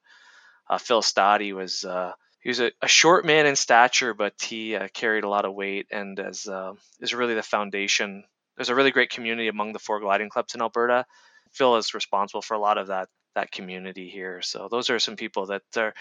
uh, 0.68 0.78
Phil 0.78 1.02
Stoddy 1.02 1.52
was. 1.52 1.84
Uh, 1.84 2.12
he 2.40 2.50
was 2.50 2.60
a, 2.60 2.72
a, 2.82 2.88
short 2.88 3.24
man 3.24 3.46
in 3.46 3.56
stature, 3.56 4.12
but 4.12 4.34
he 4.38 4.76
uh, 4.76 4.88
carried 4.92 5.24
a 5.24 5.28
lot 5.30 5.46
of 5.46 5.54
weight 5.54 5.86
and 5.90 6.20
as, 6.20 6.46
uh, 6.46 6.74
is 7.00 7.14
really 7.14 7.32
the 7.32 7.42
foundation. 7.42 8.22
There's 8.56 8.68
a 8.68 8.74
really 8.74 8.90
great 8.90 9.08
community 9.08 9.48
among 9.48 9.72
the 9.72 9.78
four 9.78 9.98
gliding 9.98 10.28
clubs 10.28 10.54
in 10.54 10.60
Alberta. 10.60 11.06
Phil 11.52 11.76
is 11.76 11.94
responsible 11.94 12.42
for 12.42 12.52
a 12.52 12.58
lot 12.58 12.76
of 12.76 12.88
that 12.88 13.08
that 13.34 13.52
community 13.52 14.08
here. 14.08 14.42
So 14.42 14.68
those 14.70 14.90
are 14.90 14.98
some 14.98 15.16
people 15.16 15.46
that 15.46 15.62
are 15.76 15.94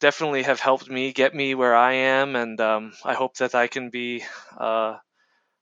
definitely 0.00 0.42
have 0.42 0.60
helped 0.60 0.88
me 0.88 1.12
get 1.12 1.34
me 1.34 1.54
where 1.54 1.74
I 1.74 1.92
am, 1.94 2.36
and 2.36 2.60
um, 2.60 2.92
I 3.04 3.14
hope 3.14 3.36
that 3.36 3.54
I 3.54 3.66
can 3.66 3.90
be 3.90 4.22
uh, 4.58 4.96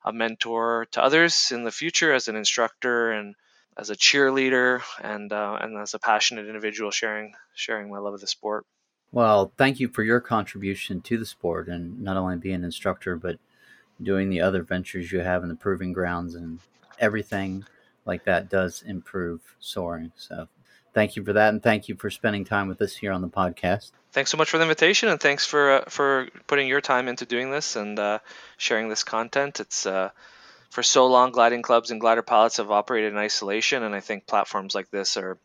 a 0.04 0.12
mentor 0.12 0.86
to 0.92 1.02
others 1.02 1.52
in 1.52 1.64
the 1.64 1.70
future 1.70 2.12
as 2.12 2.28
an 2.28 2.36
instructor 2.36 3.12
and 3.12 3.34
as 3.76 3.90
a 3.90 3.96
cheerleader 3.96 4.82
and 5.00 5.32
uh, 5.32 5.58
and 5.60 5.78
as 5.78 5.94
a 5.94 5.98
passionate 5.98 6.46
individual 6.46 6.90
sharing 6.90 7.34
sharing 7.54 7.90
my 7.90 7.98
love 7.98 8.14
of 8.14 8.20
the 8.20 8.26
sport. 8.26 8.66
Well, 9.12 9.52
thank 9.58 9.78
you 9.78 9.88
for 9.88 10.02
your 10.02 10.20
contribution 10.20 11.02
to 11.02 11.18
the 11.18 11.26
sport 11.26 11.68
and 11.68 12.00
not 12.00 12.16
only 12.16 12.36
being 12.36 12.56
an 12.56 12.64
instructor 12.64 13.16
but 13.16 13.38
doing 14.02 14.30
the 14.30 14.40
other 14.40 14.62
ventures 14.62 15.12
you 15.12 15.20
have 15.20 15.42
in 15.42 15.48
the 15.48 15.54
proving 15.54 15.92
grounds 15.92 16.34
and 16.34 16.58
everything 16.98 17.64
like 18.04 18.24
that 18.24 18.48
does 18.48 18.82
improve 18.82 19.40
soaring. 19.60 20.12
So 20.16 20.48
thank 20.92 21.16
you 21.16 21.24
for 21.24 21.32
that, 21.32 21.48
and 21.50 21.62
thank 21.62 21.88
you 21.88 21.94
for 21.96 22.10
spending 22.10 22.44
time 22.44 22.68
with 22.68 22.80
us 22.82 22.94
here 22.94 23.12
on 23.12 23.22
the 23.22 23.28
podcast. 23.28 23.92
Thanks 24.12 24.30
so 24.30 24.36
much 24.36 24.50
for 24.50 24.58
the 24.58 24.64
invitation, 24.64 25.08
and 25.08 25.18
thanks 25.18 25.46
for 25.46 25.72
uh, 25.72 25.84
for 25.88 26.28
putting 26.46 26.68
your 26.68 26.80
time 26.80 27.08
into 27.08 27.24
doing 27.24 27.50
this 27.50 27.76
and 27.76 27.98
uh, 27.98 28.18
sharing 28.58 28.88
this 28.88 29.04
content. 29.04 29.60
It's 29.60 29.86
uh, 29.86 30.10
for 30.70 30.82
so 30.82 31.06
long, 31.06 31.32
gliding 31.32 31.62
clubs 31.62 31.90
and 31.90 32.00
glider 32.00 32.22
pilots 32.22 32.58
have 32.58 32.70
operated 32.70 33.12
in 33.12 33.18
isolation, 33.18 33.82
and 33.82 33.94
I 33.94 34.00
think 34.00 34.26
platforms 34.26 34.74
like 34.74 34.90
this 34.90 35.16
are 35.16 35.38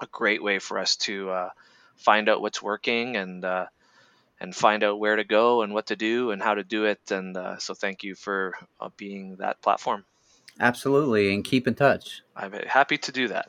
a 0.00 0.06
great 0.06 0.42
way 0.42 0.58
for 0.58 0.78
us 0.78 0.96
to 0.96 1.30
uh, 1.30 1.50
find 1.96 2.28
out 2.28 2.40
what's 2.40 2.62
working 2.62 3.16
and 3.16 3.44
uh, 3.44 3.66
and 4.38 4.54
find 4.54 4.84
out 4.84 5.00
where 5.00 5.16
to 5.16 5.24
go 5.24 5.62
and 5.62 5.72
what 5.72 5.86
to 5.86 5.96
do 5.96 6.30
and 6.30 6.42
how 6.42 6.54
to 6.54 6.62
do 6.62 6.84
it. 6.84 7.00
And 7.10 7.36
uh, 7.36 7.58
so, 7.58 7.74
thank 7.74 8.04
you 8.04 8.14
for 8.14 8.54
being 8.96 9.36
that 9.36 9.60
platform. 9.62 10.04
Absolutely, 10.60 11.34
and 11.34 11.44
keep 11.44 11.66
in 11.66 11.74
touch. 11.74 12.22
I'm 12.36 12.52
happy 12.52 12.98
to 12.98 13.12
do 13.12 13.28
that. 13.28 13.48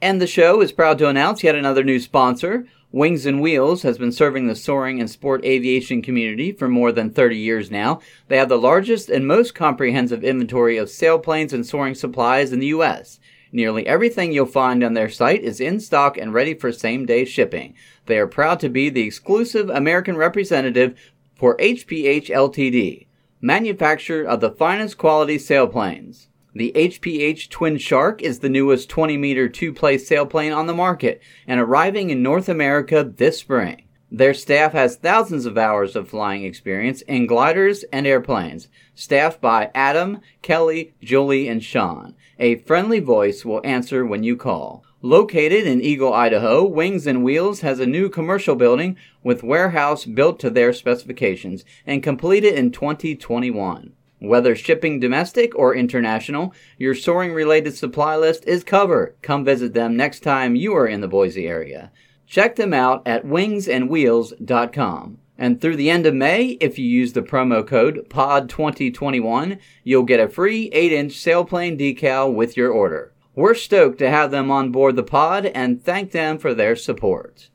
And 0.00 0.20
the 0.20 0.28
show 0.28 0.60
is 0.60 0.70
proud 0.70 0.98
to 0.98 1.08
announce 1.08 1.42
yet 1.42 1.56
another 1.56 1.82
new 1.82 1.98
sponsor. 1.98 2.66
Wings 2.92 3.26
and 3.26 3.42
Wheels 3.42 3.82
has 3.82 3.98
been 3.98 4.12
serving 4.12 4.46
the 4.46 4.54
soaring 4.54 5.00
and 5.00 5.10
sport 5.10 5.44
aviation 5.44 6.02
community 6.02 6.52
for 6.52 6.68
more 6.68 6.92
than 6.92 7.10
30 7.10 7.36
years 7.36 7.70
now. 7.70 8.00
They 8.28 8.36
have 8.36 8.48
the 8.48 8.58
largest 8.58 9.10
and 9.10 9.26
most 9.26 9.56
comprehensive 9.56 10.22
inventory 10.22 10.76
of 10.76 10.88
sailplanes 10.88 11.52
and 11.52 11.66
soaring 11.66 11.96
supplies 11.96 12.52
in 12.52 12.60
the 12.60 12.68
U.S. 12.68 13.18
Nearly 13.50 13.86
everything 13.88 14.32
you'll 14.32 14.46
find 14.46 14.84
on 14.84 14.94
their 14.94 15.08
site 15.08 15.42
is 15.42 15.60
in 15.60 15.80
stock 15.80 16.16
and 16.16 16.32
ready 16.32 16.54
for 16.54 16.70
same 16.70 17.04
day 17.04 17.24
shipping. 17.24 17.74
They 18.06 18.18
are 18.18 18.28
proud 18.28 18.60
to 18.60 18.68
be 18.68 18.90
the 18.90 19.02
exclusive 19.02 19.68
American 19.68 20.16
representative 20.16 20.96
for 21.34 21.56
HPH 21.56 22.28
Ltd., 22.28 23.06
manufacturer 23.40 24.24
of 24.24 24.40
the 24.40 24.50
finest 24.50 24.96
quality 24.96 25.38
sailplanes. 25.38 26.28
The 26.58 26.72
HPH 26.74 27.50
Twin 27.50 27.78
Shark 27.78 28.20
is 28.20 28.40
the 28.40 28.48
newest 28.48 28.88
20 28.88 29.16
meter 29.16 29.48
two 29.48 29.72
place 29.72 30.10
sailplane 30.10 30.52
on 30.52 30.66
the 30.66 30.74
market 30.74 31.22
and 31.46 31.60
arriving 31.60 32.10
in 32.10 32.20
North 32.20 32.48
America 32.48 33.04
this 33.04 33.38
spring. 33.38 33.84
Their 34.10 34.34
staff 34.34 34.72
has 34.72 34.96
thousands 34.96 35.46
of 35.46 35.56
hours 35.56 35.94
of 35.94 36.08
flying 36.08 36.42
experience 36.42 37.00
in 37.02 37.28
gliders 37.28 37.84
and 37.92 38.08
airplanes, 38.08 38.66
staffed 38.96 39.40
by 39.40 39.70
Adam, 39.72 40.20
Kelly, 40.42 40.94
Julie, 41.00 41.46
and 41.46 41.62
Sean. 41.62 42.16
A 42.40 42.56
friendly 42.56 42.98
voice 42.98 43.44
will 43.44 43.60
answer 43.62 44.04
when 44.04 44.24
you 44.24 44.36
call. 44.36 44.82
Located 45.00 45.64
in 45.64 45.80
Eagle, 45.80 46.12
Idaho, 46.12 46.64
Wings 46.64 47.06
and 47.06 47.22
Wheels 47.22 47.60
has 47.60 47.78
a 47.78 47.86
new 47.86 48.08
commercial 48.08 48.56
building 48.56 48.96
with 49.22 49.44
warehouse 49.44 50.04
built 50.04 50.40
to 50.40 50.50
their 50.50 50.72
specifications 50.72 51.64
and 51.86 52.02
completed 52.02 52.54
in 52.54 52.72
2021. 52.72 53.92
Whether 54.20 54.56
shipping 54.56 54.98
domestic 54.98 55.56
or 55.56 55.74
international, 55.74 56.52
your 56.76 56.94
soaring 56.94 57.32
related 57.32 57.76
supply 57.76 58.16
list 58.16 58.44
is 58.46 58.64
covered. 58.64 59.14
Come 59.22 59.44
visit 59.44 59.74
them 59.74 59.96
next 59.96 60.20
time 60.20 60.56
you 60.56 60.74
are 60.74 60.86
in 60.86 61.00
the 61.00 61.08
Boise 61.08 61.46
area. 61.46 61.92
Check 62.26 62.56
them 62.56 62.74
out 62.74 63.06
at 63.06 63.24
wingsandwheels.com. 63.24 65.18
And 65.40 65.60
through 65.60 65.76
the 65.76 65.88
end 65.88 66.04
of 66.04 66.14
May, 66.14 66.58
if 66.60 66.80
you 66.80 66.84
use 66.84 67.12
the 67.12 67.22
promo 67.22 67.64
code 67.64 68.08
POD2021, 68.10 69.58
you'll 69.84 70.02
get 70.02 70.18
a 70.18 70.28
free 70.28 70.68
8 70.72 70.92
inch 70.92 71.12
sailplane 71.12 71.78
decal 71.78 72.34
with 72.34 72.56
your 72.56 72.72
order. 72.72 73.12
We're 73.36 73.54
stoked 73.54 73.98
to 73.98 74.10
have 74.10 74.32
them 74.32 74.50
on 74.50 74.72
board 74.72 74.96
the 74.96 75.04
pod 75.04 75.46
and 75.46 75.80
thank 75.80 76.10
them 76.10 76.38
for 76.38 76.54
their 76.54 76.74
support. 76.74 77.50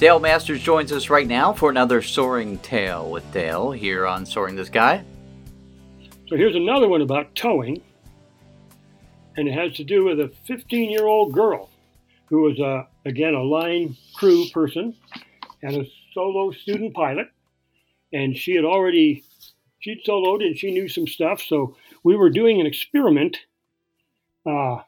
Dale 0.00 0.18
Masters 0.18 0.62
joins 0.62 0.92
us 0.92 1.10
right 1.10 1.26
now 1.26 1.52
for 1.52 1.68
another 1.68 2.00
Soaring 2.00 2.56
Tale 2.60 3.10
with 3.10 3.30
Dale 3.34 3.70
here 3.70 4.06
on 4.06 4.24
Soaring 4.24 4.56
the 4.56 4.64
Sky. 4.64 5.04
So 6.26 6.36
here's 6.36 6.56
another 6.56 6.88
one 6.88 7.02
about 7.02 7.34
towing, 7.34 7.82
and 9.36 9.46
it 9.46 9.52
has 9.52 9.74
to 9.74 9.84
do 9.84 10.04
with 10.04 10.18
a 10.18 10.32
15 10.46 10.90
year 10.90 11.06
old 11.06 11.34
girl 11.34 11.68
who 12.30 12.40
was, 12.40 12.58
uh, 12.58 12.84
again, 13.04 13.34
a 13.34 13.42
line 13.42 13.94
crew 14.14 14.46
person 14.54 14.96
and 15.62 15.76
a 15.76 15.84
solo 16.14 16.50
student 16.50 16.94
pilot. 16.94 17.28
And 18.10 18.34
she 18.34 18.54
had 18.54 18.64
already, 18.64 19.22
she'd 19.80 20.02
soloed 20.08 20.42
and 20.42 20.56
she 20.56 20.70
knew 20.70 20.88
some 20.88 21.08
stuff. 21.08 21.42
So 21.42 21.76
we 22.04 22.16
were 22.16 22.30
doing 22.30 22.58
an 22.58 22.66
experiment 22.66 23.36
uh, 24.46 24.80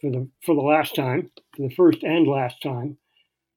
for, 0.00 0.10
the, 0.10 0.28
for 0.44 0.56
the 0.56 0.62
last 0.62 0.96
time, 0.96 1.30
for 1.54 1.68
the 1.68 1.74
first 1.76 2.02
and 2.02 2.26
last 2.26 2.60
time. 2.60 2.98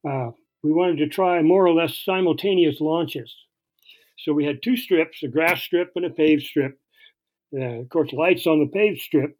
Uh, 0.08 0.30
we 0.66 0.72
wanted 0.72 0.98
to 0.98 1.08
try 1.08 1.44
more 1.44 1.64
or 1.64 1.74
less 1.74 1.96
simultaneous 2.04 2.82
launches. 2.82 3.32
So 4.18 4.34
we 4.34 4.46
had 4.46 4.64
two 4.64 4.76
strips, 4.76 5.22
a 5.22 5.28
grass 5.28 5.62
strip 5.62 5.92
and 5.96 6.06
a 6.06 6.10
paved 6.10 6.42
strip. 6.42 6.80
Uh, 7.56 7.82
of 7.82 7.90
course, 7.90 8.12
lights 8.12 8.48
on 8.48 8.60
the 8.60 8.72
paved 8.74 9.00
strip, 9.00 9.38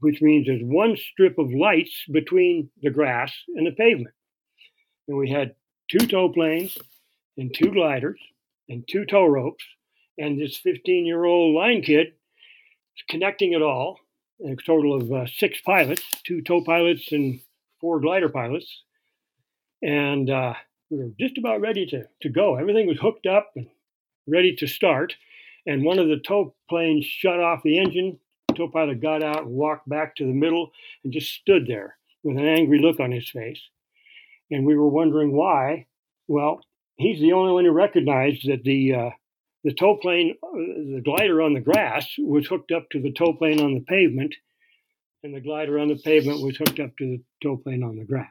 which 0.00 0.20
means 0.20 0.46
there's 0.46 0.60
one 0.62 0.94
strip 0.94 1.38
of 1.38 1.50
lights 1.50 2.04
between 2.12 2.68
the 2.82 2.90
grass 2.90 3.32
and 3.56 3.66
the 3.66 3.70
pavement. 3.70 4.14
And 5.08 5.16
we 5.16 5.30
had 5.30 5.54
two 5.90 6.06
tow 6.06 6.28
planes 6.28 6.76
and 7.38 7.50
two 7.54 7.70
gliders 7.70 8.20
and 8.68 8.86
two 8.86 9.06
tow 9.06 9.24
ropes. 9.24 9.64
And 10.18 10.38
this 10.38 10.58
15 10.58 11.06
year 11.06 11.24
old 11.24 11.54
line 11.54 11.80
kid 11.80 12.08
connecting 13.08 13.54
it 13.54 13.62
all, 13.62 14.00
a 14.46 14.54
total 14.66 15.00
of 15.00 15.10
uh, 15.10 15.26
six 15.26 15.62
pilots, 15.62 16.02
two 16.26 16.42
tow 16.42 16.62
pilots 16.62 17.10
and 17.10 17.40
four 17.80 18.00
glider 18.00 18.28
pilots, 18.28 18.82
and 19.82 20.30
uh, 20.30 20.54
we 20.90 20.98
were 20.98 21.10
just 21.18 21.38
about 21.38 21.60
ready 21.60 21.86
to, 21.86 22.04
to 22.22 22.28
go. 22.28 22.56
Everything 22.56 22.86
was 22.86 22.98
hooked 23.00 23.26
up 23.26 23.50
and 23.56 23.66
ready 24.26 24.54
to 24.56 24.66
start. 24.66 25.14
And 25.66 25.84
one 25.84 25.98
of 25.98 26.08
the 26.08 26.20
tow 26.26 26.54
planes 26.68 27.04
shut 27.04 27.40
off 27.40 27.62
the 27.62 27.78
engine. 27.78 28.18
The 28.48 28.54
tow 28.54 28.68
pilot 28.68 29.00
got 29.00 29.22
out 29.22 29.42
and 29.42 29.50
walked 29.50 29.88
back 29.88 30.16
to 30.16 30.24
the 30.24 30.32
middle 30.32 30.72
and 31.04 31.12
just 31.12 31.32
stood 31.32 31.66
there 31.66 31.96
with 32.22 32.38
an 32.38 32.46
angry 32.46 32.78
look 32.80 33.00
on 33.00 33.12
his 33.12 33.28
face. 33.28 33.60
And 34.50 34.64
we 34.64 34.76
were 34.76 34.88
wondering 34.88 35.32
why. 35.32 35.86
Well, 36.26 36.60
he's 36.96 37.20
the 37.20 37.32
only 37.32 37.52
one 37.52 37.64
who 37.64 37.70
recognized 37.70 38.48
that 38.48 38.64
the 38.64 38.94
uh, 38.94 39.10
the 39.64 39.74
tow 39.74 39.96
plane, 39.96 40.36
uh, 40.42 40.56
the 40.94 41.02
glider 41.04 41.42
on 41.42 41.52
the 41.52 41.60
grass, 41.60 42.06
was 42.18 42.46
hooked 42.46 42.72
up 42.72 42.88
to 42.90 43.02
the 43.02 43.12
tow 43.12 43.32
plane 43.32 43.60
on 43.60 43.74
the 43.74 43.80
pavement, 43.80 44.34
and 45.22 45.34
the 45.34 45.40
glider 45.40 45.78
on 45.78 45.88
the 45.88 45.96
pavement 45.96 46.42
was 46.42 46.56
hooked 46.56 46.80
up 46.80 46.96
to 46.96 47.04
the 47.04 47.22
tow 47.42 47.56
plane 47.56 47.82
on 47.82 47.96
the 47.96 48.04
grass. 48.04 48.30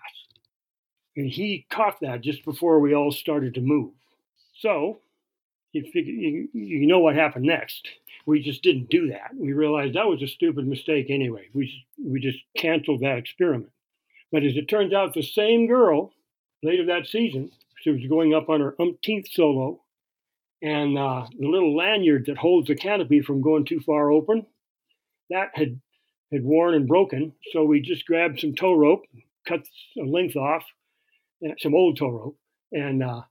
And 1.18 1.30
he 1.30 1.66
caught 1.72 2.00
that 2.02 2.22
just 2.22 2.46
before 2.46 2.80
we 2.80 2.94
all 2.94 3.12
started 3.12 3.56
to 3.56 3.62
move. 3.62 3.92
So, 4.60 5.00
you, 5.74 5.84
you, 5.94 6.50
you 6.54 6.88
know 6.88 7.00
what 7.00 7.16
happened 7.16 7.46
next. 7.46 7.88
We 8.28 8.42
just 8.42 8.62
didn't 8.62 8.90
do 8.90 9.10
that. 9.10 9.32
We 9.36 9.54
realized 9.54 9.96
that 9.96 10.08
was 10.08 10.22
a 10.22 10.28
stupid 10.28 10.68
mistake 10.68 11.08
anyway. 11.10 11.50
We, 11.54 11.86
we 12.02 12.20
just 12.20 12.38
canceled 12.56 13.02
that 13.02 13.18
experiment. 13.18 13.72
But 14.32 14.44
as 14.44 14.56
it 14.56 14.70
turns 14.70 14.94
out, 14.94 15.14
the 15.14 15.24
same 15.24 15.68
girl 15.68 16.14
later 16.62 16.86
that 16.86 17.08
season, 17.08 17.52
she 17.82 17.90
was 17.90 18.06
going 18.08 18.36
up 18.36 18.50
on 18.50 18.62
her 18.62 18.76
umpteenth 18.80 19.28
solo, 19.32 19.82
and 20.62 20.98
uh, 20.98 21.26
the 21.40 21.48
little 21.48 21.76
lanyard 21.76 22.26
that 22.28 22.38
holds 22.38 22.68
the 22.68 22.76
canopy 22.76 23.22
from 23.22 23.42
going 23.42 23.66
too 23.66 23.80
far 23.80 24.12
open, 24.12 24.46
that 25.30 25.50
had 25.54 25.80
had 26.32 26.44
worn 26.44 26.74
and 26.74 26.88
broken. 26.88 27.34
So 27.54 27.64
we 27.64 27.80
just 27.80 28.06
grabbed 28.06 28.40
some 28.40 28.54
tow 28.54 28.74
rope, 28.74 29.04
cut 29.48 29.62
a 29.98 30.04
length 30.04 30.36
off, 30.36 30.64
some 31.60 31.76
old 31.76 31.98
tow 31.98 32.10
rope, 32.10 32.38
and 32.72 33.04
uh, 33.04 33.22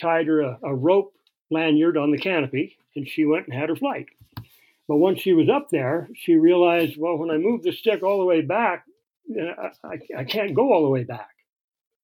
tied 0.00 0.26
her 0.26 0.40
a, 0.40 0.58
a 0.62 0.74
rope 0.74 1.14
lanyard 1.50 1.96
on 1.96 2.10
the 2.10 2.18
canopy, 2.18 2.76
and 2.96 3.08
she 3.08 3.24
went 3.24 3.46
and 3.46 3.54
had 3.54 3.68
her 3.68 3.76
flight. 3.76 4.06
But 4.86 4.96
once 4.96 5.20
she 5.20 5.32
was 5.32 5.48
up 5.48 5.68
there, 5.70 6.08
she 6.14 6.34
realized, 6.34 6.96
well, 6.98 7.16
when 7.16 7.30
I 7.30 7.38
move 7.38 7.62
the 7.62 7.72
stick 7.72 8.02
all 8.02 8.18
the 8.18 8.26
way 8.26 8.42
back, 8.42 8.84
I, 9.34 9.70
I, 9.82 9.98
I 10.18 10.24
can't 10.24 10.54
go 10.54 10.72
all 10.72 10.82
the 10.82 10.90
way 10.90 11.04
back. 11.04 11.30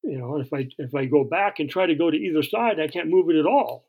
You 0.03 0.19
know, 0.19 0.37
if 0.37 0.53
I 0.53 0.69
if 0.79 0.95
I 0.95 1.05
go 1.05 1.25
back 1.25 1.59
and 1.59 1.69
try 1.69 1.87
to 1.87 1.95
go 1.95 2.11
to 2.11 2.17
either 2.17 2.43
side, 2.43 2.81
I 2.81 2.89
can't 2.89 3.11
move 3.11 3.29
it 3.29 3.37
at 3.37 3.45
all. 3.45 3.85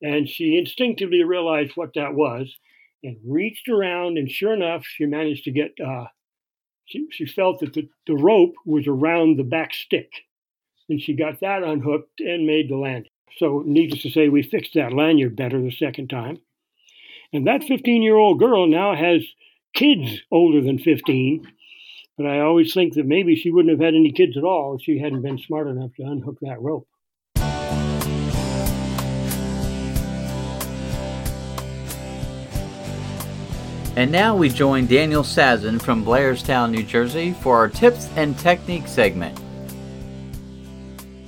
And 0.00 0.28
she 0.28 0.56
instinctively 0.56 1.22
realized 1.24 1.72
what 1.74 1.92
that 1.94 2.14
was, 2.14 2.54
and 3.02 3.18
reached 3.26 3.68
around, 3.68 4.16
and 4.16 4.30
sure 4.30 4.54
enough, 4.54 4.84
she 4.86 5.04
managed 5.04 5.44
to 5.44 5.50
get. 5.50 5.74
Uh, 5.84 6.06
she 6.86 7.06
she 7.10 7.26
felt 7.26 7.60
that 7.60 7.74
the, 7.74 7.88
the 8.06 8.14
rope 8.14 8.54
was 8.64 8.86
around 8.86 9.36
the 9.36 9.44
back 9.44 9.74
stick, 9.74 10.10
and 10.88 11.00
she 11.00 11.14
got 11.14 11.40
that 11.40 11.62
unhooked 11.62 12.20
and 12.20 12.46
made 12.46 12.68
the 12.68 12.76
landing. 12.76 13.10
So, 13.38 13.62
needless 13.66 14.02
to 14.02 14.10
say, 14.10 14.28
we 14.28 14.42
fixed 14.42 14.74
that 14.74 14.92
lanyard 14.92 15.36
better 15.36 15.60
the 15.60 15.70
second 15.70 16.08
time. 16.08 16.38
And 17.32 17.46
that 17.46 17.64
15 17.64 18.02
year 18.02 18.16
old 18.16 18.38
girl 18.38 18.66
now 18.66 18.94
has 18.94 19.22
kids 19.74 20.22
older 20.30 20.62
than 20.62 20.78
15 20.78 21.46
but 22.16 22.26
I 22.26 22.40
always 22.40 22.72
think 22.72 22.94
that 22.94 23.06
maybe 23.06 23.36
she 23.36 23.50
wouldn't 23.50 23.78
have 23.78 23.84
had 23.84 23.94
any 23.94 24.10
kids 24.10 24.36
at 24.36 24.44
all 24.44 24.74
if 24.74 24.82
she 24.82 24.98
hadn't 24.98 25.22
been 25.22 25.38
smart 25.38 25.68
enough 25.68 25.92
to 25.96 26.04
unhook 26.04 26.38
that 26.40 26.60
rope. 26.60 26.88
And 33.96 34.12
now 34.12 34.36
we 34.36 34.50
join 34.50 34.86
Daniel 34.86 35.22
Sazhin 35.22 35.80
from 35.80 36.04
Blairstown, 36.04 36.70
New 36.70 36.82
Jersey 36.82 37.32
for 37.32 37.56
our 37.56 37.68
tips 37.68 38.10
and 38.16 38.38
technique 38.38 38.86
segment. 38.86 39.38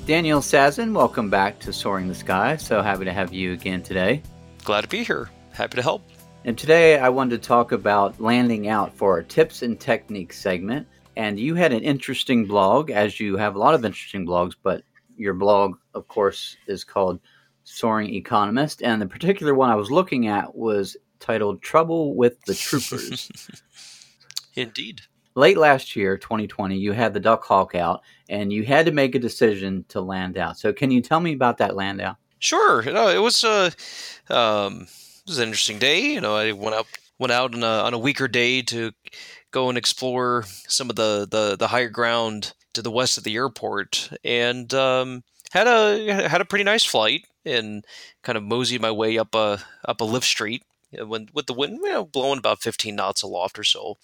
Daniel 0.09 0.41
Sazhin, 0.41 0.95
welcome 0.95 1.29
back 1.29 1.59
to 1.59 1.71
Soaring 1.71 2.09
the 2.09 2.15
Sky. 2.15 2.57
So 2.57 2.81
happy 2.81 3.05
to 3.05 3.13
have 3.13 3.35
you 3.35 3.53
again 3.53 3.83
today. 3.83 4.23
Glad 4.65 4.81
to 4.81 4.89
be 4.89 5.05
here. 5.05 5.29
Happy 5.53 5.77
to 5.77 5.83
help. 5.83 6.01
And 6.47 6.57
today 6.57 6.99
I 6.99 7.11
wanted 7.11 7.43
to 7.43 7.47
talk 7.47 7.73
about 7.73 8.19
landing 8.19 8.69
out 8.69 8.97
for 8.97 9.13
our 9.13 9.23
tips 9.23 9.61
and 9.61 9.79
techniques 9.79 10.39
segment. 10.39 10.89
And 11.17 11.39
you 11.39 11.57
had 11.57 11.75
an 11.75 11.83
interesting 11.83 12.47
blog, 12.47 12.91
as 12.91 13.21
you 13.21 13.37
have 13.37 13.55
a 13.55 13.59
lot 13.59 13.75
of 13.75 13.85
interesting 13.85 14.27
blogs, 14.27 14.55
but 14.63 14.83
your 15.19 15.35
blog, 15.35 15.77
of 15.93 16.09
course, 16.09 16.57
is 16.67 16.85
called 16.85 17.21
Soaring 17.65 18.15
Economist. 18.15 18.83
And 18.83 19.03
the 19.03 19.07
particular 19.07 19.55
one 19.55 19.69
I 19.69 19.75
was 19.75 19.91
looking 19.91 20.27
at 20.27 20.57
was 20.57 20.97
titled 21.21 21.61
Trouble 21.61 22.17
with 22.17 22.43
the 22.47 22.55
Troopers. 22.55 23.31
Indeed. 24.57 25.03
Late 25.39 25.57
last 25.57 25.95
year, 25.95 26.19
2020, 26.19 26.77
you 26.77 26.91
had 26.91 27.15
the 27.15 27.21
Duck 27.21 27.45
Hawk 27.45 27.77
out 27.77 28.03
and 28.29 28.53
you 28.53 28.65
had 28.65 28.87
to 28.87 28.93
make 28.93 29.15
a 29.15 29.21
decision 29.21 29.85
to 29.87 30.01
land 30.01 30.37
out. 30.37 30.59
So, 30.59 30.73
can 30.73 30.91
you 30.91 31.01
tell 31.01 31.21
me 31.21 31.33
about 31.33 31.59
that 31.59 31.77
land 31.77 32.01
out? 32.01 32.17
Sure. 32.41 32.83
Know, 32.83 33.09
it 33.09 33.23
was 33.23 33.45
a. 33.45 33.71
Uh, 34.29 34.67
um, 34.67 34.81
it 34.83 35.29
was 35.29 35.39
an 35.39 35.45
interesting 35.45 35.79
day. 35.79 36.01
You 36.15 36.21
know, 36.21 36.35
I 36.35 36.51
went 36.51 36.75
out 36.75 36.87
went 37.21 37.31
out 37.31 37.55
on 37.55 37.63
a, 37.63 37.67
on 37.67 37.95
a 37.95 37.99
weaker 37.99 38.27
day 38.27 38.63
to 38.63 38.91
go 39.53 39.69
and 39.69 39.79
explore 39.79 40.43
some 40.67 40.91
of 40.91 40.97
the, 40.97 41.29
the, 41.31 41.57
the 41.57 41.69
higher 41.69 41.89
ground 41.89 42.53
to 42.75 42.83
the 42.83 42.91
west 42.91 43.17
of 43.17 43.23
the 43.23 43.37
airport, 43.37 44.11
and 44.25 44.75
um, 44.75 45.23
had 45.53 45.69
a 45.69 46.29
had 46.29 46.41
a 46.41 46.47
pretty 46.47 46.65
nice 46.65 46.85
flight, 46.85 47.27
and 47.45 47.85
kind 48.25 48.37
of 48.37 48.43
moseyed 48.43 48.83
my 48.83 48.91
way 48.91 49.17
up 49.17 49.37
a 49.37 49.63
up 49.85 50.01
a 50.01 50.05
lift 50.05 50.27
street 50.27 50.65
when 50.93 51.29
with 51.33 51.47
the 51.47 51.53
wind 51.53 51.79
you 51.83 51.93
know, 51.93 52.05
blowing 52.05 52.39
about 52.39 52.61
15 52.61 52.97
knots 52.97 53.23
aloft 53.23 53.59
or 53.59 53.65
so. 53.65 53.99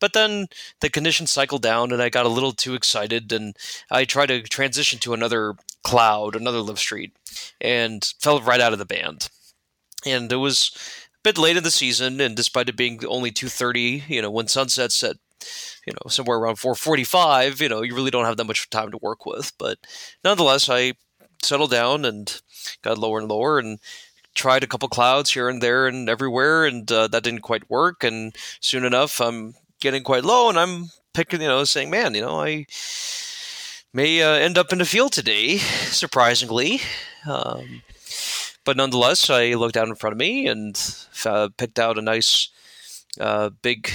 But 0.00 0.12
then 0.14 0.48
the 0.80 0.90
conditions 0.90 1.30
cycled 1.30 1.62
down, 1.62 1.92
and 1.92 2.02
I 2.02 2.08
got 2.08 2.26
a 2.26 2.30
little 2.30 2.52
too 2.52 2.74
excited, 2.74 3.32
and 3.32 3.56
I 3.90 4.04
tried 4.04 4.26
to 4.26 4.42
transition 4.42 4.98
to 5.00 5.14
another 5.14 5.54
cloud, 5.84 6.34
another 6.34 6.60
lift 6.60 6.80
street, 6.80 7.12
and 7.60 8.04
fell 8.20 8.40
right 8.40 8.60
out 8.60 8.72
of 8.72 8.78
the 8.78 8.84
band 8.84 9.28
and 10.06 10.32
it 10.32 10.36
was 10.36 10.70
a 11.14 11.18
bit 11.22 11.38
late 11.38 11.56
in 11.56 11.62
the 11.62 11.70
season, 11.70 12.20
and 12.20 12.36
despite 12.36 12.68
it 12.68 12.76
being 12.76 13.04
only 13.06 13.30
two 13.30 13.48
thirty, 13.48 14.04
you 14.08 14.22
know, 14.22 14.30
when 14.30 14.48
sunsets 14.48 14.94
set 14.94 15.16
you 15.86 15.92
know 15.92 16.10
somewhere 16.10 16.38
around 16.38 16.56
four 16.56 16.74
forty 16.74 17.04
five, 17.04 17.60
you 17.60 17.68
know, 17.68 17.82
you 17.82 17.94
really 17.94 18.10
don't 18.10 18.24
have 18.24 18.36
that 18.36 18.44
much 18.44 18.68
time 18.70 18.90
to 18.90 18.98
work 19.02 19.26
with. 19.26 19.52
But 19.58 19.78
nonetheless, 20.24 20.68
I 20.68 20.94
settled 21.42 21.70
down 21.70 22.04
and 22.04 22.40
got 22.82 22.98
lower 22.98 23.18
and 23.20 23.28
lower, 23.28 23.58
and 23.58 23.78
tried 24.34 24.64
a 24.64 24.66
couple 24.66 24.88
clouds 24.88 25.32
here 25.32 25.48
and 25.48 25.62
there 25.62 25.86
and 25.86 26.08
everywhere, 26.08 26.64
and 26.66 26.90
uh, 26.90 27.08
that 27.08 27.24
didn't 27.24 27.42
quite 27.42 27.70
work. 27.70 28.04
And 28.04 28.34
soon 28.60 28.84
enough, 28.84 29.20
I'm 29.20 29.54
getting 29.80 30.02
quite 30.02 30.24
low, 30.24 30.48
and 30.48 30.58
I'm 30.58 30.90
picking, 31.14 31.40
you 31.40 31.48
know, 31.48 31.64
saying, 31.64 31.90
man, 31.90 32.14
you 32.14 32.20
know, 32.20 32.40
I 32.40 32.66
may 33.92 34.22
uh, 34.22 34.34
end 34.34 34.58
up 34.58 34.72
in 34.72 34.78
the 34.78 34.84
field 34.84 35.12
today, 35.12 35.58
surprisingly. 35.58 36.80
Um, 37.28 37.82
but 38.64 38.76
nonetheless, 38.76 39.30
I 39.30 39.54
looked 39.54 39.76
out 39.76 39.88
in 39.88 39.94
front 39.94 40.12
of 40.12 40.18
me 40.18 40.46
and 40.46 40.78
uh, 41.24 41.48
picked 41.56 41.78
out 41.78 41.98
a 41.98 42.02
nice 42.02 42.50
uh, 43.18 43.50
big 43.62 43.90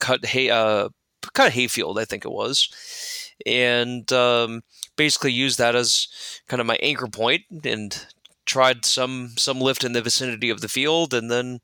cut 0.00 0.24
hay 0.26 0.50
uh, 0.50 0.88
cut 1.34 1.52
hayfield, 1.52 1.98
I 1.98 2.04
think 2.04 2.24
it 2.24 2.32
was, 2.32 3.32
and 3.44 4.10
um, 4.12 4.62
basically 4.96 5.32
used 5.32 5.58
that 5.58 5.76
as 5.76 6.08
kind 6.48 6.60
of 6.60 6.66
my 6.66 6.78
anchor 6.82 7.06
point 7.06 7.42
and 7.64 8.06
tried 8.46 8.84
some 8.84 9.34
some 9.36 9.60
lift 9.60 9.84
in 9.84 9.92
the 9.92 10.02
vicinity 10.02 10.50
of 10.50 10.60
the 10.60 10.68
field, 10.68 11.14
and 11.14 11.30
then. 11.30 11.60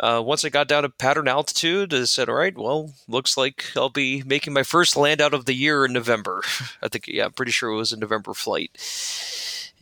Uh, 0.00 0.22
once 0.24 0.44
I 0.44 0.48
got 0.48 0.68
down 0.68 0.84
to 0.84 0.88
pattern 0.88 1.26
altitude, 1.28 1.92
I 1.92 2.04
said, 2.04 2.28
"All 2.28 2.36
right, 2.36 2.56
well, 2.56 2.94
looks 3.08 3.36
like 3.36 3.64
I'll 3.76 3.88
be 3.88 4.22
making 4.24 4.52
my 4.52 4.62
first 4.62 4.96
land 4.96 5.20
out 5.20 5.34
of 5.34 5.44
the 5.44 5.54
year 5.54 5.84
in 5.84 5.92
November." 5.92 6.42
I 6.82 6.88
think, 6.88 7.08
yeah, 7.08 7.24
I'm 7.24 7.32
pretty 7.32 7.52
sure 7.52 7.70
it 7.70 7.76
was 7.76 7.92
a 7.92 7.96
November 7.96 8.34
flight 8.34 8.78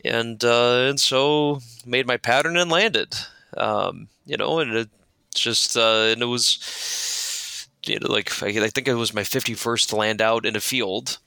and 0.03 0.43
uh, 0.43 0.85
and 0.89 0.99
so 0.99 1.59
made 1.85 2.07
my 2.07 2.17
pattern 2.17 2.57
and 2.57 2.71
landed. 2.71 3.15
Um, 3.55 4.07
you 4.25 4.37
know, 4.37 4.59
and 4.59 4.73
it 4.73 4.89
just 5.33 5.77
uh, 5.77 6.09
and 6.11 6.21
it 6.21 6.25
was 6.25 7.67
you 7.85 7.99
know 7.99 8.11
like 8.11 8.31
I, 8.43 8.51
think 8.69 8.87
it 8.87 8.95
was 8.95 9.13
my 9.13 9.23
fifty 9.23 9.53
first 9.53 9.93
land 9.93 10.21
out 10.21 10.45
in 10.45 10.55
a 10.55 10.61
field, 10.61 11.19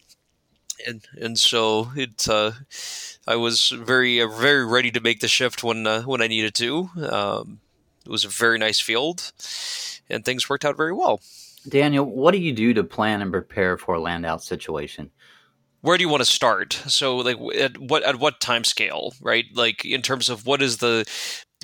and 0.86 1.06
and 1.20 1.38
so 1.38 1.90
it 1.96 2.28
uh, 2.28 2.52
I 3.26 3.36
was 3.36 3.70
very 3.70 4.24
very 4.24 4.64
ready 4.64 4.90
to 4.92 5.00
make 5.00 5.20
the 5.20 5.28
shift 5.28 5.62
when 5.64 5.86
uh, 5.86 6.02
when 6.02 6.22
I 6.22 6.26
needed 6.26 6.54
to. 6.56 6.90
Um, 7.10 7.60
it 8.10 8.12
was 8.12 8.24
a 8.24 8.28
very 8.28 8.58
nice 8.58 8.80
field, 8.80 9.32
and 10.10 10.24
things 10.24 10.48
worked 10.48 10.64
out 10.64 10.76
very 10.76 10.92
well. 10.92 11.20
Daniel, 11.68 12.04
what 12.04 12.32
do 12.32 12.38
you 12.38 12.52
do 12.52 12.74
to 12.74 12.82
plan 12.82 13.22
and 13.22 13.30
prepare 13.30 13.78
for 13.78 13.94
a 13.94 14.00
land 14.00 14.26
out 14.26 14.42
situation? 14.42 15.10
where 15.82 15.96
do 15.96 16.02
you 16.04 16.08
want 16.08 16.22
to 16.22 16.30
start? 16.30 16.74
So 16.88 17.16
like 17.16 17.38
at 17.56 17.78
what 17.78 18.02
at 18.02 18.16
what 18.16 18.40
time 18.40 18.64
scale, 18.64 19.14
right? 19.20 19.46
Like 19.54 19.84
in 19.84 20.02
terms 20.02 20.28
of 20.28 20.46
what 20.46 20.60
is 20.62 20.78
the 20.78 21.04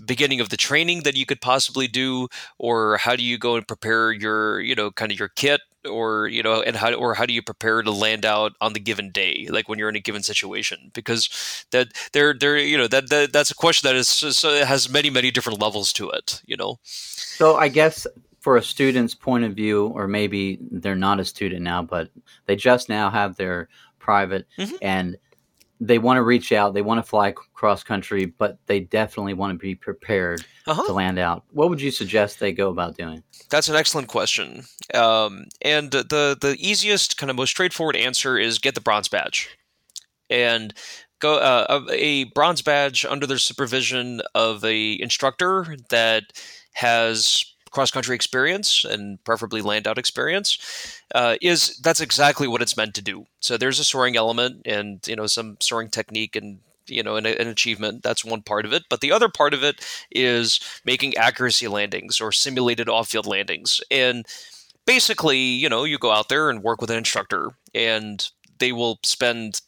beginning 0.04 0.40
of 0.40 0.50
the 0.50 0.56
training 0.56 1.02
that 1.02 1.16
you 1.16 1.26
could 1.26 1.40
possibly 1.40 1.88
do 1.88 2.28
or 2.58 2.96
how 2.98 3.16
do 3.16 3.22
you 3.22 3.38
go 3.38 3.56
and 3.56 3.66
prepare 3.66 4.12
your, 4.12 4.60
you 4.60 4.74
know, 4.74 4.90
kind 4.90 5.12
of 5.12 5.18
your 5.18 5.28
kit 5.28 5.60
or 5.86 6.28
you 6.28 6.42
know 6.42 6.62
and 6.62 6.76
how 6.76 6.92
or 6.92 7.14
how 7.14 7.26
do 7.26 7.32
you 7.32 7.42
prepare 7.42 7.82
to 7.82 7.90
land 7.90 8.24
out 8.24 8.52
on 8.60 8.72
the 8.72 8.80
given 8.80 9.10
day 9.10 9.46
like 9.50 9.68
when 9.68 9.78
you're 9.78 9.88
in 9.88 9.96
a 9.96 10.00
given 10.00 10.22
situation 10.22 10.90
because 10.94 11.64
that 11.70 11.88
there 12.12 12.34
there 12.34 12.58
you 12.58 12.76
know 12.76 12.86
that, 12.86 13.08
that 13.10 13.32
that's 13.32 13.50
a 13.50 13.54
question 13.54 13.88
that 13.88 13.96
is 13.96 14.08
so 14.08 14.50
it 14.50 14.66
has 14.66 14.90
many 14.90 15.10
many 15.10 15.30
different 15.30 15.60
levels 15.60 15.92
to 15.92 16.10
it 16.10 16.42
you 16.46 16.56
know 16.56 16.78
so 16.82 17.56
i 17.56 17.68
guess 17.68 18.06
for 18.40 18.56
a 18.56 18.62
student's 18.62 19.14
point 19.14 19.44
of 19.44 19.54
view 19.54 19.86
or 19.88 20.06
maybe 20.06 20.58
they're 20.70 20.94
not 20.94 21.20
a 21.20 21.24
student 21.24 21.62
now 21.62 21.82
but 21.82 22.10
they 22.46 22.56
just 22.56 22.88
now 22.88 23.10
have 23.10 23.36
their 23.36 23.68
private, 24.06 24.46
mm-hmm. 24.56 24.76
and 24.80 25.16
they 25.80 25.98
want 25.98 26.16
to 26.16 26.22
reach 26.22 26.52
out, 26.52 26.72
they 26.74 26.82
want 26.82 26.98
to 26.98 27.08
fly 27.08 27.32
cross 27.32 27.82
country, 27.82 28.24
but 28.26 28.58
they 28.66 28.80
definitely 28.80 29.34
want 29.34 29.52
to 29.52 29.58
be 29.58 29.74
prepared 29.74 30.44
Uh-huh. 30.66 30.82
to 30.86 30.92
land 30.92 31.18
out. 31.18 31.44
What 31.52 31.68
would 31.70 31.80
you 31.80 31.90
suggest 31.90 32.40
they 32.40 32.52
go 32.52 32.70
about 32.70 32.96
doing? 32.96 33.22
That's 33.50 33.68
an 33.68 33.76
excellent 33.76 34.08
question. 34.08 34.64
Um, 34.94 35.44
and 35.62 35.90
the 35.90 36.36
the 36.40 36.56
easiest, 36.58 37.16
kind 37.18 37.30
of 37.30 37.36
most 37.36 37.50
straightforward 37.50 37.96
answer 37.96 38.38
is 38.38 38.58
get 38.58 38.74
the 38.74 38.80
bronze 38.80 39.08
badge, 39.08 39.48
and 40.30 40.72
go 41.18 41.36
uh, 41.38 41.82
a 41.88 41.92
a 41.94 42.24
bronze 42.24 42.62
badge 42.62 43.04
under 43.04 43.26
the 43.26 43.38
supervision 43.38 44.20
of 44.34 44.64
a 44.64 45.00
instructor 45.00 45.76
that 45.90 46.24
has 46.72 47.44
cross 47.76 47.90
country 47.90 48.14
experience 48.14 48.86
and 48.86 49.22
preferably 49.22 49.60
land 49.60 49.86
out 49.86 49.98
experience 49.98 50.98
uh, 51.14 51.36
is 51.42 51.76
that's 51.84 52.00
exactly 52.00 52.48
what 52.48 52.62
it's 52.62 52.74
meant 52.74 52.94
to 52.94 53.02
do. 53.02 53.26
So 53.40 53.58
there's 53.58 53.78
a 53.78 53.84
soaring 53.84 54.16
element 54.16 54.62
and 54.64 55.06
you 55.06 55.14
know 55.14 55.26
some 55.26 55.58
soaring 55.60 55.90
technique 55.90 56.36
and 56.36 56.60
you 56.86 57.02
know 57.02 57.16
an, 57.16 57.26
an 57.26 57.48
achievement. 57.48 58.02
That's 58.02 58.24
one 58.24 58.40
part 58.40 58.64
of 58.64 58.72
it, 58.72 58.84
but 58.88 59.02
the 59.02 59.12
other 59.12 59.28
part 59.28 59.52
of 59.52 59.62
it 59.62 59.86
is 60.10 60.58
making 60.86 61.18
accuracy 61.18 61.68
landings 61.68 62.18
or 62.18 62.32
simulated 62.32 62.88
off-field 62.88 63.26
landings 63.26 63.82
and 63.90 64.24
basically 64.86 65.36
you 65.36 65.68
know 65.68 65.84
you 65.84 65.98
go 65.98 66.12
out 66.12 66.30
there 66.30 66.48
and 66.48 66.62
work 66.62 66.80
with 66.80 66.90
an 66.90 66.96
instructor 66.96 67.50
and 67.74 68.30
they 68.58 68.72
will 68.72 68.98
spend 69.04 69.60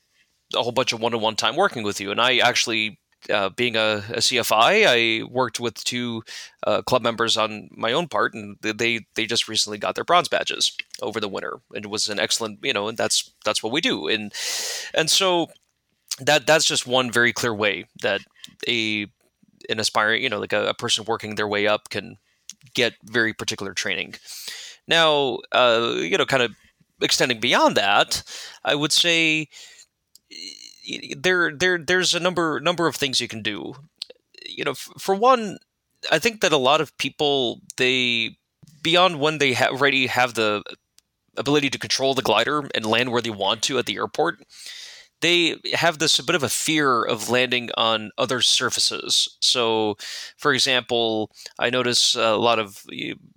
a 0.55 0.63
whole 0.63 0.73
bunch 0.73 0.95
of 0.95 1.01
one-on-one 1.03 1.37
time 1.37 1.57
working 1.57 1.83
with 1.83 2.01
you 2.01 2.11
and 2.11 2.21
i 2.21 2.39
actually 2.39 2.99
uh, 3.31 3.49
being 3.51 3.77
a, 3.77 4.03
a 4.11 4.19
cfi 4.19 4.87
i 4.87 5.25
worked 5.25 5.59
with 5.61 5.83
two 5.85 6.23
uh, 6.67 6.83
club 6.83 7.03
members 7.03 7.37
on 7.37 7.69
my 7.73 7.93
own 7.93 8.07
part 8.07 8.35
and 8.35 8.57
they 8.63 9.01
they 9.15 9.27
just 9.27 9.49
recently 9.49 9.79
got 9.79 9.95
their 9.95 10.05
bronze 10.05 10.29
badges 10.29 10.77
over 11.03 11.21
the 11.21 11.29
winter 11.29 11.59
and 11.75 11.85
it 11.85 11.91
was 11.91 12.09
an 12.09 12.19
excellent 12.21 12.59
you 12.63 12.73
know 12.73 12.89
and 12.89 12.97
that's 12.99 13.31
that's 13.45 13.63
what 13.63 13.73
we 13.73 13.81
do. 13.81 14.09
And 14.09 14.33
and 14.95 15.09
so 15.11 15.49
that 16.21 16.47
that's 16.47 16.65
just 16.65 16.87
one 16.87 17.11
very 17.11 17.33
clear 17.33 17.55
way 17.55 17.87
that 18.03 18.21
a 18.67 19.07
an 19.69 19.79
aspiring 19.81 20.23
you 20.23 20.29
know 20.29 20.41
like 20.41 20.53
a, 20.53 20.69
a 20.69 20.75
person 20.75 21.05
working 21.07 21.35
their 21.35 21.49
way 21.49 21.67
up 21.67 21.91
can 21.91 22.19
get 22.75 22.95
very 23.05 23.33
particular 23.33 23.73
training. 23.73 24.15
Now 24.87 25.39
uh, 25.53 25.95
you 25.97 26.19
know 26.19 26.27
kind 26.27 26.43
of 26.43 26.53
extending 27.01 27.39
beyond 27.39 27.77
that 27.77 28.25
i 28.65 28.75
would 28.75 28.91
say 28.91 29.47
there 31.17 31.53
there 31.55 31.79
there's 31.79 32.15
a 32.15 32.21
number 32.21 32.61
number 32.61 32.87
of 32.87 32.97
things 32.97 33.21
you 33.21 33.29
can 33.29 33.43
do. 33.43 33.75
You 34.47 34.65
know 34.65 34.73
f- 34.73 34.91
for 34.99 35.15
one 35.15 35.59
i 36.11 36.19
think 36.19 36.41
that 36.41 36.53
a 36.53 36.57
lot 36.57 36.81
of 36.81 36.97
people 36.99 37.61
they 37.77 38.37
beyond 38.83 39.21
when 39.21 39.39
they 39.39 39.53
ha- 39.53 39.69
already 39.69 40.07
have 40.07 40.35
the 40.35 40.63
ability 41.37 41.71
to 41.71 41.79
control 41.79 42.15
the 42.15 42.23
glider 42.23 42.69
and 42.75 42.87
land 42.87 43.11
where 43.13 43.23
they 43.23 43.31
want 43.31 43.63
to 43.63 43.79
at 43.79 43.87
the 43.87 43.97
airport 43.97 44.41
they 45.21 45.57
have 45.75 45.99
this 45.99 46.21
bit 46.21 46.37
of 46.37 46.43
a 46.43 46.49
fear 46.49 47.03
of 47.03 47.29
landing 47.29 47.71
on 47.77 48.11
other 48.19 48.41
surfaces. 48.41 49.37
So, 49.41 49.97
for 50.37 50.53
example, 50.53 51.31
I 51.59 51.71
notice 51.71 52.15
a 52.15 52.37
lot 52.37 52.59
of 52.59 52.85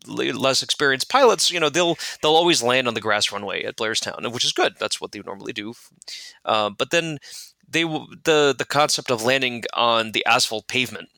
less 0.07 0.61
experienced 0.61 1.09
pilots. 1.09 1.51
You 1.51 1.59
know, 1.59 1.69
they'll 1.69 1.97
they'll 2.21 2.35
always 2.35 2.61
land 2.61 2.87
on 2.87 2.93
the 2.93 3.01
grass 3.01 3.31
runway 3.31 3.63
at 3.63 3.77
Blairstown, 3.77 4.31
which 4.31 4.45
is 4.45 4.53
good. 4.53 4.75
That's 4.79 5.01
what 5.01 5.11
they 5.11 5.21
normally 5.25 5.53
do. 5.53 5.73
Uh, 6.45 6.69
but 6.69 6.91
then 6.91 7.17
they 7.67 7.83
the 7.83 8.53
the 8.57 8.65
concept 8.67 9.09
of 9.09 9.23
landing 9.23 9.63
on 9.73 10.11
the 10.11 10.25
asphalt 10.25 10.67
pavement 10.67 11.09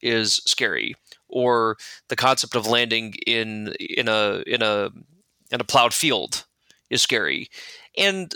is 0.00 0.42
scary, 0.46 0.94
or 1.28 1.76
the 2.08 2.16
concept 2.16 2.54
of 2.54 2.66
landing 2.66 3.14
in 3.26 3.74
in 3.80 4.08
a 4.08 4.42
in 4.46 4.62
a 4.62 4.90
in 5.50 5.60
a 5.60 5.64
plowed 5.64 5.94
field 5.94 6.44
is 6.90 7.02
scary, 7.02 7.48
and 7.96 8.34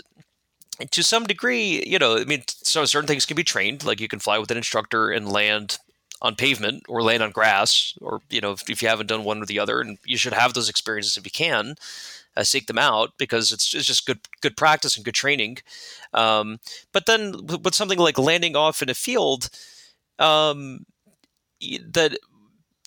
to 0.91 1.03
some 1.03 1.25
degree, 1.25 1.83
you 1.85 1.99
know, 1.99 2.17
I 2.17 2.25
mean, 2.25 2.43
so 2.47 2.85
certain 2.85 3.07
things 3.07 3.25
can 3.25 3.35
be 3.35 3.43
trained. 3.43 3.83
Like 3.83 3.99
you 3.99 4.07
can 4.07 4.19
fly 4.19 4.37
with 4.37 4.51
an 4.51 4.57
instructor 4.57 5.09
and 5.09 5.31
land 5.31 5.77
on 6.21 6.35
pavement 6.35 6.83
or 6.87 7.03
land 7.03 7.21
on 7.23 7.31
grass, 7.31 7.93
or 8.01 8.21
you 8.29 8.41
know, 8.41 8.51
if, 8.51 8.69
if 8.69 8.81
you 8.81 8.87
haven't 8.87 9.07
done 9.07 9.23
one 9.23 9.41
or 9.41 9.45
the 9.45 9.59
other, 9.59 9.79
and 9.81 9.97
you 10.05 10.17
should 10.17 10.33
have 10.33 10.53
those 10.53 10.69
experiences 10.69 11.17
if 11.17 11.25
you 11.25 11.31
can. 11.31 11.75
Uh, 12.35 12.43
seek 12.43 12.67
them 12.67 12.77
out 12.77 13.13
because 13.17 13.51
it's, 13.51 13.73
it's 13.73 13.87
just 13.87 14.05
good 14.05 14.19
good 14.41 14.55
practice 14.55 14.95
and 14.95 15.03
good 15.03 15.15
training. 15.15 15.57
Um, 16.13 16.59
but 16.91 17.07
then 17.07 17.33
with 17.47 17.73
something 17.73 17.97
like 17.97 18.19
landing 18.19 18.55
off 18.55 18.83
in 18.83 18.89
a 18.89 18.93
field, 18.93 19.49
um, 20.19 20.85
that 21.89 22.17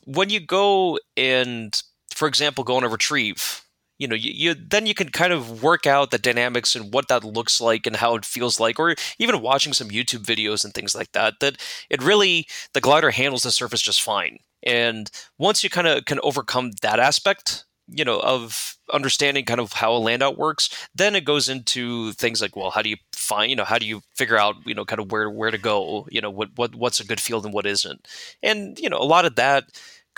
when 0.04 0.30
you 0.30 0.38
go 0.38 0.98
and, 1.16 1.82
for 2.14 2.28
example, 2.28 2.62
go 2.62 2.76
on 2.76 2.84
a 2.84 2.88
retrieve, 2.88 3.64
you 4.00 4.08
know, 4.08 4.16
you, 4.16 4.32
you 4.34 4.54
then 4.54 4.86
you 4.86 4.94
can 4.94 5.10
kind 5.10 5.32
of 5.32 5.62
work 5.62 5.86
out 5.86 6.10
the 6.10 6.18
dynamics 6.18 6.74
and 6.74 6.92
what 6.92 7.08
that 7.08 7.22
looks 7.22 7.60
like 7.60 7.86
and 7.86 7.96
how 7.96 8.16
it 8.16 8.24
feels 8.24 8.58
like, 8.58 8.80
or 8.80 8.96
even 9.18 9.42
watching 9.42 9.74
some 9.74 9.90
YouTube 9.90 10.24
videos 10.24 10.64
and 10.64 10.74
things 10.74 10.94
like 10.94 11.12
that. 11.12 11.34
That 11.40 11.58
it 11.90 12.02
really 12.02 12.48
the 12.74 12.80
glider 12.80 13.10
handles 13.10 13.42
the 13.44 13.52
surface 13.52 13.82
just 13.82 14.02
fine. 14.02 14.38
And 14.64 15.10
once 15.38 15.62
you 15.62 15.70
kind 15.70 15.86
of 15.86 16.06
can 16.06 16.20
overcome 16.22 16.72
that 16.82 16.98
aspect, 17.00 17.64
you 17.88 18.04
know, 18.04 18.20
of 18.20 18.76
understanding 18.92 19.44
kind 19.44 19.60
of 19.60 19.72
how 19.74 19.92
a 19.94 20.00
landout 20.00 20.36
works, 20.38 20.70
then 20.94 21.14
it 21.14 21.24
goes 21.24 21.48
into 21.48 22.12
things 22.12 22.40
like, 22.40 22.56
well, 22.56 22.70
how 22.70 22.82
do 22.82 22.88
you 22.88 22.96
find, 23.14 23.50
you 23.50 23.56
know, 23.56 23.64
how 23.64 23.78
do 23.78 23.86
you 23.86 24.00
figure 24.16 24.38
out, 24.38 24.54
you 24.64 24.74
know, 24.74 24.84
kind 24.84 25.00
of 25.00 25.12
where 25.12 25.30
where 25.30 25.50
to 25.50 25.58
go, 25.58 26.06
you 26.10 26.20
know, 26.20 26.30
what 26.30 26.48
what 26.56 26.74
what's 26.74 27.00
a 27.00 27.06
good 27.06 27.20
field 27.20 27.44
and 27.44 27.54
what 27.54 27.66
isn't, 27.66 28.08
and 28.42 28.78
you 28.78 28.88
know, 28.88 28.98
a 28.98 29.04
lot 29.04 29.24
of 29.26 29.36
that 29.36 29.64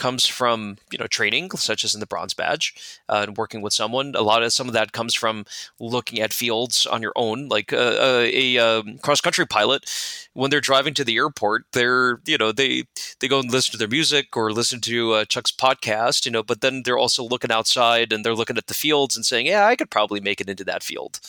comes 0.02 0.26
from 0.26 0.78
you 0.90 0.98
know 0.98 1.06
training 1.06 1.48
such 1.52 1.84
as 1.84 1.94
in 1.94 2.00
the 2.00 2.06
bronze 2.06 2.34
badge 2.34 2.74
uh, 3.08 3.24
and 3.24 3.36
working 3.36 3.62
with 3.62 3.72
someone. 3.72 4.14
A 4.16 4.22
lot 4.22 4.42
of 4.42 4.52
some 4.52 4.66
of 4.66 4.74
that 4.74 4.90
comes 4.90 5.14
from 5.14 5.44
looking 5.78 6.18
at 6.18 6.32
fields 6.32 6.86
on 6.86 7.02
your 7.02 7.12
own. 7.14 7.48
Like 7.48 7.72
uh, 7.72 7.94
uh, 8.08 8.26
a 8.26 8.58
um, 8.58 8.98
cross 8.98 9.20
country 9.20 9.46
pilot 9.46 9.88
when 10.34 10.50
they're 10.50 10.60
driving 10.60 10.94
to 10.94 11.04
the 11.04 11.16
airport 11.16 11.64
they're 11.72 12.20
you 12.24 12.38
know 12.38 12.52
they 12.52 12.84
they 13.20 13.28
go 13.28 13.38
and 13.38 13.50
listen 13.50 13.72
to 13.72 13.78
their 13.78 13.88
music 13.88 14.36
or 14.36 14.50
listen 14.50 14.80
to 14.80 15.12
uh, 15.12 15.24
chuck's 15.24 15.52
podcast 15.52 16.24
you 16.24 16.32
know 16.32 16.42
but 16.42 16.60
then 16.60 16.82
they're 16.84 16.98
also 16.98 17.22
looking 17.22 17.52
outside 17.52 18.12
and 18.12 18.24
they're 18.24 18.34
looking 18.34 18.56
at 18.56 18.66
the 18.66 18.74
fields 18.74 19.14
and 19.14 19.26
saying 19.26 19.46
yeah 19.46 19.66
i 19.66 19.76
could 19.76 19.90
probably 19.90 20.20
make 20.20 20.40
it 20.40 20.48
into 20.48 20.64
that 20.64 20.82
field 20.82 21.20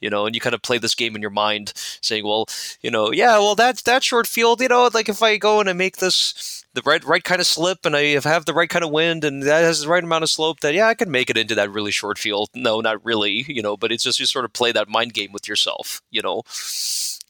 you 0.00 0.08
know 0.08 0.26
and 0.26 0.34
you 0.34 0.40
kind 0.40 0.54
of 0.54 0.62
play 0.62 0.78
this 0.78 0.94
game 0.94 1.16
in 1.16 1.22
your 1.22 1.30
mind 1.30 1.72
saying 2.00 2.24
well 2.24 2.46
you 2.80 2.90
know 2.90 3.12
yeah 3.12 3.38
well 3.38 3.54
that's 3.54 3.82
that 3.82 4.04
short 4.04 4.26
field 4.26 4.60
you 4.60 4.68
know 4.68 4.88
like 4.94 5.08
if 5.08 5.22
i 5.22 5.36
go 5.36 5.60
and 5.60 5.68
i 5.68 5.72
make 5.72 5.96
this 5.96 6.61
the 6.74 6.82
right 6.84 7.04
right 7.04 7.22
kind 7.22 7.40
of 7.40 7.46
slip 7.46 7.84
and 7.84 7.94
I 7.94 8.20
have 8.20 8.46
the 8.46 8.54
right 8.54 8.68
kind 8.68 8.84
of 8.84 8.90
wind 8.90 9.24
and 9.24 9.42
that 9.42 9.62
has 9.62 9.82
the 9.82 9.88
right 9.88 10.02
amount 10.02 10.24
of 10.24 10.30
slope 10.30 10.60
that 10.60 10.74
yeah 10.74 10.86
I 10.86 10.94
can 10.94 11.10
make 11.10 11.28
it 11.28 11.36
into 11.36 11.54
that 11.54 11.70
really 11.70 11.90
short 11.90 12.18
field. 12.18 12.48
No, 12.54 12.80
not 12.80 13.04
really, 13.04 13.44
you 13.48 13.62
know, 13.62 13.76
but 13.76 13.92
it's 13.92 14.04
just 14.04 14.20
you 14.20 14.26
sort 14.26 14.44
of 14.44 14.52
play 14.52 14.72
that 14.72 14.88
mind 14.88 15.12
game 15.14 15.32
with 15.32 15.48
yourself, 15.48 16.00
you 16.10 16.22
know. 16.22 16.42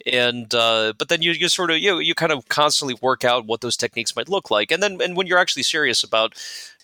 And 0.06 0.52
uh, 0.54 0.94
but 0.98 1.08
then 1.08 1.22
you, 1.22 1.32
you 1.32 1.48
sort 1.48 1.70
of 1.70 1.78
you 1.78 1.98
you 1.98 2.14
kind 2.14 2.32
of 2.32 2.48
constantly 2.48 2.96
work 3.00 3.24
out 3.24 3.46
what 3.46 3.60
those 3.60 3.76
techniques 3.76 4.16
might 4.16 4.28
look 4.28 4.50
like, 4.50 4.70
and 4.70 4.82
then 4.82 5.00
and 5.00 5.16
when 5.16 5.26
you're 5.26 5.38
actually 5.38 5.62
serious 5.62 6.02
about 6.02 6.34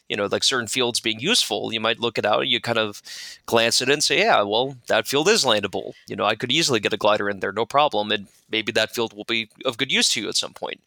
you 0.09 0.17
know 0.17 0.27
like 0.27 0.45
certain 0.45 0.69
fields 0.69 1.01
being 1.01 1.21
useful, 1.21 1.73
you 1.73 1.81
might 1.81 2.01
look 2.01 2.19
it 2.19 2.27
out, 2.27 2.49
you 2.49 2.61
kind 2.61 2.79
of 2.79 3.03
glance 3.47 3.83
at 3.83 3.89
it 3.89 3.93
and 3.93 4.05
say, 4.05 4.19
yeah, 4.19 4.43
well 4.43 4.77
that 4.89 5.09
field 5.09 5.29
is 5.29 5.45
landable. 5.45 5.95
You 6.09 6.17
know, 6.17 6.25
I 6.25 6.35
could 6.37 6.53
easily 6.53 6.81
get 6.81 6.93
a 6.93 6.97
glider 6.97 7.29
in 7.29 7.41
there, 7.41 7.53
no 7.53 7.67
problem, 7.67 8.13
and 8.13 8.29
maybe 8.51 8.73
that 8.73 8.95
field 8.95 9.13
will 9.15 9.25
be 9.25 9.49
of 9.65 9.79
good 9.79 9.93
use 9.93 10.09
to 10.11 10.21
you 10.21 10.29
at 10.29 10.37
some 10.37 10.55
point 10.55 10.81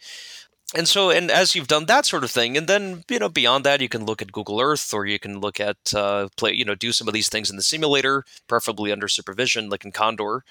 and 0.76 0.88
so 0.88 1.10
and 1.10 1.30
as 1.30 1.56
you've 1.56 1.68
done 1.68 1.86
that 1.86 2.06
sort 2.06 2.24
of 2.24 2.32
thing 2.32 2.58
and 2.58 2.68
then 2.68 3.04
you 3.10 3.20
know 3.20 3.30
beyond 3.30 3.66
that 3.66 3.82
you 3.82 3.90
can 3.90 4.06
look 4.06 4.22
at 4.22 4.32
google 4.32 4.62
earth 4.62 4.94
or 4.94 5.06
you 5.06 5.20
can 5.20 5.40
look 5.40 5.60
at 5.60 5.94
uh, 5.94 6.28
play 6.38 6.54
you 6.54 6.66
know 6.66 6.76
do 6.76 6.92
some 6.92 7.08
of 7.08 7.14
these 7.14 7.30
things 7.30 7.50
in 7.50 7.56
the 7.56 7.64
simulator 7.64 8.24
preferably 8.48 8.92
under 8.92 9.08
supervision 9.08 9.70
like 9.70 9.84
in 9.86 9.92
condor 9.92 10.44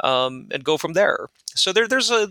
um, 0.00 0.48
and 0.50 0.64
go 0.64 0.76
from 0.76 0.92
there. 0.92 1.28
So 1.54 1.72
there, 1.72 1.88
there's 1.88 2.10
a 2.10 2.30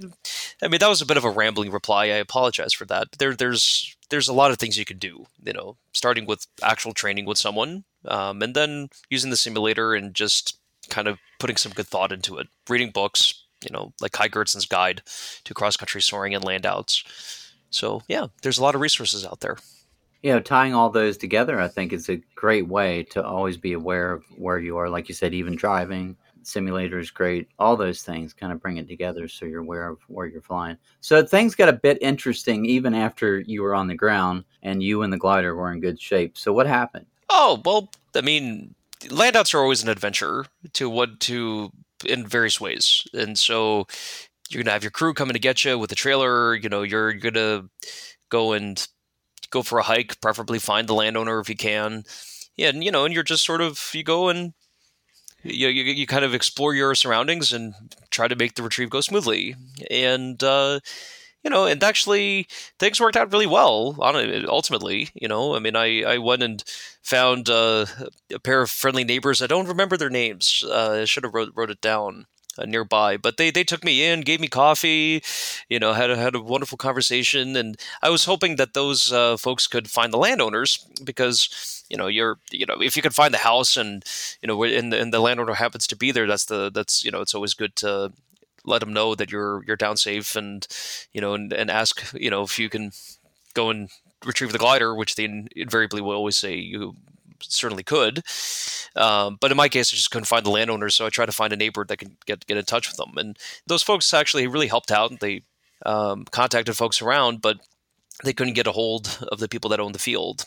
i 0.61 0.67
mean 0.67 0.79
that 0.79 0.89
was 0.89 1.01
a 1.01 1.05
bit 1.05 1.17
of 1.17 1.25
a 1.25 1.29
rambling 1.29 1.71
reply. 1.71 2.05
I 2.05 2.17
apologize 2.17 2.73
for 2.73 2.85
that. 2.85 3.13
There 3.19 3.35
there's 3.35 3.95
there's 4.09 4.27
a 4.27 4.33
lot 4.33 4.51
of 4.51 4.57
things 4.57 4.77
you 4.77 4.85
can 4.85 4.97
do 4.97 5.25
you 5.43 5.53
know 5.53 5.75
starting 5.93 6.25
with 6.25 6.47
actual 6.63 6.93
training 6.93 7.25
with 7.25 7.37
someone 7.37 7.83
um, 8.05 8.41
and 8.41 8.55
then 8.55 8.89
using 9.09 9.31
the 9.31 9.37
simulator 9.37 9.93
and 9.93 10.13
just 10.13 10.57
kind 10.89 11.07
of 11.07 11.19
putting 11.39 11.57
some 11.57 11.73
good 11.73 11.87
thought 11.87 12.11
into 12.11 12.37
it. 12.37 12.47
Reading 12.69 12.91
books 12.91 13.43
you 13.63 13.71
know, 13.71 13.93
like 14.01 14.11
Kai 14.11 14.29
Gertsen's 14.29 14.65
guide 14.65 15.01
to 15.43 15.53
cross 15.53 15.77
country 15.77 16.01
soaring 16.01 16.35
and 16.35 16.43
landouts. 16.43 17.03
So 17.69 18.01
yeah, 18.07 18.27
there's 18.41 18.57
a 18.57 18.63
lot 18.63 18.75
of 18.75 18.81
resources 18.81 19.25
out 19.25 19.39
there. 19.39 19.57
You 20.23 20.33
know, 20.33 20.39
tying 20.39 20.73
all 20.73 20.89
those 20.89 21.17
together, 21.17 21.59
I 21.59 21.67
think 21.67 21.93
is 21.93 22.09
a 22.09 22.21
great 22.35 22.67
way 22.67 23.03
to 23.11 23.23
always 23.23 23.57
be 23.57 23.73
aware 23.73 24.11
of 24.11 24.23
where 24.35 24.59
you 24.59 24.77
are. 24.77 24.89
Like 24.89 25.09
you 25.09 25.15
said, 25.15 25.33
even 25.33 25.55
driving, 25.55 26.17
simulator 26.43 26.97
is 26.97 27.11
great. 27.11 27.49
All 27.59 27.77
those 27.77 28.01
things 28.01 28.33
kind 28.33 28.51
of 28.51 28.61
bring 28.61 28.77
it 28.77 28.87
together 28.87 29.27
so 29.27 29.45
you're 29.45 29.61
aware 29.61 29.89
of 29.89 29.99
where 30.07 30.25
you're 30.25 30.41
flying. 30.41 30.77
So 31.01 31.23
things 31.23 31.55
got 31.55 31.69
a 31.69 31.73
bit 31.73 31.97
interesting 32.01 32.65
even 32.65 32.95
after 32.95 33.39
you 33.41 33.61
were 33.61 33.75
on 33.75 33.87
the 33.87 33.95
ground 33.95 34.45
and 34.63 34.81
you 34.81 35.03
and 35.03 35.13
the 35.13 35.17
glider 35.17 35.55
were 35.55 35.71
in 35.71 35.81
good 35.81 36.01
shape. 36.01 36.37
So 36.37 36.51
what 36.51 36.67
happened? 36.67 37.05
Oh 37.29 37.61
well, 37.63 37.91
I 38.15 38.21
mean, 38.21 38.73
landouts 39.01 39.53
are 39.53 39.59
always 39.59 39.83
an 39.83 39.89
adventure 39.89 40.45
to 40.73 40.89
what 40.89 41.19
to 41.21 41.71
in 42.05 42.27
various 42.27 42.59
ways, 42.61 43.07
and 43.13 43.37
so 43.37 43.87
you're 44.49 44.63
gonna 44.63 44.73
have 44.73 44.83
your 44.83 44.91
crew 44.91 45.13
coming 45.13 45.33
to 45.33 45.39
get 45.39 45.65
you 45.65 45.77
with 45.77 45.91
a 45.91 45.95
trailer. 45.95 46.55
You 46.55 46.69
know, 46.69 46.83
you're 46.83 47.13
gonna 47.13 47.69
go 48.29 48.53
and 48.53 48.85
go 49.49 49.63
for 49.63 49.79
a 49.79 49.83
hike, 49.83 50.19
preferably 50.21 50.59
find 50.59 50.87
the 50.87 50.93
landowner 50.93 51.39
if 51.39 51.49
you 51.49 51.55
can. 51.55 52.03
Yeah, 52.55 52.69
and 52.69 52.83
you 52.83 52.91
know, 52.91 53.05
and 53.05 53.13
you're 53.13 53.23
just 53.23 53.45
sort 53.45 53.61
of 53.61 53.79
you 53.93 54.03
go 54.03 54.29
and 54.29 54.53
you, 55.43 55.67
you, 55.69 55.83
you 55.83 56.07
kind 56.07 56.25
of 56.25 56.33
explore 56.33 56.73
your 56.73 56.95
surroundings 56.95 57.53
and 57.53 57.73
try 58.09 58.27
to 58.27 58.35
make 58.35 58.55
the 58.55 58.63
retrieve 58.63 58.89
go 58.89 59.01
smoothly. 59.01 59.55
And 59.89 60.41
uh, 60.43 60.79
you 61.47 61.51
know, 61.51 61.65
and 61.65 61.81
actually 61.81 62.45
things 62.77 62.99
worked 62.99 63.15
out 63.15 63.31
really 63.31 63.47
well 63.47 63.95
on 63.99 64.17
it 64.17 64.45
ultimately. 64.49 65.07
You 65.13 65.29
know, 65.29 65.55
I 65.55 65.59
mean, 65.59 65.77
I, 65.77 66.03
I 66.03 66.17
went 66.17 66.43
and 66.43 66.61
found 67.01 67.49
uh, 67.49 67.85
a 68.33 68.39
pair 68.39 68.61
of 68.61 68.69
friendly 68.69 69.05
neighbors. 69.05 69.41
I 69.41 69.47
don't 69.47 69.69
remember 69.69 69.95
their 69.95 70.09
names. 70.09 70.61
Uh, 70.67 70.99
I 71.03 71.05
should 71.05 71.23
have 71.23 71.33
wrote, 71.33 71.53
wrote 71.55 71.71
it 71.71 71.79
down. 71.79 72.25
Uh, 72.59 72.65
nearby. 72.65 73.17
But 73.17 73.37
they 73.37 73.51
they 73.51 73.63
took 73.63 73.83
me 73.83 74.03
in, 74.03 74.21
gave 74.21 74.39
me 74.39 74.47
coffee, 74.47 75.21
you 75.69 75.77
know, 75.77 75.93
had 75.93 76.09
a, 76.09 76.15
had 76.17 76.33
a 76.33 76.41
wonderful 76.41 76.75
conversation, 76.75 77.55
and 77.55 77.77
I 78.01 78.09
was 78.09 78.25
hoping 78.25 78.55
that 78.55 78.73
those 78.73 79.13
uh, 79.13 79.37
folks 79.37 79.67
could 79.67 79.91
find 79.91 80.11
the 80.11 80.17
landowners 80.17 80.83
because 81.03 81.85
you 81.87 81.97
know 81.97 82.07
you're 82.07 82.39
you 82.49 82.65
know 82.65 82.77
if 82.81 82.95
you 82.95 83.03
can 83.03 83.11
find 83.11 83.31
the 83.31 83.45
house 83.49 83.77
and 83.77 84.03
you 84.41 84.47
know 84.47 84.63
and, 84.63 84.91
and 84.91 85.13
the 85.13 85.19
landowner 85.19 85.53
happens 85.53 85.85
to 85.85 85.95
be 85.95 86.11
there, 86.11 86.25
that's 86.25 86.45
the 86.45 86.71
that's 86.71 87.05
you 87.05 87.11
know 87.11 87.21
it's 87.21 87.35
always 87.35 87.53
good 87.53 87.75
to 87.75 88.11
let 88.67 88.79
them 88.79 88.93
know 88.93 89.15
that 89.15 89.31
you're 89.31 89.63
you're 89.65 89.75
down 89.75 89.97
safe 89.97 90.35
and 90.35 90.67
you 91.13 91.21
know 91.21 91.33
and, 91.33 91.51
and 91.53 91.71
ask 91.71 92.13
you 92.13 92.29
know 92.29 92.43
if 92.43 92.59
you 92.59 92.69
can 92.69 92.91
go 93.53 93.69
and 93.69 93.89
retrieve 94.25 94.51
the 94.51 94.59
glider, 94.59 94.93
which 94.93 95.15
they 95.15 95.47
invariably 95.55 96.01
will 96.01 96.15
always 96.15 96.37
say 96.37 96.55
you 96.55 96.95
certainly 97.41 97.83
could. 97.83 98.23
Um, 98.95 99.37
but 99.39 99.51
in 99.51 99.57
my 99.57 99.69
case, 99.69 99.93
I 99.93 99.95
just 99.95 100.11
couldn't 100.11 100.25
find 100.25 100.45
the 100.45 100.51
landowners, 100.51 100.95
so 100.95 101.05
I 101.05 101.09
tried 101.09 101.27
to 101.27 101.31
find 101.31 101.53
a 101.53 101.57
neighbor 101.57 101.85
that 101.85 101.97
could 101.97 102.15
get 102.25 102.45
get 102.45 102.57
in 102.57 102.65
touch 102.65 102.87
with 102.87 102.97
them. 102.97 103.13
And 103.17 103.37
those 103.67 103.83
folks 103.83 104.13
actually 104.13 104.47
really 104.47 104.67
helped 104.67 104.91
out. 104.91 105.19
They 105.19 105.43
um, 105.85 106.25
contacted 106.31 106.75
folks 106.75 107.01
around, 107.01 107.41
but 107.41 107.59
they 108.23 108.33
couldn't 108.33 108.55
get 108.55 108.67
a 108.67 108.71
hold 108.71 109.27
of 109.31 109.39
the 109.39 109.47
people 109.47 109.69
that 109.69 109.79
owned 109.79 109.95
the 109.95 109.99
field. 109.99 110.45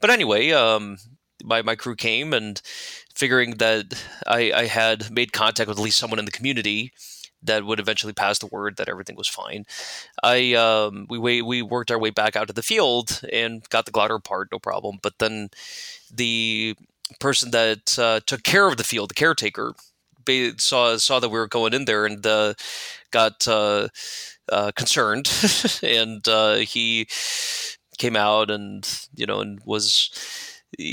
But 0.00 0.10
anyway, 0.10 0.50
um, 0.50 0.98
my 1.42 1.62
my 1.62 1.76
crew 1.76 1.96
came 1.96 2.32
and 2.32 2.60
figuring 3.14 3.56
that 3.56 4.02
I, 4.26 4.52
I 4.54 4.66
had 4.66 5.10
made 5.10 5.32
contact 5.32 5.68
with 5.68 5.78
at 5.78 5.82
least 5.82 5.98
someone 5.98 6.18
in 6.18 6.24
the 6.24 6.30
community 6.30 6.92
that 7.42 7.64
would 7.64 7.80
eventually 7.80 8.12
pass 8.12 8.38
the 8.38 8.46
word 8.46 8.76
that 8.76 8.88
everything 8.88 9.16
was 9.16 9.28
fine. 9.28 9.64
I 10.22 10.54
um, 10.54 11.06
we 11.08 11.42
we 11.42 11.62
worked 11.62 11.90
our 11.90 11.98
way 11.98 12.10
back 12.10 12.36
out 12.36 12.48
to 12.48 12.52
the 12.52 12.62
field 12.62 13.20
and 13.32 13.68
got 13.70 13.84
the 13.84 13.92
glider 13.92 14.16
apart, 14.16 14.48
no 14.52 14.58
problem. 14.58 14.98
But 15.02 15.18
then 15.18 15.50
the 16.12 16.76
person 17.20 17.50
that 17.52 17.98
uh, 17.98 18.20
took 18.26 18.42
care 18.42 18.68
of 18.68 18.76
the 18.76 18.84
field, 18.84 19.10
the 19.10 19.14
caretaker, 19.14 19.74
saw 20.58 20.96
saw 20.96 21.20
that 21.20 21.30
we 21.30 21.38
were 21.38 21.48
going 21.48 21.74
in 21.74 21.84
there 21.84 22.04
and 22.06 22.26
uh, 22.26 22.54
got 23.10 23.46
uh, 23.48 23.88
uh 24.50 24.72
concerned, 24.72 25.30
and 25.82 26.26
uh, 26.28 26.56
he 26.56 27.06
came 27.98 28.16
out 28.16 28.50
and 28.50 29.08
you 29.14 29.26
know 29.26 29.40
and 29.40 29.60
was 29.64 30.10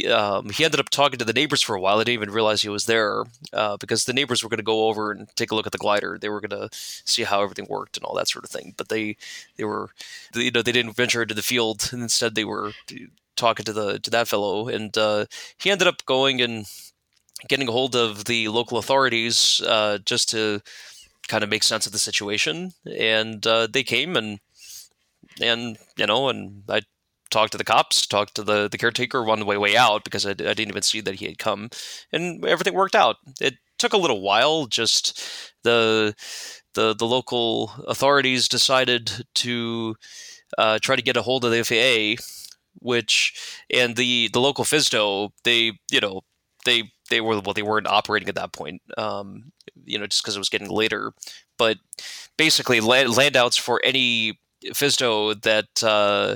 um, 0.09 0.49
he 0.49 0.63
ended 0.63 0.79
up 0.79 0.89
talking 0.89 1.19
to 1.19 1.25
the 1.25 1.33
neighbors 1.33 1.61
for 1.61 1.75
a 1.75 1.81
while. 1.81 1.97
I 1.97 2.03
didn't 2.03 2.21
even 2.21 2.31
realize 2.31 2.61
he 2.61 2.69
was 2.69 2.85
there 2.85 3.23
uh, 3.53 3.77
because 3.77 4.05
the 4.05 4.13
neighbors 4.13 4.41
were 4.43 4.49
going 4.49 4.57
to 4.57 4.63
go 4.63 4.87
over 4.87 5.11
and 5.11 5.27
take 5.35 5.51
a 5.51 5.55
look 5.55 5.65
at 5.65 5.73
the 5.73 5.77
glider. 5.77 6.17
They 6.19 6.29
were 6.29 6.41
going 6.41 6.61
to 6.61 6.69
see 6.71 7.23
how 7.23 7.43
everything 7.43 7.67
worked 7.69 7.97
and 7.97 8.05
all 8.05 8.15
that 8.15 8.29
sort 8.29 8.45
of 8.45 8.51
thing. 8.51 8.73
But 8.77 8.89
they 8.89 9.17
they 9.57 9.65
were 9.65 9.89
you 10.33 10.51
know 10.51 10.61
they 10.61 10.71
didn't 10.71 10.95
venture 10.95 11.21
into 11.21 11.33
the 11.33 11.43
field 11.43 11.89
and 11.91 12.01
instead 12.01 12.35
they 12.35 12.45
were 12.45 12.71
talking 13.35 13.65
to 13.65 13.73
the 13.73 13.99
to 13.99 14.09
that 14.11 14.27
fellow 14.27 14.67
and 14.69 14.97
uh, 14.97 15.25
he 15.57 15.69
ended 15.69 15.87
up 15.87 16.05
going 16.05 16.41
and 16.41 16.65
getting 17.47 17.67
a 17.67 17.71
hold 17.71 17.95
of 17.95 18.25
the 18.25 18.47
local 18.47 18.77
authorities 18.77 19.61
uh, 19.67 19.97
just 20.05 20.29
to 20.29 20.61
kind 21.27 21.43
of 21.43 21.49
make 21.49 21.63
sense 21.63 21.85
of 21.85 21.91
the 21.91 21.99
situation. 21.99 22.73
And 22.85 23.45
uh, 23.45 23.67
they 23.67 23.83
came 23.83 24.15
and 24.15 24.39
and 25.41 25.77
you 25.97 26.07
know 26.07 26.29
and 26.29 26.63
I 26.69 26.81
talked 27.35 27.51
to 27.51 27.57
the 27.57 27.65
cops, 27.65 28.07
talked 28.07 28.35
to 28.35 28.43
the, 28.43 28.69
the 28.69 28.77
caretaker 28.77 29.29
on 29.29 29.39
the 29.39 29.45
way 29.45 29.57
way 29.57 29.75
out 29.75 30.05
because 30.05 30.25
I, 30.25 30.31
I 30.31 30.33
didn't 30.33 30.69
even 30.69 30.81
see 30.81 31.01
that 31.01 31.15
he 31.15 31.25
had 31.25 31.37
come, 31.37 31.69
and 32.13 32.43
everything 32.45 32.73
worked 32.73 32.95
out. 32.95 33.17
It 33.41 33.55
took 33.77 33.91
a 33.91 33.97
little 33.97 34.21
while. 34.21 34.67
Just 34.67 35.21
the 35.63 36.15
the 36.75 36.95
the 36.95 37.05
local 37.05 37.71
authorities 37.87 38.47
decided 38.47 39.25
to 39.35 39.95
uh, 40.57 40.79
try 40.81 40.95
to 40.95 41.01
get 41.01 41.17
a 41.17 41.21
hold 41.23 41.43
of 41.43 41.51
the 41.51 41.63
FAA, 41.63 42.23
which 42.79 43.59
and 43.69 43.97
the 43.97 44.29
the 44.31 44.39
local 44.39 44.63
FSDO 44.63 45.31
they 45.43 45.73
you 45.91 45.99
know 45.99 46.21
they 46.63 46.83
they 47.09 47.19
were 47.19 47.41
well 47.41 47.53
they 47.53 47.63
weren't 47.63 47.87
operating 47.87 48.29
at 48.29 48.35
that 48.35 48.53
point 48.53 48.81
um, 48.97 49.51
you 49.83 49.99
know 49.99 50.07
just 50.07 50.23
because 50.23 50.37
it 50.37 50.39
was 50.39 50.49
getting 50.49 50.69
later 50.69 51.13
but 51.57 51.77
basically 52.37 52.81
land, 52.81 53.09
landouts 53.09 53.59
for 53.59 53.79
any 53.83 54.39
FSDO 54.65 55.41
that 55.43 55.83
uh, 55.83 56.35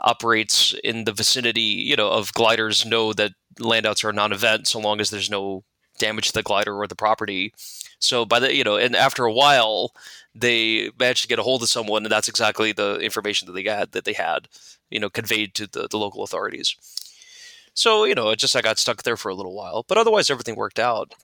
operates 0.00 0.74
in 0.84 1.04
the 1.04 1.12
vicinity, 1.12 1.60
you 1.60 1.96
know, 1.96 2.10
of 2.10 2.32
gliders 2.32 2.86
know 2.86 3.12
that 3.12 3.32
landouts 3.58 4.04
are 4.04 4.12
non-event 4.12 4.66
so 4.68 4.78
long 4.78 5.00
as 5.00 5.10
there's 5.10 5.30
no 5.30 5.64
damage 5.98 6.28
to 6.28 6.32
the 6.32 6.42
glider 6.42 6.74
or 6.74 6.86
the 6.86 6.96
property. 6.96 7.52
So 7.98 8.24
by 8.24 8.40
the 8.40 8.54
you 8.54 8.64
know, 8.64 8.76
and 8.76 8.96
after 8.96 9.24
a 9.24 9.32
while, 9.32 9.92
they 10.34 10.90
managed 10.98 11.22
to 11.22 11.28
get 11.28 11.38
a 11.38 11.42
hold 11.42 11.62
of 11.62 11.68
someone, 11.68 12.04
and 12.04 12.12
that's 12.12 12.28
exactly 12.28 12.72
the 12.72 12.98
information 12.98 13.46
that 13.46 13.52
they 13.52 13.64
had 13.64 13.92
that 13.92 14.04
they 14.04 14.14
had, 14.14 14.48
you 14.90 14.98
know, 14.98 15.10
conveyed 15.10 15.54
to 15.54 15.66
the, 15.66 15.86
the 15.88 15.98
local 15.98 16.22
authorities. 16.22 16.74
So 17.74 18.04
you 18.04 18.14
know, 18.14 18.30
it 18.30 18.38
just 18.38 18.56
I 18.56 18.62
got 18.62 18.78
stuck 18.78 19.02
there 19.02 19.16
for 19.16 19.28
a 19.28 19.34
little 19.34 19.54
while, 19.54 19.84
but 19.86 19.98
otherwise 19.98 20.30
everything 20.30 20.56
worked 20.56 20.78
out. 20.78 21.14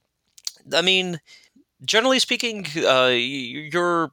I 0.73 0.83
mean, 0.83 1.21
generally 1.85 2.19
speaking, 2.19 2.67
uh, 2.77 3.13
you're 3.15 4.13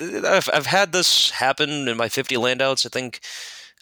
I've, 0.00 0.48
I've 0.52 0.66
had 0.66 0.92
this 0.92 1.30
happen 1.30 1.88
in 1.88 1.96
my 1.96 2.08
50 2.08 2.36
landouts. 2.36 2.86
I 2.86 2.88
think 2.88 3.20